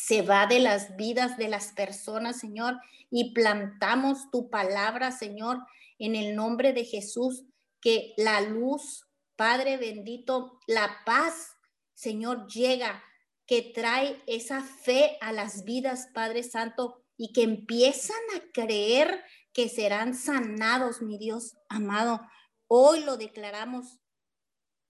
Se 0.03 0.23
va 0.23 0.47
de 0.47 0.61
las 0.61 0.97
vidas 0.97 1.37
de 1.37 1.49
las 1.49 1.73
personas, 1.73 2.39
Señor, 2.39 2.81
y 3.11 3.33
plantamos 3.33 4.31
tu 4.31 4.49
palabra, 4.49 5.13
Señor, 5.13 5.59
en 5.99 6.15
el 6.15 6.35
nombre 6.35 6.73
de 6.73 6.85
Jesús, 6.85 7.45
que 7.81 8.15
la 8.17 8.41
luz, 8.41 9.07
Padre 9.37 9.77
bendito, 9.77 10.59
la 10.67 10.91
paz, 11.05 11.57
Señor, 11.95 12.47
llega 12.49 13.03
que 13.47 13.63
trae 13.75 14.23
esa 14.27 14.63
fe 14.63 15.19
a 15.21 15.33
las 15.33 15.65
vidas, 15.65 16.09
Padre 16.15 16.45
Santo, 16.45 17.03
y 17.17 17.33
que 17.33 17.43
empiezan 17.43 18.21
a 18.37 18.53
creer 18.53 19.23
que 19.53 19.69
serán 19.69 20.15
sanados, 20.15 21.03
mi 21.03 21.19
Dios 21.19 21.57
amado. 21.69 22.21
Hoy 22.69 23.05
lo 23.05 23.17
declaramos 23.17 23.99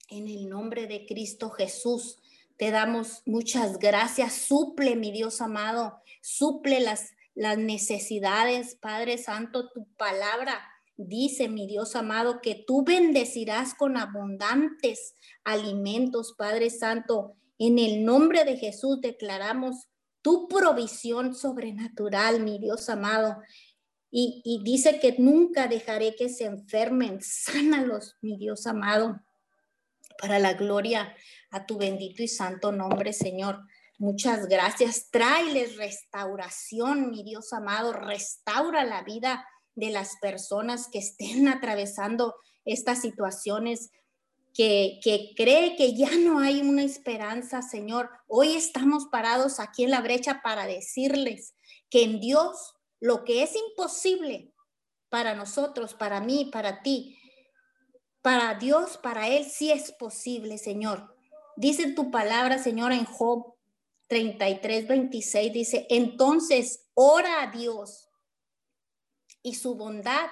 en 0.08 0.28
el 0.28 0.48
nombre 0.48 0.86
de 0.86 1.06
Cristo 1.06 1.50
Jesús. 1.50 2.18
Te 2.60 2.70
damos 2.70 3.22
muchas 3.24 3.78
gracias. 3.78 4.34
Suple, 4.34 4.94
mi 4.94 5.10
Dios 5.12 5.40
amado, 5.40 6.02
suple 6.20 6.80
las, 6.80 7.12
las 7.34 7.56
necesidades, 7.56 8.74
Padre 8.74 9.16
Santo, 9.16 9.70
tu 9.70 9.86
palabra. 9.96 10.60
Dice 10.98 11.48
mi 11.48 11.66
Dios 11.66 11.96
amado 11.96 12.42
que 12.42 12.62
tú 12.66 12.84
bendecirás 12.84 13.72
con 13.72 13.96
abundantes 13.96 15.14
alimentos, 15.42 16.34
Padre 16.36 16.68
Santo, 16.68 17.34
en 17.58 17.78
el 17.78 18.04
nombre 18.04 18.44
de 18.44 18.58
Jesús 18.58 19.00
declaramos 19.00 19.88
tu 20.20 20.46
provisión 20.46 21.34
sobrenatural, 21.34 22.40
mi 22.40 22.58
Dios 22.58 22.90
amado. 22.90 23.38
Y, 24.10 24.60
dice 24.64 25.00
que 25.00 25.16
nunca 25.18 25.66
dejaré 25.66 26.14
que 26.14 26.28
se 26.28 26.44
enfermen. 26.44 27.22
Sánalos, 27.22 28.18
mi 28.20 28.36
Dios 28.36 28.66
amado, 28.66 29.18
para 30.18 30.38
la 30.38 30.52
gloria 30.52 31.16
a 31.50 31.66
tu 31.66 31.78
bendito 31.78 32.22
y 32.22 32.28
santo 32.28 32.72
nombre, 32.72 33.12
Señor. 33.12 33.60
Muchas 33.98 34.46
gracias. 34.46 35.10
Tráeles 35.10 35.76
restauración, 35.76 37.10
mi 37.10 37.22
Dios 37.22 37.52
amado. 37.52 37.92
Restaura 37.92 38.84
la 38.84 39.02
vida 39.02 39.46
de 39.74 39.90
las 39.90 40.16
personas 40.20 40.88
que 40.90 40.98
estén 40.98 41.48
atravesando 41.48 42.34
estas 42.64 43.00
situaciones 43.00 43.90
que, 44.54 45.00
cree 45.36 45.76
que 45.76 45.94
ya 45.94 46.10
no 46.16 46.38
hay 46.38 46.60
una 46.60 46.82
esperanza, 46.82 47.62
Señor. 47.62 48.10
Hoy 48.26 48.54
estamos 48.54 49.06
parados 49.06 49.60
aquí 49.60 49.84
en 49.84 49.90
la 49.90 50.00
brecha 50.00 50.40
para 50.42 50.66
decirles 50.66 51.54
que 51.88 52.02
en 52.02 52.20
Dios 52.20 52.74
lo 53.00 53.24
que 53.24 53.42
es 53.42 53.54
imposible 53.54 54.52
para 55.08 55.34
nosotros, 55.34 55.94
para 55.94 56.20
mí, 56.20 56.50
para 56.52 56.82
ti, 56.82 57.18
para 58.22 58.54
Dios, 58.54 58.98
para 58.98 59.28
Él 59.28 59.44
sí 59.44 59.70
es 59.70 59.92
posible, 59.92 60.58
Señor. 60.58 61.16
Dice 61.56 61.92
tu 61.92 62.10
palabra, 62.10 62.58
Señor, 62.58 62.92
en 62.92 63.04
Job 63.04 63.54
33, 64.08 64.88
26, 64.88 65.52
dice, 65.52 65.86
entonces 65.88 66.88
ora 66.94 67.42
a 67.42 67.50
Dios 67.50 68.08
y 69.42 69.54
su 69.54 69.74
bondad, 69.74 70.30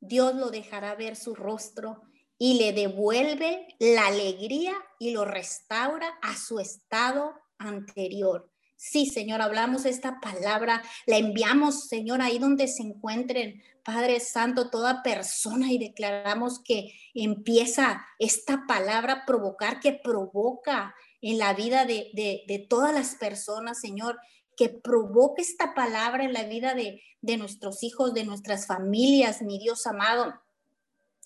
Dios 0.00 0.34
lo 0.34 0.50
dejará 0.50 0.94
ver 0.94 1.16
su 1.16 1.34
rostro 1.34 2.02
y 2.38 2.58
le 2.58 2.72
devuelve 2.72 3.68
la 3.78 4.06
alegría 4.06 4.74
y 4.98 5.12
lo 5.12 5.24
restaura 5.24 6.08
a 6.22 6.36
su 6.36 6.58
estado 6.58 7.34
anterior. 7.58 8.51
Sí, 8.84 9.06
Señor, 9.06 9.40
hablamos 9.42 9.84
esta 9.84 10.18
palabra, 10.18 10.82
la 11.06 11.16
enviamos, 11.16 11.86
Señor, 11.86 12.20
ahí 12.20 12.40
donde 12.40 12.66
se 12.66 12.82
encuentren, 12.82 13.62
Padre 13.84 14.18
Santo, 14.18 14.70
toda 14.70 15.04
persona 15.04 15.70
y 15.70 15.78
declaramos 15.78 16.58
que 16.58 16.92
empieza 17.14 18.04
esta 18.18 18.64
palabra 18.66 19.12
a 19.12 19.24
provocar, 19.24 19.78
que 19.78 19.92
provoca 19.92 20.96
en 21.20 21.38
la 21.38 21.54
vida 21.54 21.84
de, 21.84 22.10
de, 22.12 22.66
todas 22.68 22.92
las 22.92 23.14
personas, 23.14 23.78
Señor, 23.78 24.18
que 24.56 24.68
provoque 24.68 25.42
esta 25.42 25.74
palabra 25.74 26.24
en 26.24 26.32
la 26.32 26.42
vida 26.42 26.74
de, 26.74 27.04
de 27.20 27.36
nuestros 27.36 27.84
hijos, 27.84 28.14
de 28.14 28.24
nuestras 28.24 28.66
familias, 28.66 29.42
mi 29.42 29.60
Dios 29.60 29.86
amado 29.86 30.34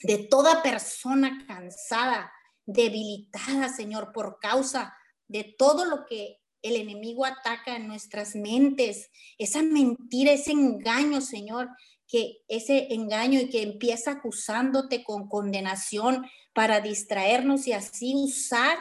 de 0.02 0.18
toda 0.18 0.62
persona 0.62 1.42
cansada, 1.48 2.30
debilitada, 2.66 3.70
Señor, 3.70 4.12
por 4.12 4.40
causa 4.40 4.94
de 5.26 5.56
todo 5.58 5.86
lo 5.86 6.04
que 6.04 6.42
el 6.62 6.76
enemigo 6.76 7.24
ataca 7.24 7.78
nuestras 7.78 8.34
mentes, 8.34 9.10
esa 9.38 9.62
mentira, 9.62 10.32
ese 10.32 10.52
engaño, 10.52 11.20
Señor, 11.20 11.68
que 12.08 12.38
ese 12.48 12.94
engaño 12.94 13.40
y 13.40 13.50
que 13.50 13.62
empieza 13.62 14.12
acusándote 14.12 15.04
con 15.04 15.28
condenación 15.28 16.26
para 16.52 16.80
distraernos 16.80 17.66
y 17.66 17.72
así 17.72 18.14
usar 18.14 18.78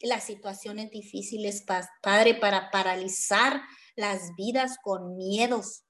las 0.00 0.24
situaciones 0.24 0.90
difíciles, 0.90 1.64
Padre, 2.02 2.34
para 2.34 2.70
paralizar 2.70 3.62
las 3.96 4.34
vidas 4.36 4.76
con 4.82 5.16
miedos, 5.16 5.84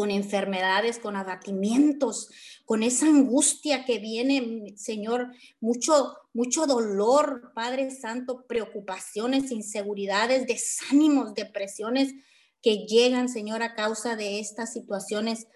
con 0.00 0.10
enfermedades, 0.10 0.98
con 0.98 1.14
abatimientos, 1.14 2.30
con 2.64 2.82
esa 2.82 3.04
angustia 3.04 3.84
que 3.84 3.98
viene, 3.98 4.72
Señor, 4.74 5.30
mucho, 5.60 6.16
mucho 6.32 6.64
dolor, 6.66 7.52
Padre 7.54 7.90
Santo, 7.90 8.46
preocupaciones, 8.48 9.50
inseguridades, 9.50 10.46
desánimos, 10.46 11.34
depresiones 11.34 12.14
que 12.62 12.86
llegan, 12.86 13.28
Señor, 13.28 13.62
a 13.62 13.74
causa 13.74 14.16
de 14.16 14.40
estas 14.40 14.72
situaciones. 14.72 15.48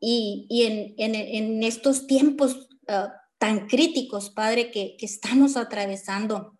Y, 0.00 0.46
en, 0.96 1.62
estos 1.62 2.06
tiempos 2.06 2.70
ah, 2.88 3.12
tan 3.36 3.66
críticos, 3.66 4.30
Padre, 4.30 4.70
que, 4.70 4.96
que 4.96 5.04
estamos 5.04 5.58
atravesando 5.58 6.57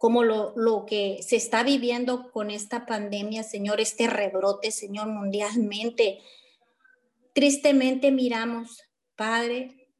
como 0.00 0.24
lo, 0.24 0.54
lo, 0.56 0.86
que 0.86 1.22
se 1.22 1.36
está 1.36 1.62
viviendo 1.62 2.32
con 2.32 2.50
esta 2.50 2.86
pandemia, 2.86 3.42
Señor, 3.42 3.82
este 3.82 4.06
rebrote, 4.06 4.70
Señor, 4.70 5.08
mundialmente. 5.08 6.20
Tristemente 7.34 8.10
miramos, 8.10 8.82
Padre, 9.14 9.90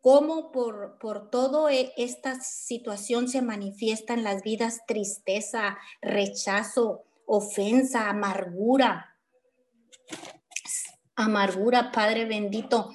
cómo 0.00 0.52
por, 0.52 0.96
por 1.00 1.28
toda 1.28 1.74
e, 1.74 1.92
esta 1.96 2.40
situación 2.40 3.26
se 3.26 3.42
manifiesta 3.42 4.16
las 4.16 4.44
vidas 4.44 4.82
tristeza, 4.86 5.76
rechazo, 6.00 7.02
ofensa, 7.26 8.10
amargura. 8.10 9.16
Amargura, 11.16 11.90
Padre 11.90 12.26
bendito. 12.26 12.92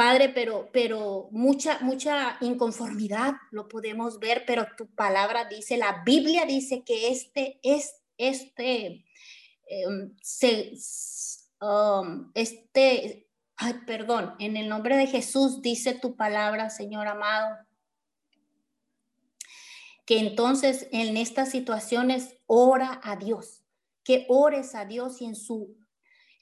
Padre, 0.00 0.30
pero, 0.30 0.70
pero 0.72 1.28
mucha, 1.30 1.78
mucha 1.80 2.38
inconformidad 2.40 3.34
lo 3.50 3.68
podemos 3.68 4.18
ver, 4.18 4.44
pero 4.46 4.66
tu 4.74 4.86
palabra 4.94 5.44
dice, 5.44 5.76
la 5.76 6.02
Biblia 6.06 6.46
dice 6.46 6.84
que 6.86 7.10
este, 7.10 7.60
es, 7.62 8.00
este, 8.16 9.04
em, 9.66 10.14
um, 11.60 12.30
este, 12.32 13.28
ay, 13.56 13.74
perdón, 13.86 14.36
en 14.38 14.56
el 14.56 14.70
nombre 14.70 14.96
de 14.96 15.06
Jesús 15.06 15.60
dice 15.60 15.92
tu 15.92 16.16
palabra, 16.16 16.70
Señor 16.70 17.06
amado, 17.06 17.58
que 20.06 20.18
entonces 20.18 20.88
en 20.92 21.18
estas 21.18 21.50
situaciones 21.50 22.38
ora 22.46 23.02
a 23.04 23.16
Dios, 23.16 23.64
que 24.02 24.24
ores 24.30 24.74
a 24.74 24.86
Dios 24.86 25.20
y 25.20 25.26
en 25.26 25.36
su, 25.36 25.76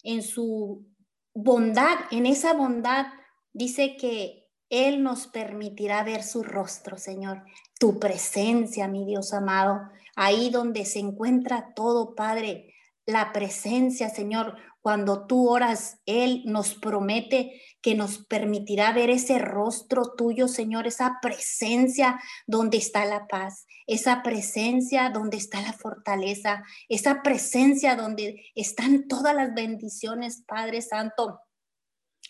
en 0.05 0.23
su 0.23 0.87
bondad, 1.35 1.99
en 2.13 2.25
esa 2.25 2.53
bondad 2.53 3.18
dice 3.59 3.97
que 3.97 4.49
Él 4.71 5.03
nos 5.03 5.27
permitirá 5.27 6.05
ver 6.05 6.23
su 6.23 6.43
rostro, 6.43 6.97
Señor, 6.97 7.43
tu 7.79 7.99
presencia, 7.99 8.89
mi 8.89 9.05
Dios 9.05 9.35
amado, 9.35 9.81
ahí 10.15 10.51
donde 10.51 10.85
se 10.85 11.01
encuentra 11.01 11.75
todo, 11.75 12.15
Padre, 12.15 12.73
la 13.05 13.33
presencia, 13.33 14.11
Señor. 14.11 14.57
Cuando 14.81 15.27
tú 15.27 15.49
oras, 15.49 15.99
Él 16.07 16.43
nos 16.47 16.75
promete 16.75 17.61
que 17.83 17.95
nos 17.95 18.19
permitirá 18.27 18.93
ver 18.93 19.11
ese 19.11 19.39
rostro 19.39 20.15
tuyo, 20.17 20.47
Señor, 20.47 20.87
esa 20.87 21.19
presencia 21.21 22.21
donde 22.47 22.77
está 22.77 23.05
la 23.05 23.27
paz, 23.27 23.67
esa 23.87 24.23
presencia 24.23 25.11
donde 25.11 25.37
está 25.37 25.61
la 25.63 25.73
fortaleza, 25.73 26.63
esa 26.89 27.23
presencia 27.23 27.97
donde 27.97 28.45
están 28.55 29.09
todas 29.09 29.35
las 29.35 29.53
bendiciones, 29.53 30.45
Padre 30.47 30.81
Santo. 30.81 31.41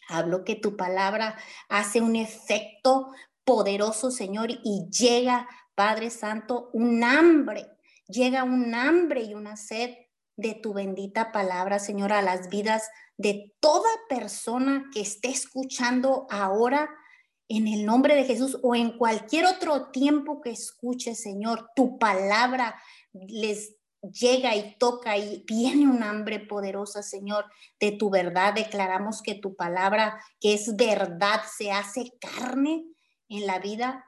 Hablo 0.08 0.42
que 0.44 0.56
tu 0.56 0.76
palabra 0.76 1.38
hace 1.68 2.00
un 2.00 2.16
efecto 2.16 3.12
poderoso, 3.44 4.10
Señor, 4.10 4.50
y 4.50 4.88
llega, 4.90 5.48
Padre 5.74 6.10
Santo, 6.10 6.70
un 6.72 7.04
hambre, 7.04 7.66
llega 8.08 8.42
un 8.42 8.74
hambre 8.74 9.22
y 9.22 9.34
una 9.34 9.56
sed 9.56 9.94
de 10.36 10.54
tu 10.54 10.72
bendita 10.72 11.30
palabra, 11.30 11.78
Señor, 11.78 12.12
a 12.12 12.22
las 12.22 12.48
vidas 12.48 12.88
de 13.16 13.54
toda 13.60 13.90
persona 14.08 14.88
que 14.92 15.00
esté 15.00 15.28
escuchando 15.28 16.26
ahora 16.30 16.88
en 17.48 17.66
el 17.66 17.84
nombre 17.84 18.14
de 18.14 18.24
Jesús 18.24 18.58
o 18.62 18.74
en 18.74 18.96
cualquier 18.96 19.46
otro 19.46 19.90
tiempo 19.90 20.40
que 20.40 20.50
escuche, 20.50 21.14
Señor, 21.14 21.70
tu 21.74 21.98
palabra 21.98 22.80
les 23.12 23.77
llega 24.12 24.54
y 24.56 24.76
toca 24.78 25.16
y 25.16 25.44
viene 25.46 25.88
un 25.88 26.02
hambre 26.02 26.40
poderosa, 26.40 27.02
Señor, 27.02 27.46
de 27.80 27.92
tu 27.92 28.10
verdad. 28.10 28.54
Declaramos 28.54 29.22
que 29.22 29.34
tu 29.34 29.56
palabra, 29.56 30.20
que 30.40 30.54
es 30.54 30.76
verdad, 30.76 31.40
se 31.56 31.70
hace 31.70 32.12
carne 32.20 32.84
en 33.28 33.46
la 33.46 33.58
vida 33.58 34.04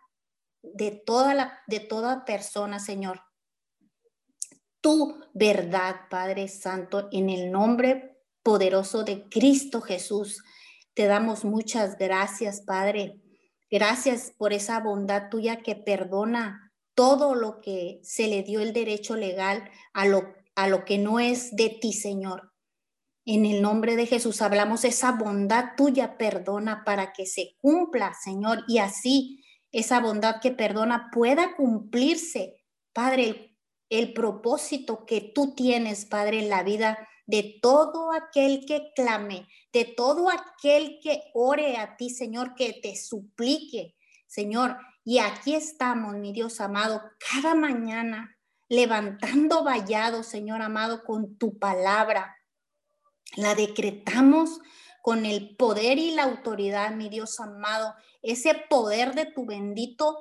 de 0.62 0.90
toda 0.90 1.34
la 1.34 1.61
de 1.66 1.80
toda 1.80 2.24
persona, 2.24 2.78
Señor. 2.78 3.22
Tu 4.80 5.20
verdad, 5.34 6.09
Padre 6.09 6.48
Santo, 6.48 7.09
en 7.12 7.28
el 7.28 7.51
nombre 7.51 8.18
poderoso 8.42 9.05
de 9.05 9.28
Cristo 9.28 9.80
Jesús. 9.80 10.42
Te 10.94 11.07
damos 11.07 11.44
muchas 11.44 11.98
gracias, 11.98 12.62
Padre. 12.62 13.20
Gracias 13.70 14.32
por 14.36 14.53
esa 14.53 14.80
bondad 14.80 15.28
tuya 15.28 15.62
que 15.62 15.76
perdona 15.76 16.70
todo 17.01 17.34
lo 17.34 17.62
que 17.62 17.98
se 18.03 18.28
le 18.28 18.42
dio 18.42 18.61
el 18.61 18.74
derecho 18.74 19.16
legal 19.16 19.70
a 19.94 20.05
lo, 20.05 20.34
a 20.55 20.68
lo 20.68 20.84
que 20.84 20.98
no 20.98 21.18
es 21.18 21.57
de 21.57 21.70
ti, 21.70 21.94
Señor. 21.94 22.53
En 23.24 23.46
el 23.46 23.62
nombre 23.62 23.96
de 23.96 24.05
Jesús 24.05 24.42
hablamos 24.42 24.84
esa 24.84 25.12
bondad 25.12 25.76
tuya, 25.78 26.18
perdona 26.18 26.84
para 26.84 27.14
que 27.14 27.24
se 27.24 27.57
cumpla, 27.57 28.12
Señor, 28.22 28.64
y 28.68 28.80
así 28.80 29.42
esa 29.72 30.01
bondad 30.01 30.42
que 30.42 30.51
perdona 30.51 31.09
pueda 31.11 31.57
cumplirse, 31.57 32.66
Padre, 32.92 33.24
el, 33.24 33.59
el 33.88 34.12
propósito 34.12 35.07
que 35.07 35.22
tú 35.22 35.55
tienes, 35.55 36.05
Padre, 36.05 36.40
en 36.40 36.51
la 36.51 36.62
vida 36.62 37.09
de 37.24 37.61
todo 37.62 38.12
aquel 38.12 38.66
que 38.66 38.92
clame, 38.94 39.48
de 39.72 39.86
todo 39.86 40.28
aquel 40.28 40.98
que 41.03 41.22
ore 41.32 41.78
a 41.78 41.96
ti, 41.96 42.11
Señor, 42.11 42.55
que 42.55 42.74
te 42.74 42.94
suplique, 42.94 43.94
Señor, 44.26 44.76
y 45.11 45.18
aquí 45.18 45.56
estamos, 45.56 46.14
mi 46.14 46.32
Dios 46.32 46.61
amado, 46.61 47.02
cada 47.32 47.56
mañana 47.56 48.38
levantando 48.68 49.64
vallado, 49.64 50.22
Señor 50.22 50.62
amado, 50.62 51.02
con 51.02 51.36
tu 51.36 51.58
palabra. 51.58 52.36
La 53.34 53.56
decretamos 53.56 54.61
con 55.02 55.26
el 55.26 55.56
poder 55.56 55.98
y 55.98 56.12
la 56.12 56.22
autoridad, 56.22 56.94
mi 56.94 57.08
Dios 57.08 57.40
amado, 57.40 57.92
ese 58.22 58.54
poder 58.54 59.16
de 59.16 59.26
tu 59.26 59.46
bendito 59.46 60.16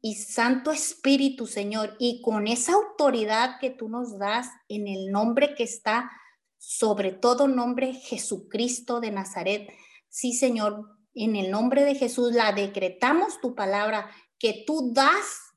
y 0.00 0.16
Santo 0.16 0.72
Espíritu, 0.72 1.46
Señor, 1.46 1.94
y 2.00 2.20
con 2.20 2.48
esa 2.48 2.72
autoridad 2.72 3.60
que 3.60 3.70
tú 3.70 3.88
nos 3.88 4.18
das 4.18 4.48
en 4.68 4.88
el 4.88 5.12
nombre 5.12 5.54
que 5.54 5.62
está 5.62 6.10
sobre 6.56 7.12
todo 7.12 7.46
nombre 7.46 7.92
Jesucristo 7.94 8.98
de 8.98 9.12
Nazaret. 9.12 9.72
Sí, 10.08 10.32
Señor, 10.32 10.97
en 11.24 11.36
el 11.36 11.50
nombre 11.50 11.84
de 11.84 11.94
Jesús 11.94 12.32
la 12.32 12.52
decretamos 12.52 13.40
tu 13.40 13.54
palabra 13.54 14.10
que 14.38 14.64
tú 14.66 14.92
das 14.92 15.54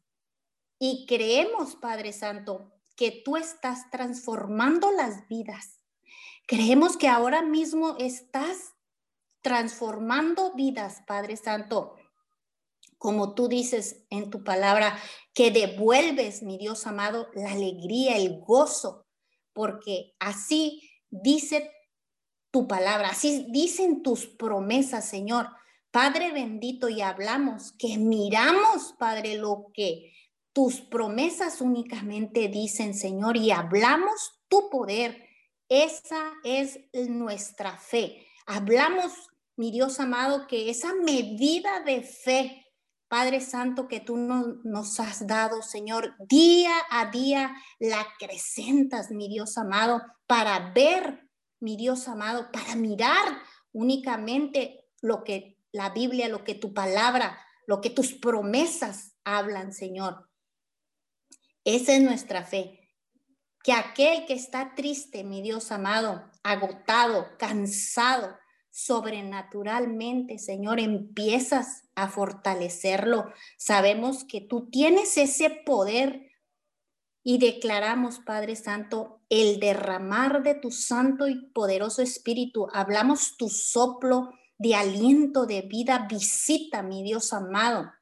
y 0.80 1.06
creemos, 1.08 1.76
Padre 1.76 2.14
Santo, 2.14 2.72
que 2.96 3.22
tú 3.24 3.38
estás 3.38 3.90
transformando 3.92 4.92
las 4.92 5.28
vidas. 5.28 5.80
Creemos 6.48 6.98
que 6.98 7.08
ahora 7.08 7.44
mismo 7.44 7.96
estás 8.00 8.74
transformando 9.42 10.54
vidas, 10.56 11.04
Padre 11.06 11.38
Santo, 11.38 11.96
como 12.98 13.34
tú 13.36 13.48
dices 13.48 14.06
en 14.10 14.30
tu 14.30 14.44
palabra, 14.44 14.98
que 15.34 15.52
devuelves, 15.52 16.44
mi 16.44 16.58
Dios 16.58 16.86
amado, 16.88 17.28
la 17.34 17.52
alegría, 17.52 18.18
el 18.18 18.40
gozo, 18.40 19.06
porque 19.54 20.14
así 20.20 20.90
dice 21.10 21.72
tu 22.52 22.68
palabra, 22.68 23.10
así 23.10 23.48
dicen 23.50 24.04
tus 24.04 24.28
promesas, 24.28 25.08
Señor. 25.08 25.48
Padre 25.90 26.32
bendito, 26.32 26.90
y 26.90 27.02
hablamos 27.02 27.74
que 27.78 27.98
miramos, 27.98 28.94
Padre, 29.00 29.36
lo 29.36 29.72
que 29.74 30.14
tus 30.54 30.82
promesas 30.82 31.62
únicamente 31.62 32.50
dicen, 32.50 32.94
Señor, 32.94 33.38
y 33.38 33.52
hablamos 33.52 34.42
tu 34.48 34.70
poder. 34.70 35.28
Esa 35.70 36.34
es 36.44 36.80
nuestra 36.94 37.78
fe. 37.78 38.26
Hablamos, 38.46 39.14
mi 39.56 39.72
Dios 39.72 40.00
amado, 40.00 40.48
que 40.48 40.70
esa 40.70 40.94
medida 40.94 41.82
de 41.82 42.04
fe, 42.04 42.66
Padre 43.08 43.40
Santo, 43.40 43.88
que 43.88 44.02
tú 44.02 44.18
nos 44.18 45.00
has 45.00 45.26
dado, 45.26 45.62
Señor, 45.62 46.16
día 46.28 46.74
a 46.90 47.12
día 47.12 47.54
la 47.80 48.02
acrecentas, 48.02 49.12
mi 49.12 49.30
Dios 49.30 49.58
amado, 49.58 50.02
para 50.28 50.72
ver 50.74 51.31
mi 51.62 51.78
Dios 51.78 52.08
amado, 52.08 52.52
para 52.52 52.76
mirar 52.76 53.42
únicamente 53.72 54.90
lo 55.02 55.24
que 55.24 55.58
la 55.72 55.90
Biblia, 55.92 56.28
lo 56.28 56.44
que 56.44 56.56
tu 56.56 56.74
palabra, 56.74 57.40
lo 57.66 57.80
que 57.80 57.90
tus 57.90 58.14
promesas 58.14 59.16
hablan, 59.24 59.74
Señor. 59.74 60.30
Esa 61.64 61.94
es 61.94 62.02
nuestra 62.02 62.44
fe. 62.44 62.80
Que 63.64 63.74
aquel 63.74 64.26
que 64.26 64.34
está 64.34 64.74
triste, 64.76 65.24
mi 65.24 65.42
Dios 65.42 65.72
amado, 65.72 66.30
agotado, 66.44 67.38
cansado, 67.38 68.36
sobrenaturalmente, 68.72 70.40
Señor, 70.40 70.80
empiezas 70.80 71.84
a 71.94 72.08
fortalecerlo. 72.08 73.32
Sabemos 73.58 74.24
que 74.24 74.42
tú 74.42 74.70
tienes 74.70 75.18
ese 75.18 75.50
poder 75.50 76.32
y 77.24 77.38
declaramos, 77.38 78.20
Padre 78.20 78.56
Santo, 78.56 79.21
el 79.32 79.62
derramar 79.62 80.44
de 80.44 80.56
tu 80.56 80.72
santo 80.72 81.26
y 81.30 81.36
poderoso 81.54 82.02
espíritu. 82.02 82.68
Hablamos 82.74 83.38
tu 83.38 83.48
soplo 83.48 84.30
de 84.58 84.76
aliento, 84.76 85.46
de 85.46 85.62
vida. 85.62 86.06
Visita, 86.10 86.84
mi 86.84 87.02
Dios 87.02 87.32
amado, 87.32 87.94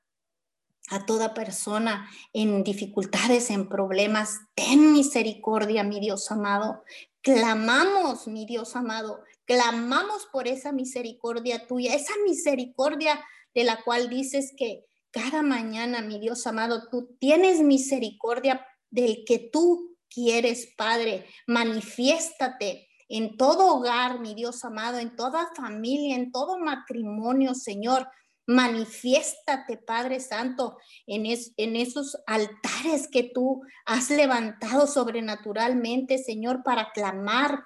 a 0.90 1.06
toda 1.06 1.36
persona 1.36 2.10
en 2.34 2.64
dificultades, 2.64 3.52
en 3.52 3.70
problemas. 3.70 4.40
Ten 4.56 4.92
misericordia, 4.92 5.84
mi 5.84 6.00
Dios 6.00 6.32
amado. 6.32 6.84
Clamamos, 7.22 8.28
mi 8.28 8.48
Dios 8.48 8.76
amado, 8.76 9.20
clamamos 9.46 10.26
por 10.32 10.48
esa 10.48 10.72
misericordia 10.72 11.68
tuya, 11.68 11.94
esa 11.94 12.14
misericordia 12.26 13.24
de 13.54 13.66
la 13.66 13.84
cual 13.84 14.10
dices 14.10 14.52
que 14.58 14.88
cada 15.12 15.44
mañana, 15.44 16.02
mi 16.02 16.20
Dios 16.20 16.48
amado, 16.48 16.88
tú 16.90 17.16
tienes 17.20 17.62
misericordia 17.62 18.66
del 18.90 19.26
que 19.26 19.38
tú 19.38 19.89
quieres, 20.10 20.74
Padre. 20.78 21.26
Manifiéstate 21.48 22.88
en 23.08 23.38
todo 23.38 23.76
hogar, 23.76 24.20
mi 24.20 24.36
Dios 24.36 24.64
amado, 24.66 25.00
en 25.00 25.16
toda 25.16 25.52
familia, 25.56 26.16
en 26.16 26.32
todo 26.32 26.60
matrimonio, 26.60 27.56
Señor. 27.56 28.08
Manifiéstate, 28.46 29.78
Padre 29.78 30.20
Santo, 30.20 30.78
en, 31.06 31.26
en 31.26 31.76
esos 31.76 32.18
altares 32.26 33.08
que 33.08 33.24
tú 33.24 33.62
has 33.86 34.10
levantado 34.10 34.88
sobrenaturalmente, 34.88 36.18
Señor, 36.18 36.64
para 36.64 36.92
clamar 36.92 37.64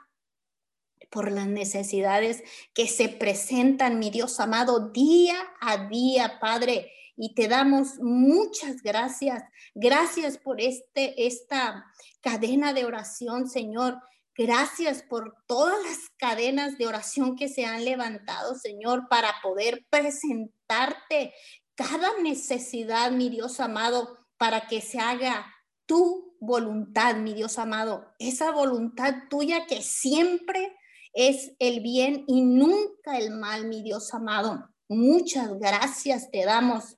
por 1.10 1.32
las 1.32 1.48
necesidades 1.48 2.44
que 2.74 2.88
se 2.88 3.08
presentan, 3.08 4.00
mi 4.00 4.10
Dios 4.10 4.40
amado, 4.40 4.92
día 4.92 5.38
a 5.62 5.88
día, 5.88 6.40
Padre 6.42 6.92
y 7.16 7.36
te 7.36 7.48
damos 7.48 8.00
muchas 8.00 8.82
gracias. 8.82 9.44
Gracias 9.76 10.38
por 10.38 10.60
este, 10.60 11.26
esta 11.26 11.86
cadena 12.24 12.74
de 12.74 12.86
oración, 12.86 13.48
Señor. 13.48 14.00
Gracias 14.36 15.04
por 15.04 15.36
todas 15.46 15.76
las 15.84 16.00
cadenas 16.18 16.80
de 16.80 16.88
oración 16.88 17.36
que 17.36 17.50
se 17.50 17.66
han 17.66 17.86
levantado, 17.86 18.56
Señor, 18.56 19.08
para 19.10 19.36
poder 19.44 19.86
presentarte 19.92 21.34
cada 21.76 22.10
necesidad, 22.24 23.12
mi 23.12 23.30
Dios 23.30 23.60
amado, 23.60 24.18
para 24.38 24.68
que 24.68 24.82
se 24.82 24.98
haga 25.00 25.46
tu 25.86 26.36
voluntad, 26.40 27.18
mi 27.18 27.34
Dios 27.34 27.60
amado. 27.60 28.08
Esa 28.18 28.52
voluntad 28.52 29.14
tuya 29.30 29.68
que 29.68 29.82
siempre 29.82 30.76
es 31.14 31.52
el 31.60 31.82
bien 31.82 32.24
y 32.28 32.42
nunca 32.42 33.20
el 33.20 33.32
mal, 33.32 33.68
mi 33.68 33.84
Dios 33.84 34.14
amado. 34.14 34.70
Muchas 34.88 35.60
gracias 35.60 36.32
te 36.32 36.44
damos 36.44 36.98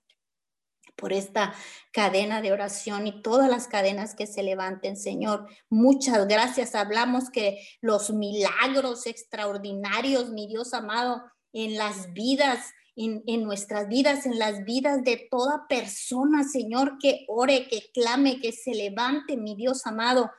por 0.95 1.13
esta 1.13 1.53
cadena 1.91 2.41
de 2.41 2.51
oración 2.51 3.07
y 3.07 3.21
todas 3.21 3.49
las 3.49 3.67
cadenas 3.67 4.15
que 4.15 4.27
se 4.27 4.43
levanten, 4.43 4.97
Señor. 4.97 5.47
Muchas 5.69 6.27
gracias. 6.27 6.75
Hablamos 6.75 7.29
que 7.29 7.67
los 7.81 8.11
milagros 8.11 9.05
extraordinarios, 9.05 10.29
mi 10.29 10.47
Dios 10.47 10.73
amado, 10.73 11.23
en 11.53 11.77
las 11.77 12.13
vidas, 12.13 12.71
en, 12.95 13.23
en, 13.27 13.43
nuestras 13.43 13.87
vidas, 13.87 14.25
en 14.25 14.39
las 14.39 14.63
vidas 14.63 15.03
de 15.03 15.27
toda 15.29 15.67
persona, 15.67 16.43
Señor, 16.43 16.97
que 16.99 17.25
ore, 17.27 17.67
que 17.67 17.91
clame, 17.93 18.39
que 18.39 18.51
se 18.51 18.73
levante, 18.73 19.37
mi 19.37 19.55
Dios 19.55 19.85
amado, 19.85 20.31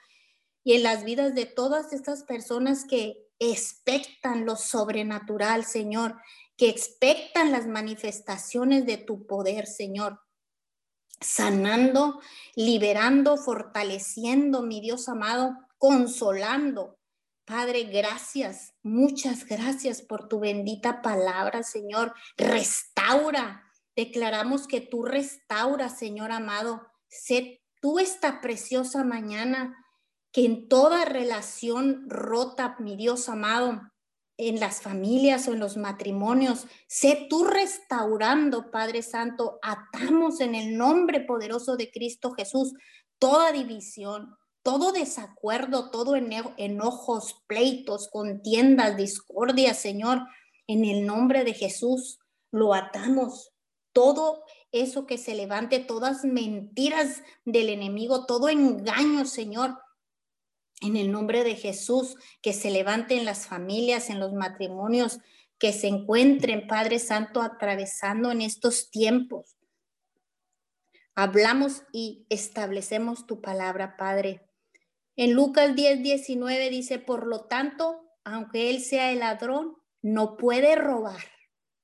y 0.64 0.74
en 0.74 0.82
las 0.82 1.04
vidas 1.04 1.34
de 1.34 1.46
todas 1.46 1.92
estas 1.92 2.24
personas 2.24 2.84
que 2.84 3.18
expectan 3.38 4.46
lo 4.46 4.56
sobrenatural, 4.56 5.64
Señor, 5.64 6.16
que 6.56 6.70
expectan 6.70 7.52
las 7.52 7.66
manifestaciones 7.66 8.86
de 8.86 8.96
tu 8.96 9.26
poder, 9.26 9.66
Señor 9.66 10.18
sanando, 11.20 12.20
liberando, 12.54 13.36
fortaleciendo, 13.36 14.62
mi 14.62 14.80
Dios 14.80 15.08
amado, 15.08 15.56
consolando. 15.78 16.98
Padre, 17.44 17.84
gracias, 17.84 18.74
muchas 18.82 19.44
gracias 19.44 20.02
por 20.02 20.28
tu 20.28 20.40
bendita 20.40 21.00
palabra, 21.00 21.62
Señor. 21.62 22.12
Restaura. 22.36 23.62
Declaramos 23.94 24.66
que 24.66 24.80
tú 24.80 25.04
restauras, 25.04 25.98
Señor 25.98 26.32
amado. 26.32 26.86
Sé 27.08 27.62
tú 27.80 27.98
esta 27.98 28.40
preciosa 28.40 29.04
mañana 29.04 29.76
que 30.32 30.44
en 30.44 30.68
toda 30.68 31.04
relación 31.04 32.10
rota, 32.10 32.76
mi 32.80 32.96
Dios 32.96 33.28
amado, 33.28 33.80
en 34.38 34.60
las 34.60 34.82
familias 34.82 35.48
o 35.48 35.52
en 35.52 35.60
los 35.60 35.76
matrimonios. 35.76 36.66
Sé 36.86 37.26
tú 37.30 37.44
restaurando, 37.44 38.70
Padre 38.70 39.02
Santo. 39.02 39.58
Atamos 39.62 40.40
en 40.40 40.54
el 40.54 40.76
nombre 40.76 41.20
poderoso 41.20 41.76
de 41.76 41.90
Cristo 41.90 42.32
Jesús 42.32 42.74
toda 43.18 43.52
división, 43.52 44.36
todo 44.62 44.92
desacuerdo, 44.92 45.90
todo 45.90 46.16
enojos, 46.16 47.42
pleitos, 47.46 48.08
contiendas, 48.08 48.96
discordias, 48.96 49.78
Señor. 49.78 50.22
En 50.66 50.84
el 50.84 51.06
nombre 51.06 51.44
de 51.44 51.54
Jesús 51.54 52.18
lo 52.50 52.74
atamos. 52.74 53.52
Todo 53.92 54.42
eso 54.72 55.06
que 55.06 55.16
se 55.16 55.34
levante, 55.34 55.78
todas 55.78 56.24
mentiras 56.24 57.22
del 57.44 57.70
enemigo, 57.70 58.26
todo 58.26 58.50
engaño, 58.50 59.24
Señor 59.24 59.78
en 60.80 60.96
el 60.96 61.10
nombre 61.10 61.44
de 61.44 61.56
Jesús, 61.56 62.16
que 62.42 62.52
se 62.52 62.70
levanten 62.70 63.24
las 63.24 63.46
familias, 63.46 64.10
en 64.10 64.20
los 64.20 64.32
matrimonios, 64.32 65.18
que 65.58 65.72
se 65.72 65.88
encuentren, 65.88 66.66
Padre 66.66 66.98
Santo, 66.98 67.40
atravesando 67.40 68.30
en 68.30 68.42
estos 68.42 68.90
tiempos. 68.90 69.56
Hablamos 71.14 71.82
y 71.92 72.26
establecemos 72.28 73.26
tu 73.26 73.40
palabra, 73.40 73.96
Padre. 73.96 74.46
En 75.16 75.32
Lucas 75.32 75.74
10, 75.74 76.02
19 76.02 76.68
dice, 76.68 76.98
por 76.98 77.26
lo 77.26 77.46
tanto, 77.46 78.02
aunque 78.22 78.68
él 78.68 78.82
sea 78.82 79.12
el 79.12 79.20
ladrón, 79.20 79.76
no 80.02 80.36
puede 80.36 80.76
robar, 80.76 81.24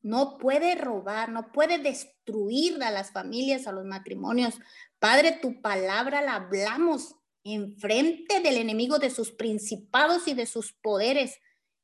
no 0.03 0.37
puede 0.37 0.75
robar, 0.75 1.31
no 1.31 1.51
puede 1.51 1.79
destruir 1.79 2.83
a 2.85 2.91
las 2.91 3.13
familias, 3.13 3.67
a 3.67 3.73
los 3.73 3.87
matrimonios. 3.87 4.59
Padre, 4.99 5.39
tu 5.41 5.63
palabra 5.63 6.21
la 6.21 6.35
hablamos 6.35 7.17
enfrente 7.45 8.41
del 8.41 8.57
enemigo 8.57 8.99
de 8.99 9.11
sus 9.11 9.33
principados 9.33 10.29
y 10.29 10.35
de 10.35 10.47
sus 10.47 10.73
poderes. 10.73 11.39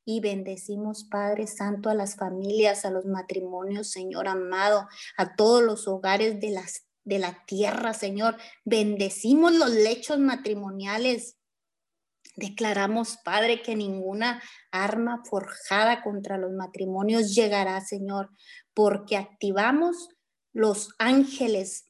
Y 0.05 0.21
bendecimos, 0.21 1.03
Padre 1.03 1.45
Santo, 1.47 1.89
a 1.89 1.93
las 1.93 2.15
familias, 2.15 2.85
a 2.85 2.91
los 2.91 3.05
matrimonios, 3.05 3.91
Señor 3.91 4.27
amado, 4.27 4.87
a 5.17 5.35
todos 5.35 5.61
los 5.61 5.87
hogares 5.87 6.39
de, 6.39 6.51
las, 6.51 6.87
de 7.03 7.19
la 7.19 7.45
tierra, 7.45 7.93
Señor. 7.93 8.37
Bendecimos 8.65 9.53
los 9.53 9.69
lechos 9.69 10.17
matrimoniales. 10.19 11.37
Declaramos, 12.35 13.17
Padre, 13.23 13.61
que 13.61 13.75
ninguna 13.75 14.41
arma 14.71 15.23
forjada 15.29 16.01
contra 16.01 16.37
los 16.37 16.53
matrimonios 16.53 17.35
llegará, 17.35 17.79
Señor, 17.81 18.29
porque 18.73 19.17
activamos 19.17 20.09
los 20.53 20.89
ángeles 20.97 21.88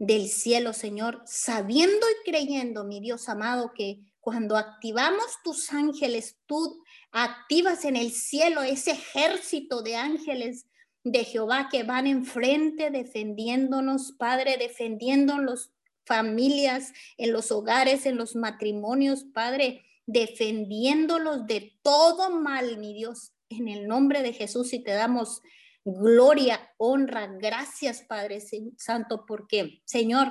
del 0.00 0.28
cielo, 0.28 0.72
Señor, 0.72 1.22
sabiendo 1.26 2.06
y 2.08 2.30
creyendo, 2.30 2.84
mi 2.84 3.00
Dios 3.00 3.28
amado, 3.28 3.72
que 3.74 4.00
cuando 4.18 4.56
activamos 4.56 5.26
tus 5.44 5.72
ángeles, 5.72 6.38
tú 6.46 6.82
activas 7.12 7.84
en 7.84 7.96
el 7.96 8.10
cielo 8.10 8.62
ese 8.62 8.92
ejército 8.92 9.82
de 9.82 9.96
ángeles 9.96 10.66
de 11.04 11.24
Jehová 11.24 11.68
que 11.70 11.82
van 11.82 12.06
enfrente 12.06 12.90
defendiéndonos, 12.90 14.12
Padre, 14.12 14.56
defendiendo 14.56 15.36
las 15.36 15.70
familias, 16.06 16.94
en 17.18 17.32
los 17.32 17.52
hogares, 17.52 18.06
en 18.06 18.16
los 18.16 18.34
matrimonios, 18.34 19.24
Padre, 19.34 19.84
defendiéndolos 20.06 21.46
de 21.46 21.78
todo 21.82 22.30
mal, 22.30 22.78
mi 22.78 22.94
Dios, 22.94 23.34
en 23.50 23.68
el 23.68 23.86
nombre 23.86 24.22
de 24.22 24.32
Jesús 24.32 24.72
y 24.72 24.78
te 24.78 24.92
damos 24.92 25.42
gloria, 25.84 26.60
honra. 26.78 27.26
Gracias, 27.26 28.02
Padre 28.02 28.40
Santo, 28.76 29.24
porque, 29.26 29.82
Señor, 29.84 30.28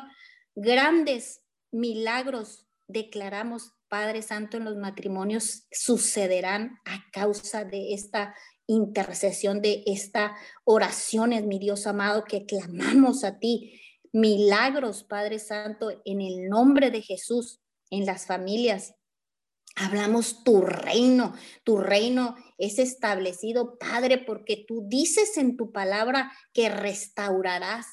grandes 0.56 1.42
milagros 1.72 2.68
declaramos, 2.88 3.74
Padre 3.88 4.22
Santo, 4.22 4.58
en 4.58 4.66
los 4.66 4.78
matrimonios 4.78 5.68
sucederán 5.72 6.80
a 6.86 7.10
causa 7.12 7.66
de 7.66 7.94
esta 7.94 8.36
intercesión, 8.68 9.62
de 9.62 9.84
esta 9.88 10.36
oración, 10.64 11.32
mi 11.48 11.58
Dios 11.58 11.88
amado, 11.88 12.24
que 12.24 12.46
clamamos 12.46 13.24
a 13.24 13.40
ti. 13.40 13.82
Milagros, 14.12 15.04
Padre 15.04 15.40
Santo, 15.40 15.90
en 16.06 16.22
el 16.22 16.50
nombre 16.50 16.92
de 16.92 17.02
Jesús, 17.02 17.62
en 17.90 18.06
las 18.06 18.28
familias, 18.28 18.94
Hablamos 19.76 20.44
tu 20.44 20.62
reino, 20.62 21.34
tu 21.64 21.78
reino 21.78 22.36
es 22.58 22.80
establecido, 22.80 23.78
Padre, 23.78 24.18
porque 24.18 24.66
tú 24.68 24.86
dices 24.88 25.38
en 25.38 25.56
tu 25.56 25.72
palabra 25.72 26.32
que 26.54 26.70
restaurarás, 26.70 27.86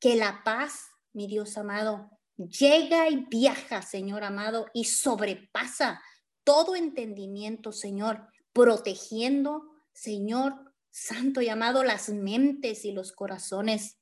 que 0.00 0.16
la 0.16 0.42
paz, 0.44 0.86
mi 1.12 1.26
Dios 1.26 1.58
amado, 1.58 2.10
llega 2.36 3.08
y 3.08 3.26
viaja, 3.28 3.82
Señor 3.82 4.24
amado, 4.24 4.66
y 4.72 4.84
sobrepasa 4.84 6.00
todo 6.44 6.74
entendimiento, 6.76 7.72
Señor, 7.72 8.28
protegiendo, 8.52 9.70
Señor 9.92 10.72
Santo 10.90 11.40
y 11.40 11.48
amado, 11.48 11.84
las 11.84 12.10
mentes 12.10 12.84
y 12.84 12.92
los 12.92 13.12
corazones. 13.12 13.98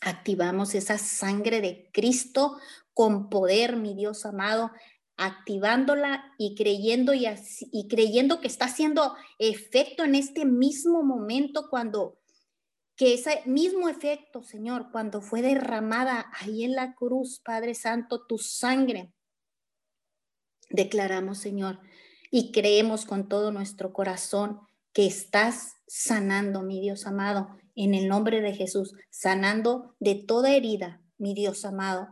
Activamos 0.00 0.74
esa 0.74 0.98
sangre 0.98 1.60
de 1.60 1.90
Cristo 1.92 2.58
con 2.92 3.30
poder, 3.30 3.76
mi 3.76 3.94
Dios 3.94 4.26
amado, 4.26 4.72
activándola 5.16 6.34
y 6.38 6.54
creyendo 6.54 7.12
y, 7.14 7.88
creyendo 7.88 8.40
que 8.40 8.48
está 8.48 8.66
haciendo 8.66 9.14
efecto 9.38 10.04
en 10.04 10.14
este 10.14 10.44
mismo 10.44 11.02
momento 11.02 11.68
cuando 11.70 12.18
que 12.96 13.14
ese 13.14 13.42
mismo 13.44 13.88
efecto, 13.88 14.44
Señor, 14.44 14.90
cuando 14.92 15.20
fue 15.20 15.42
derramada 15.42 16.30
ahí 16.38 16.62
en 16.62 16.76
la 16.76 16.94
cruz, 16.94 17.40
Padre 17.44 17.74
Santo, 17.74 18.24
tu 18.26 18.38
sangre, 18.38 19.12
declaramos, 20.70 21.38
Señor, 21.38 21.80
y 22.30 22.52
creemos 22.52 23.04
con 23.04 23.28
todo 23.28 23.50
nuestro 23.50 23.92
corazón 23.92 24.60
que 24.92 25.06
estás 25.06 25.74
sanando, 25.88 26.62
mi 26.62 26.80
Dios 26.80 27.06
amado, 27.06 27.48
en 27.74 27.94
el 27.94 28.06
nombre 28.06 28.40
de 28.40 28.54
Jesús, 28.54 28.94
sanando 29.10 29.96
de 29.98 30.14
toda 30.14 30.54
herida, 30.54 31.02
mi 31.18 31.34
Dios 31.34 31.64
amado, 31.64 32.08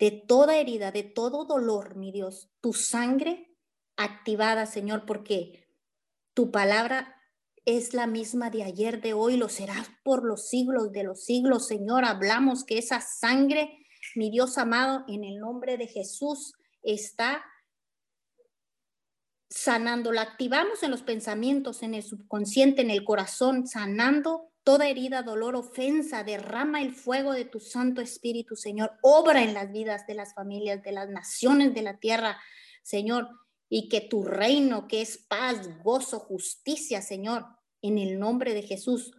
de 0.00 0.10
toda 0.10 0.56
herida, 0.56 0.90
de 0.90 1.02
todo 1.02 1.44
dolor, 1.44 1.94
mi 1.94 2.10
Dios, 2.10 2.50
tu 2.62 2.72
sangre 2.72 3.54
activada, 3.96 4.64
Señor, 4.64 5.04
porque 5.04 5.68
tu 6.32 6.50
palabra 6.50 7.14
es 7.66 7.92
la 7.92 8.06
misma 8.06 8.48
de 8.48 8.62
ayer, 8.62 9.02
de 9.02 9.12
hoy, 9.12 9.36
lo 9.36 9.50
será 9.50 9.74
por 10.02 10.24
los 10.24 10.48
siglos 10.48 10.90
de 10.90 11.04
los 11.04 11.24
siglos, 11.26 11.66
Señor. 11.66 12.06
Hablamos 12.06 12.64
que 12.64 12.78
esa 12.78 13.02
sangre, 13.02 13.86
mi 14.16 14.30
Dios 14.30 14.56
amado, 14.56 15.04
en 15.06 15.22
el 15.22 15.38
nombre 15.38 15.76
de 15.76 15.86
Jesús, 15.86 16.54
está 16.82 17.44
sanando. 19.50 20.12
La 20.12 20.22
activamos 20.22 20.82
en 20.82 20.92
los 20.92 21.02
pensamientos, 21.02 21.82
en 21.82 21.92
el 21.92 22.02
subconsciente, 22.02 22.80
en 22.80 22.90
el 22.90 23.04
corazón, 23.04 23.66
sanando 23.66 24.49
toda 24.64 24.88
herida, 24.88 25.22
dolor, 25.22 25.56
ofensa, 25.56 26.24
derrama 26.24 26.82
el 26.82 26.94
fuego 26.94 27.32
de 27.32 27.44
tu 27.44 27.60
Santo 27.60 28.00
Espíritu, 28.00 28.56
Señor. 28.56 28.92
Obra 29.02 29.42
en 29.42 29.54
las 29.54 29.72
vidas 29.72 30.06
de 30.06 30.14
las 30.14 30.34
familias, 30.34 30.82
de 30.82 30.92
las 30.92 31.08
naciones 31.08 31.74
de 31.74 31.82
la 31.82 31.98
tierra, 31.98 32.38
Señor. 32.82 33.28
Y 33.68 33.88
que 33.88 34.00
tu 34.00 34.24
reino, 34.24 34.88
que 34.88 35.00
es 35.00 35.18
paz, 35.18 35.68
gozo, 35.82 36.18
justicia, 36.18 37.02
Señor, 37.02 37.46
en 37.82 37.98
el 37.98 38.18
nombre 38.18 38.52
de 38.52 38.62
Jesús, 38.62 39.12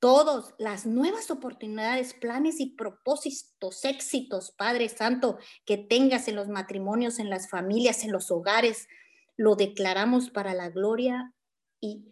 todas 0.00 0.54
las 0.58 0.86
nuevas 0.86 1.30
oportunidades, 1.30 2.14
planes 2.14 2.58
y 2.58 2.66
propósitos, 2.74 3.84
éxitos, 3.84 4.52
Padre 4.52 4.88
Santo, 4.88 5.38
que 5.66 5.76
tengas 5.76 6.26
en 6.28 6.36
los 6.36 6.48
matrimonios, 6.48 7.18
en 7.18 7.28
las 7.28 7.50
familias, 7.50 8.02
en 8.02 8.12
los 8.12 8.30
hogares, 8.30 8.88
lo 9.36 9.56
declaramos 9.56 10.30
para 10.30 10.54
la 10.54 10.70
gloria 10.70 11.34
y 11.80 12.06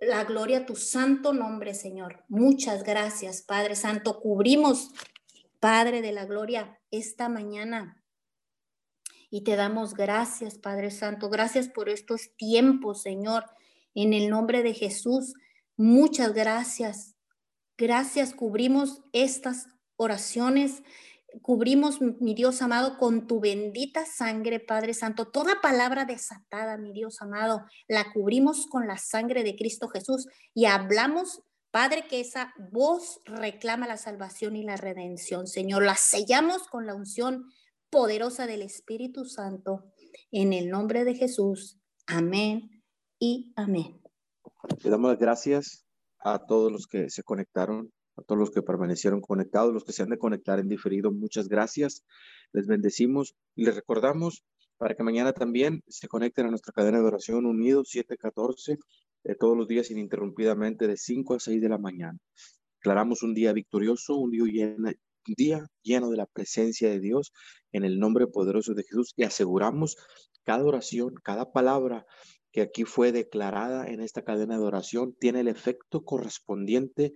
la 0.00 0.24
gloria 0.24 0.58
a 0.58 0.66
tu 0.66 0.76
santo 0.76 1.32
nombre, 1.32 1.74
Señor. 1.74 2.24
Muchas 2.28 2.82
gracias, 2.82 3.42
Padre 3.42 3.76
Santo. 3.76 4.20
Cubrimos, 4.20 4.90
Padre 5.60 6.02
de 6.02 6.12
la 6.12 6.24
gloria, 6.24 6.80
esta 6.90 7.28
mañana. 7.28 8.02
Y 9.30 9.42
te 9.42 9.56
damos 9.56 9.94
gracias, 9.94 10.58
Padre 10.58 10.90
Santo. 10.90 11.30
Gracias 11.30 11.68
por 11.68 11.88
estos 11.88 12.36
tiempos, 12.36 13.02
Señor. 13.02 13.44
En 13.94 14.12
el 14.12 14.28
nombre 14.28 14.62
de 14.62 14.74
Jesús, 14.74 15.34
muchas 15.76 16.34
gracias. 16.34 17.16
Gracias, 17.76 18.34
cubrimos 18.34 19.02
estas 19.12 19.66
oraciones 19.96 20.82
cubrimos, 21.42 22.00
mi 22.00 22.34
Dios 22.34 22.62
amado, 22.62 22.98
con 22.98 23.26
tu 23.26 23.40
bendita 23.40 24.04
sangre, 24.06 24.60
Padre 24.60 24.94
Santo. 24.94 25.26
Toda 25.26 25.60
palabra 25.60 26.04
desatada, 26.04 26.76
mi 26.76 26.92
Dios 26.92 27.20
amado, 27.22 27.64
la 27.88 28.12
cubrimos 28.12 28.66
con 28.66 28.86
la 28.86 28.98
sangre 28.98 29.44
de 29.44 29.56
Cristo 29.56 29.88
Jesús 29.88 30.26
y 30.54 30.66
hablamos, 30.66 31.42
Padre, 31.70 32.06
que 32.08 32.20
esa 32.20 32.54
voz 32.70 33.20
reclama 33.24 33.86
la 33.86 33.96
salvación 33.96 34.56
y 34.56 34.62
la 34.62 34.76
redención. 34.76 35.46
Señor, 35.46 35.84
la 35.84 35.96
sellamos 35.96 36.68
con 36.68 36.86
la 36.86 36.94
unción 36.94 37.50
poderosa 37.90 38.46
del 38.46 38.62
Espíritu 38.62 39.24
Santo. 39.24 39.84
En 40.30 40.52
el 40.52 40.70
nombre 40.70 41.04
de 41.04 41.14
Jesús. 41.14 41.78
Amén 42.06 42.82
y 43.18 43.52
amén. 43.56 44.00
Le 44.82 44.90
damos 44.90 45.10
las 45.10 45.18
gracias 45.18 45.84
a 46.18 46.44
todos 46.44 46.72
los 46.72 46.86
que 46.86 47.10
se 47.10 47.22
conectaron 47.22 47.92
a 48.16 48.22
todos 48.22 48.38
los 48.38 48.50
que 48.50 48.62
permanecieron 48.62 49.20
conectados, 49.20 49.72
los 49.72 49.84
que 49.84 49.92
se 49.92 50.02
han 50.02 50.10
de 50.10 50.18
conectar 50.18 50.58
en 50.58 50.68
diferido, 50.68 51.10
muchas 51.10 51.48
gracias. 51.48 52.04
Les 52.52 52.66
bendecimos 52.66 53.34
y 53.54 53.64
les 53.64 53.74
recordamos 53.74 54.44
para 54.76 54.94
que 54.94 55.02
mañana 55.02 55.32
también 55.32 55.82
se 55.88 56.08
conecten 56.08 56.46
a 56.46 56.50
nuestra 56.50 56.72
cadena 56.72 56.98
de 56.98 57.04
oración 57.04 57.46
unidos 57.46 57.88
714 57.90 58.78
de 59.24 59.34
todos 59.34 59.56
los 59.56 59.66
días 59.66 59.90
ininterrumpidamente 59.90 60.86
de 60.86 60.96
5 60.96 61.34
a 61.34 61.40
6 61.40 61.60
de 61.60 61.68
la 61.68 61.78
mañana. 61.78 62.18
Declaramos 62.78 63.22
un 63.22 63.34
día 63.34 63.52
victorioso, 63.52 64.16
un 64.16 64.30
día 64.30 64.44
lleno, 64.44 64.88
un 64.88 65.34
día 65.36 65.66
lleno 65.82 66.10
de 66.10 66.18
la 66.18 66.26
presencia 66.26 66.90
de 66.90 67.00
Dios 67.00 67.32
en 67.72 67.84
el 67.84 67.98
nombre 67.98 68.26
poderoso 68.26 68.74
de 68.74 68.82
Jesús 68.82 69.12
y 69.16 69.24
aseguramos 69.24 69.96
cada 70.44 70.64
oración, 70.64 71.14
cada 71.22 71.50
palabra 71.52 72.04
que 72.52 72.60
aquí 72.60 72.84
fue 72.84 73.10
declarada 73.10 73.88
en 73.88 74.00
esta 74.00 74.22
cadena 74.22 74.58
de 74.58 74.64
oración 74.64 75.16
tiene 75.18 75.40
el 75.40 75.48
efecto 75.48 76.04
correspondiente 76.04 77.12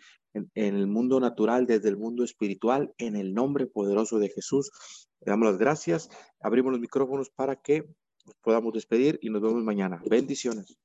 en, 0.55 0.75
el 0.77 0.87
mundo 0.87 1.21
natural, 1.21 1.67
desde 1.67 1.89
el 1.89 1.97
mundo 1.97 2.25
espiritual, 2.25 2.93
en 2.99 3.17
el 3.17 3.35
nombre 3.35 3.67
poderoso 3.67 4.19
de 4.19 4.29
Jesús. 4.29 4.71
Le 5.21 5.31
damos 5.31 5.49
las 5.49 5.59
gracias, 5.59 6.09
abrimos 6.41 6.73
los 6.73 6.81
micrófonos 6.81 7.31
para 7.31 7.57
que 7.57 7.85
podamos 8.43 8.73
despedir 8.73 9.19
y 9.23 9.31
nos 9.31 9.43
vemos 9.43 9.63
mañana. 9.63 10.01
Bendiciones. 10.09 10.79